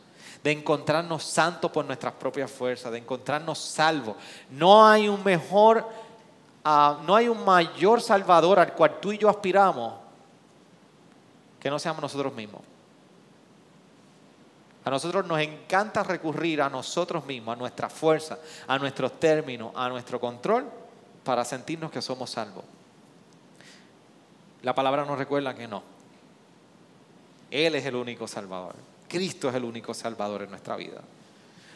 de 0.44 0.52
encontrarnos 0.52 1.24
santos 1.24 1.70
por 1.70 1.84
nuestras 1.84 2.12
propias 2.14 2.50
fuerzas, 2.50 2.92
de 2.92 2.98
encontrarnos 2.98 3.58
salvos. 3.58 4.16
No 4.50 4.86
hay 4.86 5.08
un 5.08 5.24
mejor, 5.24 5.88
ah, 6.64 7.00
no 7.04 7.16
hay 7.16 7.28
un 7.28 7.42
mayor 7.44 8.02
salvador 8.02 8.58
al 8.58 8.74
cual 8.74 9.00
tú 9.00 9.12
y 9.12 9.18
yo 9.18 9.30
aspiramos 9.30 9.94
que 11.58 11.70
no 11.70 11.78
seamos 11.78 12.02
nosotros 12.02 12.34
mismos. 12.34 12.60
A 14.84 14.90
nosotros 14.90 15.24
nos 15.26 15.38
encanta 15.40 16.02
recurrir 16.02 16.60
a 16.60 16.68
nosotros 16.68 17.24
mismos, 17.24 17.54
a 17.54 17.56
nuestra 17.56 17.88
fuerza, 17.88 18.38
a 18.66 18.78
nuestros 18.78 19.18
términos, 19.18 19.72
a 19.76 19.88
nuestro 19.88 20.18
control 20.20 20.68
para 21.24 21.44
sentirnos 21.44 21.90
que 21.90 22.02
somos 22.02 22.30
salvos. 22.30 22.64
La 24.62 24.74
palabra 24.74 25.04
nos 25.04 25.18
recuerda 25.18 25.54
que 25.54 25.66
no. 25.66 25.82
Él 27.50 27.74
es 27.74 27.84
el 27.84 27.96
único 27.96 28.26
salvador. 28.26 28.74
Cristo 29.08 29.48
es 29.48 29.54
el 29.54 29.64
único 29.64 29.92
salvador 29.92 30.42
en 30.42 30.50
nuestra 30.50 30.76
vida. 30.76 31.02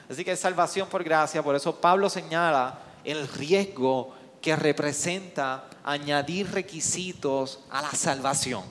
Así 0.08 0.24
que 0.24 0.32
es 0.32 0.40
salvación 0.40 0.88
por 0.88 1.04
gracia. 1.04 1.42
Por 1.42 1.54
eso 1.54 1.76
Pablo 1.76 2.08
señala 2.08 2.78
el 3.04 3.28
riesgo 3.28 4.14
que 4.40 4.56
representa 4.56 5.64
añadir 5.84 6.50
requisitos 6.50 7.60
a 7.70 7.82
la 7.82 7.90
salvación. 7.90 8.64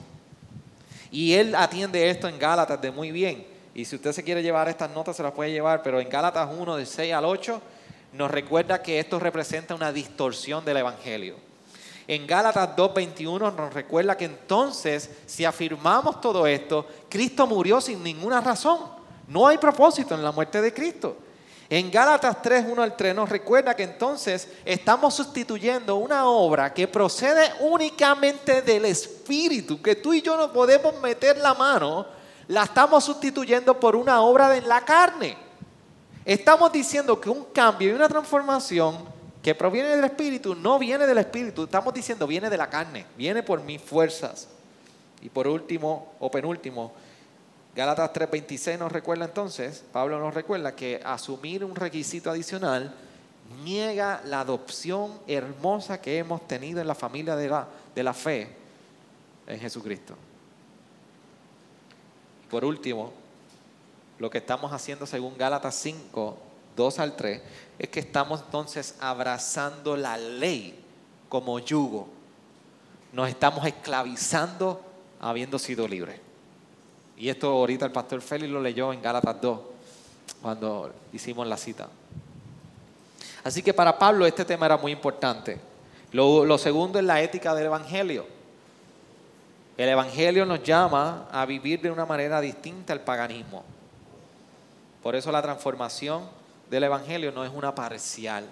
Y 1.10 1.34
él 1.34 1.54
atiende 1.54 2.10
esto 2.10 2.28
en 2.28 2.38
Gálatas 2.38 2.80
de 2.80 2.90
muy 2.90 3.10
bien. 3.10 3.46
Y 3.74 3.84
si 3.84 3.96
usted 3.96 4.12
se 4.12 4.24
quiere 4.24 4.42
llevar 4.42 4.68
estas 4.68 4.90
notas, 4.90 5.16
se 5.16 5.22
las 5.22 5.32
puede 5.32 5.52
llevar, 5.52 5.82
pero 5.82 6.00
en 6.00 6.08
Gálatas 6.08 6.48
1, 6.50 6.76
de 6.76 6.86
6 6.86 7.12
al 7.12 7.26
8, 7.26 7.62
nos 8.14 8.30
recuerda 8.30 8.82
que 8.82 8.98
esto 8.98 9.18
representa 9.20 9.74
una 9.74 9.92
distorsión 9.92 10.64
del 10.64 10.78
Evangelio. 10.78 11.36
En 12.08 12.26
Gálatas 12.26 12.76
2.21 12.76 13.54
nos 13.54 13.74
recuerda 13.74 14.16
que 14.16 14.26
entonces, 14.26 15.10
si 15.26 15.44
afirmamos 15.44 16.20
todo 16.20 16.46
esto, 16.46 16.86
Cristo 17.08 17.46
murió 17.46 17.80
sin 17.80 18.02
ninguna 18.02 18.40
razón. 18.40 18.78
No 19.26 19.46
hay 19.46 19.58
propósito 19.58 20.14
en 20.14 20.22
la 20.22 20.30
muerte 20.30 20.60
de 20.62 20.72
Cristo. 20.72 21.16
En 21.68 21.90
Gálatas 21.90 22.40
3, 22.42 22.66
1 22.68 22.80
al 22.80 22.96
3 22.96 23.14
nos 23.14 23.28
recuerda 23.28 23.74
que 23.74 23.82
entonces 23.82 24.48
estamos 24.64 25.14
sustituyendo 25.14 25.96
una 25.96 26.26
obra 26.26 26.72
que 26.72 26.86
procede 26.86 27.52
únicamente 27.58 28.62
del 28.62 28.84
Espíritu, 28.84 29.82
que 29.82 29.96
tú 29.96 30.14
y 30.14 30.22
yo 30.22 30.36
no 30.36 30.52
podemos 30.52 31.00
meter 31.00 31.38
la 31.38 31.54
mano, 31.54 32.06
la 32.46 32.62
estamos 32.62 33.02
sustituyendo 33.02 33.80
por 33.80 33.96
una 33.96 34.20
obra 34.20 34.48
de 34.48 34.62
la 34.62 34.84
carne. 34.84 35.36
Estamos 36.24 36.70
diciendo 36.70 37.20
que 37.20 37.30
un 37.30 37.46
cambio 37.46 37.88
y 37.88 37.92
una 37.92 38.08
transformación 38.08 39.15
que 39.46 39.54
proviene 39.54 39.90
del 39.90 40.02
Espíritu 40.02 40.56
no 40.56 40.76
viene 40.76 41.06
del 41.06 41.18
Espíritu, 41.18 41.62
estamos 41.62 41.94
diciendo 41.94 42.26
viene 42.26 42.50
de 42.50 42.56
la 42.56 42.68
carne, 42.68 43.06
viene 43.16 43.44
por 43.44 43.62
mis 43.62 43.80
fuerzas. 43.80 44.48
Y 45.22 45.28
por 45.28 45.46
último 45.46 46.14
o 46.18 46.28
penúltimo, 46.32 46.92
Gálatas 47.72 48.12
3:26 48.12 48.76
nos 48.76 48.90
recuerda 48.90 49.26
entonces, 49.26 49.84
Pablo 49.92 50.18
nos 50.18 50.34
recuerda 50.34 50.74
que 50.74 51.00
asumir 51.04 51.64
un 51.64 51.76
requisito 51.76 52.28
adicional 52.28 52.92
niega 53.62 54.20
la 54.24 54.40
adopción 54.40 55.16
hermosa 55.28 56.00
que 56.00 56.18
hemos 56.18 56.48
tenido 56.48 56.80
en 56.80 56.88
la 56.88 56.96
familia 56.96 57.36
de 57.36 57.48
la, 57.48 57.68
de 57.94 58.02
la 58.02 58.14
fe 58.14 58.48
en 59.46 59.60
Jesucristo. 59.60 60.16
Por 62.50 62.64
último, 62.64 63.12
lo 64.18 64.28
que 64.28 64.38
estamos 64.38 64.72
haciendo 64.72 65.06
según 65.06 65.38
Gálatas 65.38 65.76
5, 65.76 66.36
2 66.74 66.98
al 66.98 67.14
3, 67.14 67.42
es 67.78 67.88
que 67.88 68.00
estamos 68.00 68.40
entonces 68.40 68.94
abrazando 69.00 69.96
la 69.96 70.16
ley 70.16 70.78
como 71.28 71.58
yugo. 71.58 72.08
Nos 73.12 73.28
estamos 73.28 73.64
esclavizando 73.66 74.80
habiendo 75.20 75.58
sido 75.58 75.86
libres. 75.86 76.20
Y 77.16 77.28
esto 77.28 77.48
ahorita 77.48 77.86
el 77.86 77.92
pastor 77.92 78.20
Félix 78.20 78.50
lo 78.50 78.60
leyó 78.60 78.92
en 78.92 79.00
Gálatas 79.00 79.40
2, 79.40 79.60
cuando 80.42 80.92
hicimos 81.12 81.46
la 81.46 81.56
cita. 81.56 81.88
Así 83.42 83.62
que 83.62 83.72
para 83.72 83.98
Pablo 83.98 84.26
este 84.26 84.44
tema 84.44 84.66
era 84.66 84.76
muy 84.76 84.92
importante. 84.92 85.58
Lo, 86.12 86.44
lo, 86.44 86.58
segundo 86.58 86.98
es 86.98 87.04
la 87.04 87.20
ética 87.20 87.54
del 87.54 87.66
Evangelio. 87.66 88.26
El 89.76 89.88
Evangelio 89.88 90.44
nos 90.46 90.62
llama 90.62 91.28
a 91.30 91.44
vivir 91.46 91.80
de 91.80 91.90
una 91.90 92.06
manera 92.06 92.40
distinta 92.40 92.92
al 92.92 93.00
paganismo. 93.00 93.64
Por 95.02 95.14
eso 95.14 95.30
la 95.30 95.42
transformación 95.42 96.22
del 96.70 96.84
Evangelio 96.84 97.32
no 97.32 97.44
es 97.44 97.50
una 97.52 97.74
parcial, 97.74 98.48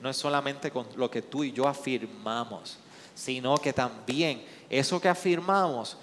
no 0.00 0.10
es 0.10 0.16
solamente 0.16 0.70
con 0.70 0.86
lo 0.96 1.10
que 1.10 1.22
tú 1.22 1.44
y 1.44 1.52
yo 1.52 1.68
afirmamos, 1.68 2.78
sino 3.14 3.56
que 3.56 3.72
también 3.72 4.44
eso 4.68 5.00
que 5.00 5.08
afirmamos 5.08 5.96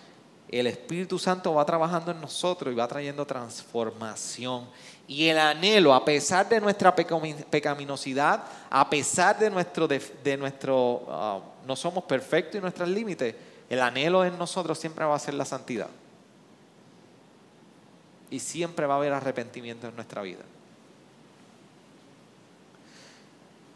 el 0.52 0.68
Espíritu 0.68 1.18
Santo 1.18 1.54
va 1.54 1.66
trabajando 1.66 2.12
en 2.12 2.20
nosotros 2.20 2.74
y 2.74 2.76
va 2.76 2.88
trayendo 2.88 3.26
transformación. 3.26 4.68
Y 5.08 5.28
el 5.28 5.39
anhelo, 5.39 5.94
a 5.94 6.04
pesar 6.04 6.48
de 6.50 6.60
nuestra 6.60 6.94
pecaminosidad, 6.94 8.44
a 8.70 8.89
pesar 8.89 9.39
de 9.39 9.50
nuestro, 9.50 9.88
de, 9.88 10.38
nuestro 10.38 11.06
ah, 11.10 11.39
no 11.66 11.76
somos 11.78 12.04
perfectos 12.04 12.58
y 12.58 12.62
nuestros 12.62 12.89
límites, 12.89 13.34
el 13.70 13.82
anhelo 13.82 14.26
en 14.26 14.38
nosotros 14.38 14.78
siempre 14.78 15.06
va 15.06 15.16
a 15.16 15.20
ser 15.20 15.36
la 15.36 15.46
santidad. 15.46 15.89
Y 18.30 18.39
siempre 18.39 18.86
va 18.86 18.96
a 18.96 18.98
haber 18.98 19.14
arrepentimiento 19.14 19.88
en 19.88 19.96
nuestra 19.96 20.22
vida. 20.22 20.44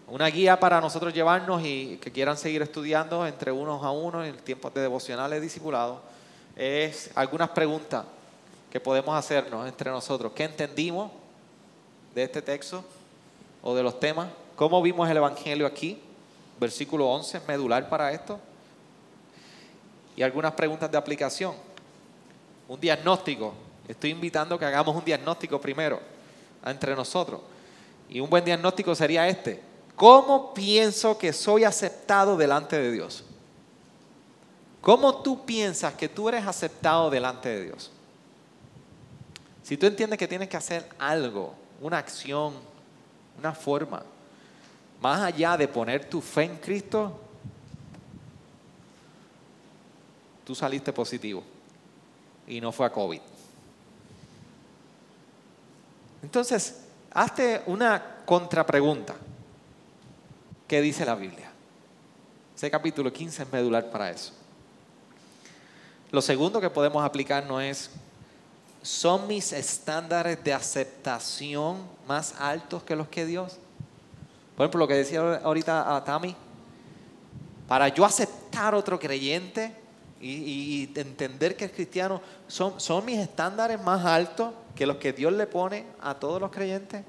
Una 0.07 0.27
guía 0.27 0.59
para 0.59 0.79
nosotros 0.79 1.13
llevarnos 1.13 1.63
y 1.63 1.97
que 1.97 2.11
quieran 2.11 2.37
seguir 2.37 2.61
estudiando 2.61 3.25
entre 3.25 3.51
unos 3.51 3.83
a 3.83 3.89
unos 3.89 4.23
en 4.23 4.35
el 4.35 4.41
tiempo 4.43 4.69
de 4.69 4.81
devocionales 4.81 5.41
discipulados 5.41 5.97
es 6.55 7.09
algunas 7.15 7.49
preguntas 7.49 8.05
que 8.71 8.79
podemos 8.79 9.17
hacernos 9.17 9.67
entre 9.67 9.89
nosotros. 9.89 10.31
¿Qué 10.35 10.43
entendimos 10.43 11.11
de 12.13 12.23
este 12.23 12.43
texto 12.43 12.85
o 13.63 13.73
de 13.73 13.81
los 13.81 13.99
temas? 13.99 14.27
¿Cómo 14.55 14.79
vimos 14.79 15.09
el 15.09 15.17
Evangelio 15.17 15.65
aquí? 15.65 15.99
Versículo 16.59 17.09
11, 17.09 17.41
medular 17.47 17.89
para 17.89 18.11
esto. 18.11 18.39
Y 20.15 20.21
algunas 20.21 20.51
preguntas 20.53 20.91
de 20.91 20.99
aplicación. 20.99 21.55
Un 22.67 22.79
diagnóstico. 22.79 23.55
Estoy 23.87 24.11
invitando 24.11 24.59
que 24.59 24.65
hagamos 24.65 24.95
un 24.95 25.03
diagnóstico 25.03 25.59
primero 25.59 25.99
entre 26.63 26.95
nosotros. 26.95 27.41
Y 28.07 28.19
un 28.19 28.29
buen 28.29 28.45
diagnóstico 28.45 28.93
sería 28.93 29.27
este. 29.27 29.74
¿Cómo 29.95 30.53
pienso 30.53 31.17
que 31.17 31.31
soy 31.31 31.63
aceptado 31.63 32.35
delante 32.35 32.77
de 32.77 32.91
Dios? 32.91 33.23
¿Cómo 34.81 35.21
tú 35.21 35.45
piensas 35.45 35.93
que 35.93 36.09
tú 36.09 36.29
eres 36.29 36.45
aceptado 36.45 37.09
delante 37.09 37.49
de 37.49 37.63
Dios? 37.65 37.91
Si 39.63 39.77
tú 39.77 39.87
entiendes 39.87 40.19
que 40.19 40.27
tienes 40.27 40.49
que 40.49 40.57
hacer 40.57 40.87
algo, 40.99 41.55
una 41.81 41.97
acción, 41.97 42.53
una 43.39 43.53
forma, 43.53 44.03
más 45.01 45.21
allá 45.21 45.57
de 45.57 45.67
poner 45.67 46.07
tu 46.07 46.21
fe 46.21 46.43
en 46.43 46.57
Cristo, 46.57 47.19
tú 50.43 50.53
saliste 50.53 50.93
positivo 50.93 51.43
y 52.47 52.61
no 52.61 52.71
fue 52.71 52.85
a 52.85 52.91
COVID. 52.91 53.21
Entonces, 56.21 56.81
hazte 57.11 57.63
una 57.65 58.23
contrapregunta. 58.25 59.15
¿Qué 60.67 60.81
dice 60.81 61.05
la 61.05 61.15
Biblia? 61.15 61.51
Ese 62.55 62.71
capítulo 62.71 63.13
15 63.13 63.43
es 63.43 63.51
medular 63.51 63.91
para 63.91 64.09
eso. 64.09 64.31
Lo 66.11 66.21
segundo 66.21 66.59
que 66.59 66.69
podemos 66.69 67.05
aplicar 67.05 67.45
no 67.45 67.61
es, 67.61 67.91
¿son 68.81 69.27
mis 69.27 69.51
estándares 69.53 70.43
de 70.43 70.53
aceptación 70.53 71.77
más 72.07 72.33
altos 72.39 72.81
que 72.81 72.95
los 72.95 73.07
que 73.09 73.25
Dios? 73.25 73.57
Por 74.55 74.63
ejemplo, 74.63 74.79
lo 74.79 74.87
que 74.87 74.95
decía 74.95 75.41
ahorita 75.43 75.95
a 75.95 76.03
Tami, 76.03 76.35
para 77.67 77.89
yo 77.89 78.03
aceptar 78.03 78.73
otro 78.73 78.99
creyente 78.99 79.75
y, 80.19 80.89
entender 80.95 81.55
que 81.57 81.65
es 81.65 81.71
cristiano, 81.71 82.21
¿son, 82.47 82.79
¿son 82.79 83.05
mis 83.05 83.19
estándares 83.19 83.79
más 83.81 84.03
altos 84.03 84.53
que 84.73 84.87
los 84.87 84.97
que 84.97 85.13
Dios 85.13 85.33
le 85.33 85.45
pone 85.45 85.85
a 86.01 86.15
todos 86.15 86.41
los 86.41 86.49
creyentes? 86.49 87.03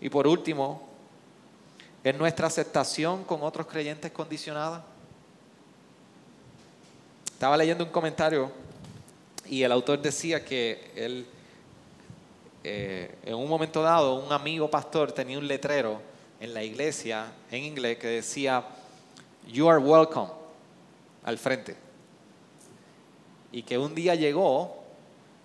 Y 0.00 0.10
por 0.10 0.26
último, 0.26 0.85
¿es 2.08 2.16
nuestra 2.16 2.46
aceptación 2.46 3.24
con 3.24 3.42
otros 3.42 3.66
creyentes 3.66 4.12
condicionada? 4.12 4.84
Estaba 7.32 7.56
leyendo 7.56 7.82
un 7.82 7.90
comentario 7.90 8.52
y 9.44 9.64
el 9.64 9.72
autor 9.72 10.00
decía 10.00 10.44
que 10.44 10.92
él, 10.94 11.26
eh, 12.62 13.12
en 13.24 13.34
un 13.34 13.48
momento 13.48 13.82
dado, 13.82 14.14
un 14.24 14.32
amigo 14.32 14.70
pastor 14.70 15.10
tenía 15.10 15.36
un 15.36 15.48
letrero 15.48 16.00
en 16.38 16.54
la 16.54 16.62
iglesia 16.62 17.26
en 17.50 17.64
inglés 17.64 17.98
que 17.98 18.06
decía, 18.06 18.64
You 19.48 19.68
are 19.68 19.78
welcome, 19.78 20.30
al 21.24 21.38
frente. 21.38 21.76
Y 23.50 23.64
que 23.64 23.78
un 23.78 23.96
día 23.96 24.14
llegó 24.14 24.84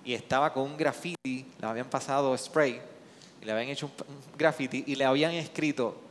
y 0.05 0.13
estaba 0.13 0.53
con 0.53 0.61
un 0.61 0.77
graffiti, 0.77 1.47
le 1.59 1.67
habían 1.67 1.89
pasado 1.89 2.37
spray, 2.37 2.79
y 3.41 3.45
le 3.45 3.51
habían 3.51 3.69
hecho 3.69 3.87
un, 3.87 3.93
graffiti 4.37 4.83
y 4.85 4.95
le 4.95 5.05
habían 5.05 5.31
escrito, 5.31 6.10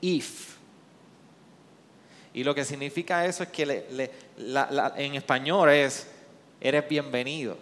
If 0.00 0.58
y 2.38 2.44
lo 2.44 2.54
que 2.54 2.64
significa 2.64 3.26
eso 3.26 3.42
es 3.42 3.48
que 3.48 4.08
en 4.96 5.14
español 5.16 5.70
es, 5.70 6.06
eres 6.60 6.88
bienvenido. 6.88 7.56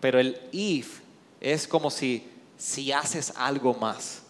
Pero 0.00 0.18
el 0.18 0.40
if 0.50 1.00
es 1.40 1.68
como 1.68 1.88
si, 1.88 2.28
si 2.58 2.90
haces 2.90 3.32
algo 3.36 3.74
más, 3.74 4.22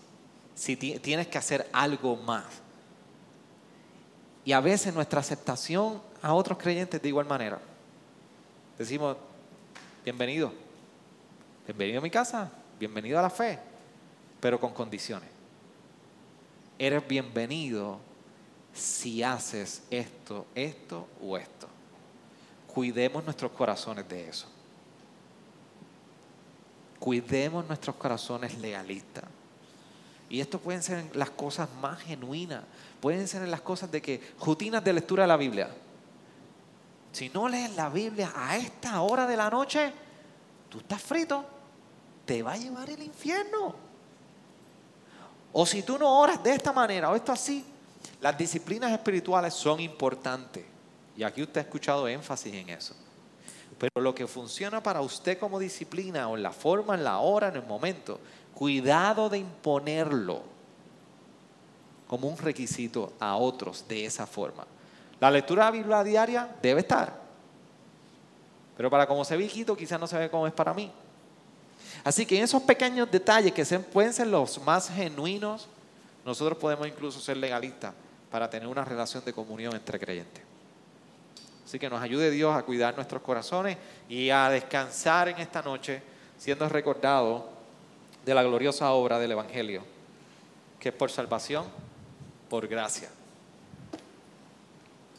si 0.54 0.76
tienes 0.76 1.28
que 1.28 1.38
hacer 1.38 1.66
algo 1.72 2.16
más. 2.16 2.44
Y 4.44 4.52
a 4.52 4.60
veces 4.60 4.92
nuestra 4.92 5.20
aceptación 5.20 6.02
a 6.20 6.34
otros 6.34 6.58
creyentes 6.58 7.00
de 7.00 7.08
igual 7.08 7.24
manera. 7.24 7.58
Decimos, 8.76 9.16
bienvenido, 10.04 10.52
bienvenido 11.66 12.00
a 12.00 12.02
mi 12.02 12.10
casa, 12.10 12.50
bienvenido 12.78 13.18
a 13.18 13.22
la 13.22 13.30
fe, 13.30 13.58
pero 14.40 14.60
con 14.60 14.74
condiciones. 14.74 15.41
Eres 16.82 17.06
bienvenido 17.06 18.00
si 18.74 19.22
haces 19.22 19.84
esto, 19.88 20.46
esto 20.52 21.06
o 21.22 21.36
esto. 21.36 21.68
Cuidemos 22.66 23.22
nuestros 23.22 23.52
corazones 23.52 24.08
de 24.08 24.28
eso. 24.28 24.48
Cuidemos 26.98 27.64
nuestros 27.68 27.94
corazones 27.94 28.58
legalistas. 28.58 29.22
Y 30.28 30.40
esto 30.40 30.58
pueden 30.58 30.82
ser 30.82 31.14
las 31.14 31.30
cosas 31.30 31.68
más 31.80 32.00
genuinas. 32.00 32.64
Pueden 33.00 33.28
ser 33.28 33.46
las 33.46 33.60
cosas 33.60 33.88
de 33.92 34.02
que, 34.02 34.20
rutinas 34.40 34.82
de 34.82 34.92
lectura 34.92 35.22
de 35.22 35.28
la 35.28 35.36
Biblia. 35.36 35.70
Si 37.12 37.28
no 37.28 37.48
lees 37.48 37.76
la 37.76 37.90
Biblia 37.90 38.32
a 38.34 38.56
esta 38.56 39.02
hora 39.02 39.28
de 39.28 39.36
la 39.36 39.48
noche, 39.48 39.92
tú 40.68 40.78
estás 40.78 41.00
frito. 41.00 41.44
Te 42.26 42.42
va 42.42 42.54
a 42.54 42.56
llevar 42.56 42.90
el 42.90 43.04
infierno. 43.04 43.91
O 45.52 45.66
si 45.66 45.82
tú 45.82 45.98
no 45.98 46.20
oras 46.20 46.42
de 46.42 46.54
esta 46.54 46.72
manera 46.72 47.10
o 47.10 47.16
esto 47.16 47.32
así, 47.32 47.64
las 48.20 48.36
disciplinas 48.36 48.90
espirituales 48.92 49.52
son 49.54 49.80
importantes. 49.80 50.64
Y 51.16 51.22
aquí 51.22 51.42
usted 51.42 51.60
ha 51.60 51.64
escuchado 51.64 52.08
énfasis 52.08 52.54
en 52.54 52.70
eso. 52.70 52.94
Pero 53.78 54.00
lo 54.00 54.14
que 54.14 54.26
funciona 54.26 54.82
para 54.82 55.00
usted 55.00 55.38
como 55.38 55.58
disciplina 55.58 56.28
o 56.28 56.36
en 56.36 56.42
la 56.42 56.52
forma, 56.52 56.94
en 56.94 57.04
la 57.04 57.18
hora, 57.18 57.48
en 57.48 57.56
el 57.56 57.66
momento, 57.66 58.20
cuidado 58.54 59.28
de 59.28 59.38
imponerlo 59.38 60.42
como 62.06 62.28
un 62.28 62.38
requisito 62.38 63.14
a 63.18 63.36
otros 63.36 63.86
de 63.88 64.04
esa 64.04 64.26
forma. 64.26 64.66
La 65.18 65.30
lectura 65.30 65.64
de 65.64 65.70
la 65.70 65.76
Biblia 65.78 66.04
diaria 66.04 66.56
debe 66.62 66.80
estar. 66.80 67.20
Pero 68.76 68.90
para 68.90 69.06
como 69.06 69.24
se 69.24 69.36
ve 69.36 69.48
quizás 69.48 69.98
no 69.98 70.06
se 70.06 70.18
ve 70.18 70.30
como 70.30 70.46
es 70.46 70.52
para 70.52 70.74
mí. 70.74 70.92
Así 72.04 72.26
que 72.26 72.36
en 72.36 72.44
esos 72.44 72.62
pequeños 72.62 73.10
detalles 73.10 73.52
que 73.52 73.64
pueden 73.80 74.12
ser 74.12 74.26
los 74.26 74.60
más 74.62 74.90
genuinos, 74.90 75.68
nosotros 76.24 76.58
podemos 76.58 76.86
incluso 76.86 77.20
ser 77.20 77.36
legalistas 77.36 77.94
para 78.30 78.48
tener 78.48 78.68
una 78.68 78.84
relación 78.84 79.24
de 79.24 79.32
comunión 79.32 79.74
entre 79.74 79.98
creyentes. 80.00 80.42
Así 81.64 81.78
que 81.78 81.88
nos 81.88 82.02
ayude 82.02 82.30
Dios 82.30 82.54
a 82.54 82.62
cuidar 82.62 82.94
nuestros 82.94 83.22
corazones 83.22 83.78
y 84.08 84.30
a 84.30 84.48
descansar 84.50 85.28
en 85.28 85.38
esta 85.38 85.62
noche 85.62 86.02
siendo 86.38 86.68
recordado 86.68 87.48
de 88.24 88.34
la 88.34 88.42
gloriosa 88.42 88.90
obra 88.92 89.18
del 89.18 89.32
Evangelio, 89.32 89.82
que 90.78 90.90
es 90.90 90.94
por 90.94 91.10
salvación, 91.10 91.64
por 92.50 92.66
gracia 92.66 93.08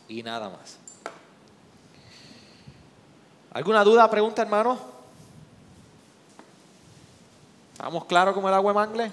y 0.07 0.21
nada 0.21 0.49
más. 0.49 0.77
¿Alguna 3.51 3.83
duda, 3.83 4.09
pregunta, 4.09 4.41
hermano? 4.41 4.92
¿Estamos 7.73 8.05
claros 8.05 8.33
como 8.33 8.47
el 8.47 8.53
agua 8.53 8.71
de 8.71 8.75
mangle? 8.75 9.11